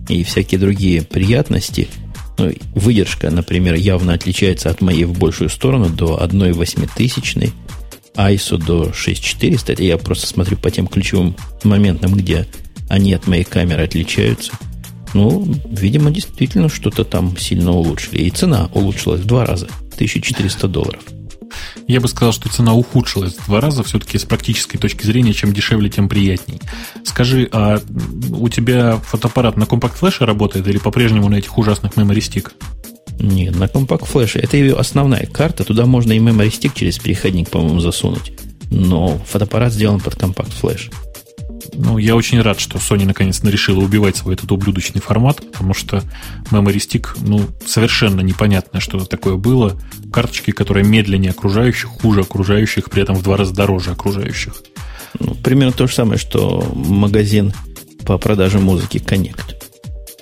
и 0.10 0.24
всякие 0.24 0.60
другие 0.60 1.04
приятности. 1.04 1.88
Ну, 2.38 2.54
выдержка, 2.76 3.32
например, 3.32 3.74
явно 3.76 4.14
отличается 4.14 4.70
от 4.70 4.82
моей 4.82 5.06
в 5.06 5.18
большую 5.18 5.50
сторону 5.50 5.90
до 5.90 6.20
1,8 6.24 6.90
тысячной, 6.96 7.52
ISO 8.16 8.58
до 8.58 8.94
6400. 8.94 9.74
Это 9.74 9.84
я 9.84 9.98
просто 9.98 10.28
смотрю 10.28 10.58
по 10.58 10.70
тем 10.70 10.88
ключевым 10.88 11.36
моментам, 11.64 12.14
где 12.14 12.48
они 12.90 13.14
от 13.14 13.28
моей 13.28 13.44
камеры 13.44 13.84
отличаются. 13.84 14.52
Ну, 15.14 15.48
видимо, 15.70 16.12
действительно 16.12 16.70
что-то 16.70 17.04
там 17.04 17.38
сильно 17.38 17.72
улучшили. 17.72 18.24
И 18.24 18.30
цена 18.30 18.70
улучшилась 18.74 19.22
в 19.22 19.26
два 19.26 19.46
раза. 19.46 19.68
1400 19.96 20.68
долларов. 20.68 21.02
Я 21.88 22.02
бы 22.02 22.08
сказал, 22.08 22.34
что 22.34 22.50
цена 22.50 22.74
ухудшилась 22.74 23.36
в 23.36 23.46
два 23.46 23.62
раза, 23.62 23.84
все-таки 23.84 24.18
с 24.18 24.26
практической 24.26 24.78
точки 24.78 25.06
зрения, 25.06 25.34
чем 25.34 25.54
дешевле, 25.54 25.90
тем 25.90 26.10
приятней. 26.10 26.62
Скажи, 27.04 27.48
а 27.52 27.80
у 28.32 28.50
тебя 28.50 28.98
фотоаппарат 28.98 29.58
на 29.58 29.66
компакт-флеше 29.66 30.26
работает 30.26 30.68
или 30.68 30.78
по-прежнему 30.78 31.30
на 31.30 31.36
этих 31.36 31.58
ужасных 31.58 31.94
memory 31.94 32.20
stick? 32.20 32.52
Нет, 33.20 33.56
на 33.56 33.68
компакт-флеше. 33.68 34.40
Это 34.40 34.58
ее 34.58 34.76
основная 34.76 35.26
карта. 35.26 35.64
Туда 35.64 35.86
можно 35.86 36.12
и 36.12 36.20
memory 36.20 36.50
stick 36.50 36.72
через 36.76 37.00
переходник, 37.00 37.50
по-моему, 37.50 37.80
засунуть. 37.80 38.34
Но 38.70 39.18
фотоаппарат 39.26 39.74
сделан 39.74 40.00
под 40.00 40.16
компакт-флеш. 40.16 40.90
Ну, 41.74 41.98
я 41.98 42.16
очень 42.16 42.42
рад, 42.42 42.60
что 42.60 42.78
Sony 42.78 43.06
наконец-то 43.06 43.50
решила 43.50 43.80
убивать 43.80 44.18
свой 44.18 44.36
этот 44.36 44.52
ублюдочный 44.52 45.02
формат, 45.02 45.38
потому 45.52 45.74
что 45.74 46.04
Memory 46.52 46.78
Stick, 46.78 47.08
ну, 47.22 47.48
совершенно 47.66 48.22
непонятно, 48.22 48.80
что 48.80 49.04
такое 49.06 49.36
было. 49.36 49.80
Карточки, 50.12 50.52
которые 50.52 50.86
медленнее 50.86 51.32
окружающих, 51.32 51.90
хуже 51.90 52.22
окружающих, 52.22 52.90
при 52.90 53.04
этом 53.04 53.16
в 53.16 53.24
два 53.24 53.38
раза 53.38 53.54
дороже 53.54 53.92
окружающих. 53.92 54.54
Ну, 55.20 55.36
примерно 55.36 55.74
то 55.74 55.88
же 55.88 55.94
самое, 55.94 56.18
что 56.18 56.72
магазин 56.76 57.54
по 58.06 58.18
продаже 58.18 58.60
музыки 58.60 58.98
Connect. 58.98 59.56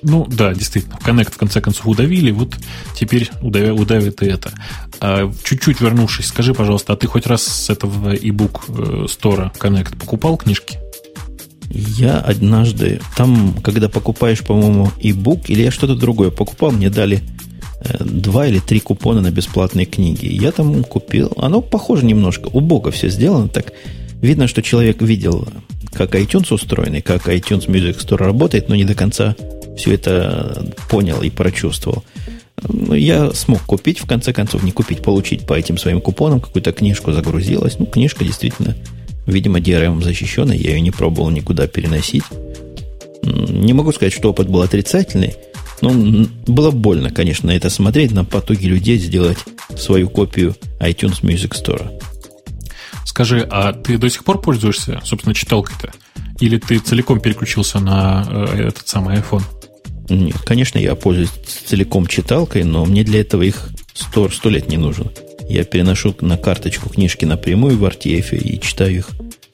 Ну, 0.07 0.27
да, 0.27 0.53
действительно. 0.53 0.99
Connect 1.03 1.31
в 1.31 1.37
конце 1.37 1.61
концов 1.61 1.87
удавили, 1.87 2.31
вот 2.31 2.55
теперь 2.95 3.31
удавят, 3.41 3.79
удавит 3.79 4.21
и 4.21 4.27
это. 4.27 4.51
А, 4.99 5.31
чуть-чуть 5.43 5.81
вернувшись, 5.81 6.27
скажи, 6.27 6.53
пожалуйста, 6.53 6.93
а 6.93 6.95
ты 6.95 7.07
хоть 7.07 7.25
раз 7.25 7.43
с 7.43 7.69
этого 7.69 8.13
e-book 8.13 9.07
стора 9.07 9.51
э, 9.55 9.57
Connect 9.57 9.97
покупал 9.97 10.37
книжки? 10.37 10.79
Я 11.69 12.19
однажды, 12.19 13.01
там, 13.17 13.55
когда 13.63 13.89
покупаешь, 13.89 14.41
по-моему, 14.41 14.91
e-book, 14.99 15.45
или 15.47 15.63
я 15.63 15.71
что-то 15.71 15.95
другое 15.95 16.29
покупал, 16.29 16.71
мне 16.71 16.89
дали 16.89 17.21
э, 17.81 18.03
два 18.03 18.47
или 18.47 18.59
три 18.59 18.79
купона 18.79 19.21
на 19.21 19.31
бесплатные 19.31 19.85
книги. 19.85 20.27
Я 20.27 20.51
там 20.51 20.83
купил. 20.83 21.33
Оно 21.37 21.61
похоже 21.61 22.05
немножко. 22.05 22.49
У 22.53 22.61
Бога 22.61 22.91
все 22.91 23.09
сделано 23.09 23.49
так. 23.49 23.73
Видно, 24.21 24.47
что 24.47 24.61
человек 24.61 25.01
видел, 25.01 25.47
как 25.91 26.15
iTunes 26.15 26.53
устроен, 26.53 26.95
и 26.95 27.01
как 27.01 27.27
iTunes 27.27 27.67
Music 27.67 27.97
Store 27.97 28.23
работает, 28.23 28.69
но 28.69 28.75
не 28.75 28.85
до 28.85 28.95
конца 28.95 29.35
все 29.77 29.93
это 29.93 30.65
понял 30.89 31.21
и 31.21 31.29
прочувствовал. 31.29 32.03
Ну, 32.67 32.93
я 32.93 33.33
смог 33.33 33.61
купить, 33.63 33.99
в 33.99 34.05
конце 34.05 34.31
концов, 34.31 34.63
не 34.63 34.71
купить, 34.71 35.01
получить 35.01 35.45
по 35.45 35.53
этим 35.53 35.77
своим 35.77 35.99
купонам 35.99 36.39
какую-то 36.39 36.71
книжку 36.71 37.11
загрузилась. 37.11 37.77
Ну, 37.79 37.85
книжка 37.85 38.23
действительно 38.23 38.75
Видимо, 39.25 39.59
DRM 39.59 40.01
защищенная, 40.03 40.57
я 40.57 40.71
ее 40.71 40.81
не 40.81 40.91
пробовал 40.91 41.29
никуда 41.29 41.67
переносить. 41.67 42.23
Не 43.23 43.73
могу 43.73 43.91
сказать, 43.91 44.13
что 44.13 44.29
опыт 44.29 44.49
был 44.49 44.61
отрицательный, 44.61 45.35
но 45.81 45.91
было 46.47 46.71
больно, 46.71 47.09
конечно, 47.11 47.49
это 47.49 47.69
смотреть, 47.69 48.11
на 48.11 48.23
потоки 48.23 48.65
людей 48.65 48.97
сделать 48.97 49.37
свою 49.77 50.09
копию 50.09 50.55
iTunes 50.79 51.21
Music 51.21 51.53
Store. 51.53 52.01
Скажи, 53.05 53.47
а 53.49 53.73
ты 53.73 53.97
до 53.97 54.09
сих 54.09 54.23
пор 54.23 54.41
пользуешься, 54.41 55.01
собственно, 55.03 55.33
читалкой-то? 55.33 55.91
Или 56.39 56.57
ты 56.57 56.79
целиком 56.79 57.19
переключился 57.19 57.79
на 57.79 58.25
э, 58.27 58.67
этот 58.67 58.87
самый 58.87 59.17
iPhone? 59.17 59.43
Нет, 60.09 60.37
конечно, 60.45 60.77
я 60.77 60.95
пользуюсь 60.95 61.29
целиком 61.65 62.07
читалкой, 62.07 62.63
но 62.63 62.85
мне 62.85 63.03
для 63.03 63.21
этого 63.21 63.41
их 63.41 63.69
сто, 63.93 64.29
сто 64.29 64.49
лет 64.49 64.67
не 64.69 64.77
нужно. 64.77 65.11
Я 65.49 65.63
переношу 65.63 66.15
на 66.21 66.37
карточку 66.37 66.89
книжки 66.89 67.25
напрямую 67.25 67.77
в 67.77 67.85
RTF 67.85 68.37
и 68.37 68.59
читаю 68.59 68.97
их 68.97 69.09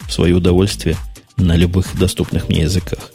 в 0.07 0.11
свое 0.11 0.35
удовольствие 0.35 0.95
на 1.37 1.55
любых 1.55 1.97
доступных 1.97 2.49
мне 2.49 2.61
языках. 2.61 3.11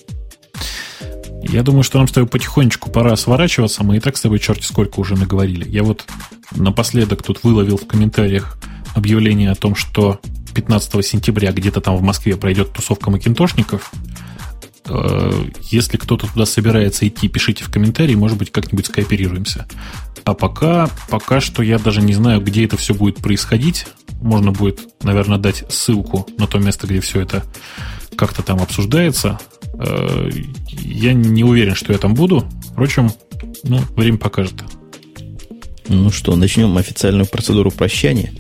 Я 1.42 1.62
думаю, 1.62 1.84
что 1.84 1.98
нам 1.98 2.08
с 2.08 2.12
тобой 2.12 2.28
потихонечку 2.28 2.90
пора 2.90 3.14
сворачиваться. 3.16 3.84
Мы 3.84 3.98
и 3.98 4.00
так 4.00 4.16
с 4.16 4.20
тобой 4.20 4.38
черти 4.38 4.64
сколько 4.64 4.98
уже 5.00 5.14
наговорили. 5.14 5.68
Я 5.68 5.84
вот 5.84 6.04
напоследок 6.52 7.22
тут 7.22 7.44
выловил 7.44 7.76
в 7.76 7.86
комментариях 7.86 8.58
объявление 8.94 9.50
о 9.50 9.54
том, 9.54 9.74
что 9.74 10.20
15 10.54 11.06
сентября 11.06 11.52
где-то 11.52 11.80
там 11.80 11.96
в 11.96 12.02
Москве 12.02 12.36
пройдет 12.36 12.72
тусовка 12.72 13.10
макинтошников. 13.10 13.92
Э, 14.88 15.44
если 15.70 15.96
кто-то 15.96 16.26
туда 16.26 16.46
собирается 16.46 17.06
идти, 17.06 17.28
пишите 17.28 17.64
в 17.64 17.70
комментарии, 17.70 18.14
может 18.14 18.38
быть, 18.38 18.50
как-нибудь 18.50 18.86
скооперируемся. 18.86 19.66
А 20.24 20.34
пока, 20.34 20.90
пока 21.08 21.40
что 21.40 21.62
я 21.62 21.78
даже 21.78 22.02
не 22.02 22.14
знаю, 22.14 22.40
где 22.40 22.64
это 22.64 22.76
все 22.76 22.94
будет 22.94 23.16
происходить. 23.16 23.86
Можно 24.20 24.50
будет, 24.50 24.80
наверное, 25.02 25.38
дать 25.38 25.64
ссылку 25.68 26.26
на 26.38 26.46
то 26.46 26.58
место, 26.58 26.86
где 26.86 27.00
все 27.00 27.20
это 27.20 27.44
как-то 28.16 28.42
там 28.42 28.60
обсуждается. 28.60 29.38
Э, 29.74 30.30
я 30.80 31.12
не 31.12 31.44
уверен, 31.44 31.74
что 31.74 31.92
я 31.92 31.98
там 31.98 32.14
буду. 32.14 32.44
Впрочем, 32.72 33.10
ну, 33.62 33.80
время 33.94 34.18
покажет. 34.18 34.64
Ну 35.88 36.10
что, 36.10 36.34
начнем 36.34 36.76
официальную 36.76 37.26
процедуру 37.26 37.70
прощания? 37.70 38.32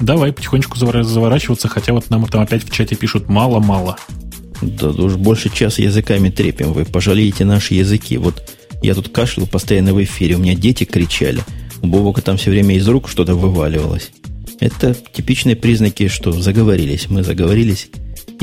Давай 0.00 0.32
потихонечку 0.32 0.78
заворачиваться, 0.78 1.68
хотя 1.68 1.92
вот 1.92 2.08
нам 2.08 2.26
там 2.26 2.42
опять 2.42 2.64
в 2.64 2.70
чате 2.70 2.94
пишут 2.94 3.28
мало-мало. 3.28 3.98
Да 4.60 4.88
уж 4.88 5.16
больше 5.16 5.50
часа 5.50 5.82
языками 5.82 6.30
трепим. 6.30 6.72
Вы 6.72 6.84
пожалеете 6.84 7.44
наши 7.44 7.74
языки. 7.74 8.16
Вот 8.16 8.42
я 8.82 8.94
тут 8.94 9.08
кашлял 9.08 9.46
постоянно 9.46 9.94
в 9.94 10.02
эфире, 10.02 10.36
у 10.36 10.38
меня 10.38 10.54
дети 10.54 10.84
кричали. 10.84 11.42
У 11.82 11.86
Бобока 11.86 12.22
там 12.22 12.36
все 12.36 12.50
время 12.50 12.76
из 12.76 12.86
рук 12.88 13.08
что-то 13.08 13.34
вываливалось. 13.34 14.10
Это 14.60 14.94
типичные 14.94 15.56
признаки, 15.56 16.08
что 16.08 16.32
заговорились. 16.32 17.08
Мы 17.08 17.22
заговорились, 17.22 17.88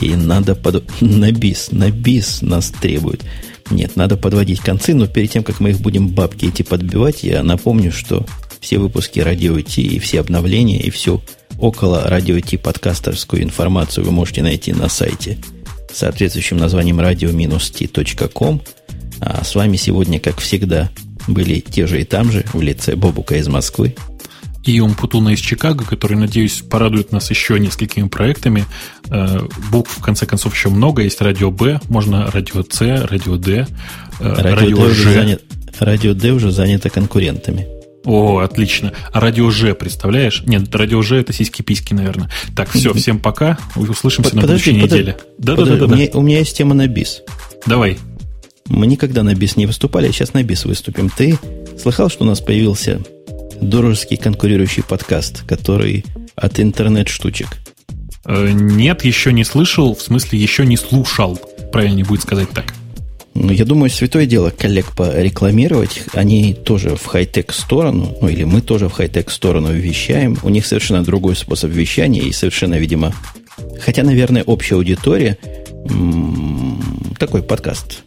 и 0.02 0.16
надо 0.16 0.56
под... 0.56 0.86
на 1.02 1.32
бис, 1.32 1.70
на 1.72 1.92
бис 1.92 2.42
нас 2.42 2.70
требуют. 2.70 3.24
Нет, 3.72 3.96
надо 3.96 4.16
подводить 4.16 4.60
концы, 4.60 4.94
но 4.94 5.08
перед 5.08 5.32
тем, 5.32 5.44
как 5.44 5.60
мы 5.60 5.72
их 5.72 5.80
будем 5.80 6.10
бабки 6.10 6.46
идти 6.46 6.64
подбивать, 6.64 7.24
я 7.24 7.44
напомню, 7.44 7.92
что 7.92 8.26
все 8.60 8.78
выпуски 8.78 9.20
Радио 9.20 9.60
Ти 9.62 9.82
и 9.82 10.00
все 10.00 10.20
обновления 10.20 10.80
и 10.80 10.90
всю 10.90 11.22
около 11.60 12.04
Радио 12.08 12.40
Ти 12.40 12.58
подкастерскую 12.58 13.44
информацию 13.44 14.06
вы 14.06 14.12
можете 14.12 14.44
найти 14.44 14.72
на 14.74 14.88
сайте 14.88 15.40
соответствующим 15.96 16.58
названием 16.58 17.00
radio-t.com. 17.00 18.62
А 19.22 19.44
с 19.44 19.56
вами 19.56 19.78
сегодня, 19.78 20.20
как 20.20 20.40
всегда, 20.40 20.90
были 21.28 21.60
те 21.60 21.88
же 21.88 22.02
и 22.02 22.04
там 22.04 22.32
же 22.32 22.44
в 22.54 22.62
лице 22.62 22.96
Бобука 22.96 23.36
из 23.36 23.48
Москвы 23.48 23.96
и 24.66 24.80
Умпутуна 24.80 25.30
из 25.30 25.40
Чикаго, 25.40 25.86
который, 25.86 26.18
надеюсь, 26.18 26.64
порадует 26.68 27.12
нас 27.12 27.30
еще 27.30 27.60
несколькими 27.60 28.08
проектами. 28.08 28.66
Э, 29.10 29.40
букв, 29.72 29.98
в 29.98 30.02
конце 30.02 30.26
концов, 30.26 30.56
еще 30.56 30.70
много. 30.70 31.04
Есть 31.04 31.22
радио 31.22 31.52
Б, 31.52 31.80
можно 31.88 32.30
радио 32.32 32.64
С, 32.68 32.82
радио 32.82 33.38
Д, 33.38 33.68
э, 34.20 34.34
радио, 34.34 34.90
Ж. 34.90 35.14
Занят, 35.14 35.44
радио 35.80 36.14
Д 36.14 36.32
уже 36.32 36.52
занято 36.52 36.90
конкурентами. 36.90 37.68
О, 38.06 38.40
отлично. 38.40 38.94
А 39.12 39.20
радио 39.20 39.50
Ж, 39.50 39.74
представляешь? 39.74 40.44
Нет, 40.46 40.74
радио 40.74 41.02
Ж 41.02 41.16
это 41.18 41.34
сиськи-письки, 41.34 41.94
наверное. 41.94 42.30
Так, 42.56 42.70
все, 42.70 42.94
всем 42.94 43.20
пока. 43.20 43.58
Услышимся 43.76 44.30
Под, 44.30 44.34
на 44.34 44.42
подожди, 44.42 44.72
будущей 44.72 44.82
подожди, 44.82 45.04
неделе. 45.04 45.18
Да, 45.38 45.56
да, 45.56 45.66
да, 45.66 45.88
да. 45.88 46.18
У 46.18 46.22
меня 46.22 46.40
есть 46.40 46.56
тема 46.56 46.76
на 46.76 46.88
бис. 46.88 47.24
Давай. 47.66 47.98
Мы 48.68 48.88
никогда 48.88 49.24
на 49.24 49.34
бис 49.36 49.58
не 49.58 49.66
выступали, 49.66 50.08
а 50.08 50.12
сейчас 50.12 50.34
на 50.34 50.44
бис 50.44 50.66
выступим. 50.66 51.10
Ты 51.10 51.38
слыхал, 51.82 52.10
что 52.10 52.24
у 52.24 52.28
нас 52.28 52.42
появился 52.42 53.02
дружеский 53.62 54.18
конкурирующий 54.18 54.84
подкаст, 54.84 55.44
который 55.48 56.06
от 56.36 56.60
интернет-штучек? 56.60 57.48
Э, 58.26 58.50
нет, 58.52 59.06
еще 59.06 59.34
не 59.34 59.44
слышал, 59.44 59.96
в 59.96 60.02
смысле 60.02 60.40
еще 60.40 60.66
не 60.66 60.78
слушал, 60.78 61.40
правильно 61.72 62.04
будет 62.04 62.22
сказать 62.22 62.50
так. 62.52 62.74
Ну, 63.36 63.52
я 63.52 63.66
думаю, 63.66 63.90
святое 63.90 64.26
дело 64.26 64.50
коллег 64.50 64.94
порекламировать. 64.94 66.04
Они 66.14 66.54
тоже 66.54 66.96
в 66.96 67.06
хай-тек 67.06 67.52
сторону, 67.52 68.18
ну 68.22 68.30
или 68.30 68.46
мы 68.46 68.62
тоже 68.62 68.88
в 68.88 68.94
хай-тек 68.94 69.30
сторону 69.30 69.74
вещаем. 69.74 70.38
У 70.42 70.50
них 70.50 70.66
совершенно 70.66 71.04
другой 71.04 71.36
способ 71.36 71.70
вещания 71.70 72.22
и 72.22 72.32
совершенно, 72.32 72.76
видимо, 72.76 73.14
хотя, 73.82 74.04
наверное, 74.04 74.44
общая 74.44 74.76
аудитория, 74.76 75.38
такой 77.20 77.44
подкаст. 77.44 78.04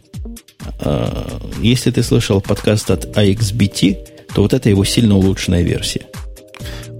А, 0.79 1.39
если 1.61 1.91
ты 1.91 2.01
слышал 2.01 2.41
подкаст 2.41 2.89
от 2.89 3.15
AXBT, 3.15 3.97
то 4.33 4.41
вот 4.41 4.53
это 4.53 4.67
его 4.69 4.83
сильно 4.83 5.15
улучшенная 5.15 5.61
версия. 5.61 6.01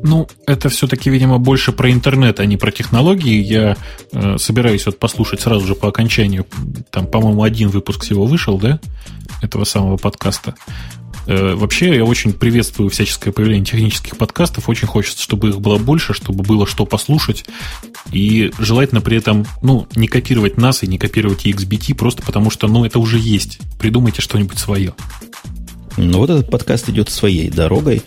Ну, 0.04 0.28
это 0.47 0.70
все-таки, 0.70 1.10
видимо, 1.10 1.38
больше 1.38 1.72
про 1.72 1.91
интернет, 1.91 2.39
а 2.39 2.45
не 2.45 2.58
про 2.58 2.72
технологии. 2.72 3.41
Я 3.41 3.78
э, 4.12 4.38
собираюсь 4.38 4.86
вот 4.86 5.00
послушать 5.00 5.41
сразу 5.41 5.66
же 5.66 5.76
по 5.76 5.89
окончанию. 5.89 6.45
Там, 6.91 7.08
по-моему, 7.08 7.43
один 7.43 7.70
выпуск 7.70 8.04
всего 8.04 8.26
вышел, 8.26 8.58
да, 8.58 8.80
этого 9.41 9.66
самого 9.66 9.97
подкаста. 9.97 10.56
Э, 11.28 11.54
вообще, 11.54 11.95
я 11.95 12.06
очень 12.06 12.34
приветствую 12.34 12.89
всяческое 12.89 13.34
появление 13.34 13.66
технических 13.66 14.18
подкастов. 14.18 14.70
Очень 14.70 14.88
хочется, 14.88 15.22
чтобы 15.22 15.50
их 15.50 15.60
было 15.60 15.78
больше, 15.78 16.14
чтобы 16.14 16.43
было 16.43 16.66
что 16.66 16.86
послушать. 16.86 17.45
И 18.12 18.52
желательно 18.58 19.02
при 19.02 19.18
этом, 19.18 19.45
ну, 19.62 19.88
не 19.95 20.08
копировать 20.08 20.58
нас 20.58 20.82
и 20.82 20.88
не 20.88 20.97
копировать 20.97 21.45
XBT, 21.45 21.93
просто 21.95 22.24
потому 22.24 22.50
что, 22.50 22.68
ну, 22.68 22.86
это 22.86 23.00
уже 23.00 23.20
есть. 23.20 23.60
Придумайте 23.78 24.22
что-нибудь 24.22 24.58
свое. 24.58 24.93
Но 25.97 26.20
вот 26.20 26.30
этот 26.30 26.50
подкаст 26.50 26.89
идет 26.89 27.10
своей 27.10 27.50
дорогой, 27.50 28.02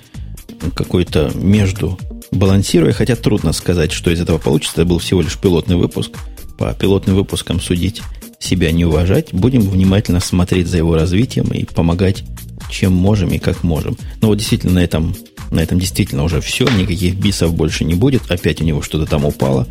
какой-то 0.71 1.33
между 1.35 1.99
балансируя, 2.31 2.93
хотя 2.93 3.17
трудно 3.17 3.53
сказать, 3.53 3.93
что 3.93 4.11
из 4.11 4.21
этого 4.21 4.39
получится. 4.39 4.81
Это 4.81 4.89
был 4.89 4.99
всего 4.99 5.23
лишь 5.23 5.39
пилотный 5.39 5.77
выпуск. 5.77 6.13
По 6.59 6.73
пилотным 6.75 7.17
выпускам 7.17 7.61
судить 7.61 8.03
себя 8.39 8.73
не 8.73 8.85
уважать. 8.85 9.33
Будем 9.33 9.63
внимательно 9.63 10.21
смотреть 10.21 10.69
за 10.69 10.79
его 10.79 10.95
развитием 10.95 11.49
и 11.53 11.65
помогать, 11.65 12.25
чем 12.71 12.93
можем 12.93 13.31
и 13.31 13.39
как 13.39 13.63
можем. 13.63 13.97
Но 14.21 14.29
вот 14.29 14.39
действительно 14.39 14.75
на 14.75 14.79
этом, 14.81 15.15
на 15.51 15.61
этом 15.61 15.79
действительно 15.79 16.25
уже 16.25 16.41
все. 16.41 16.69
Никаких 16.69 17.15
бисов 17.17 17.55
больше 17.55 17.85
не 17.85 17.95
будет. 17.95 18.31
Опять 18.31 18.61
у 18.61 18.65
него 18.65 18.83
что-то 18.83 19.07
там 19.07 19.25
упало. 19.25 19.69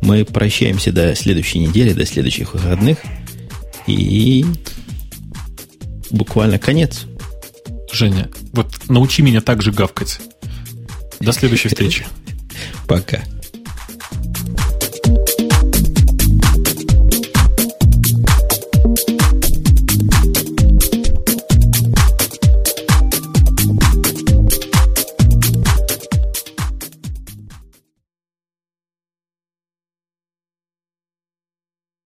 Мы 0.00 0.24
прощаемся 0.24 0.92
до 0.92 1.14
следующей 1.14 1.60
недели, 1.60 1.92
до 1.92 2.04
следующих 2.04 2.54
выходных. 2.54 2.98
И 3.86 4.44
буквально 6.10 6.58
конец. 6.58 7.06
Женя, 7.92 8.28
вот 8.52 8.74
научи 8.88 9.22
меня 9.22 9.40
так 9.40 9.62
же 9.62 9.70
гавкать. 9.70 10.20
До 11.24 11.32
следующей 11.32 11.68
встречи. 11.68 12.06
Пока. 12.86 13.22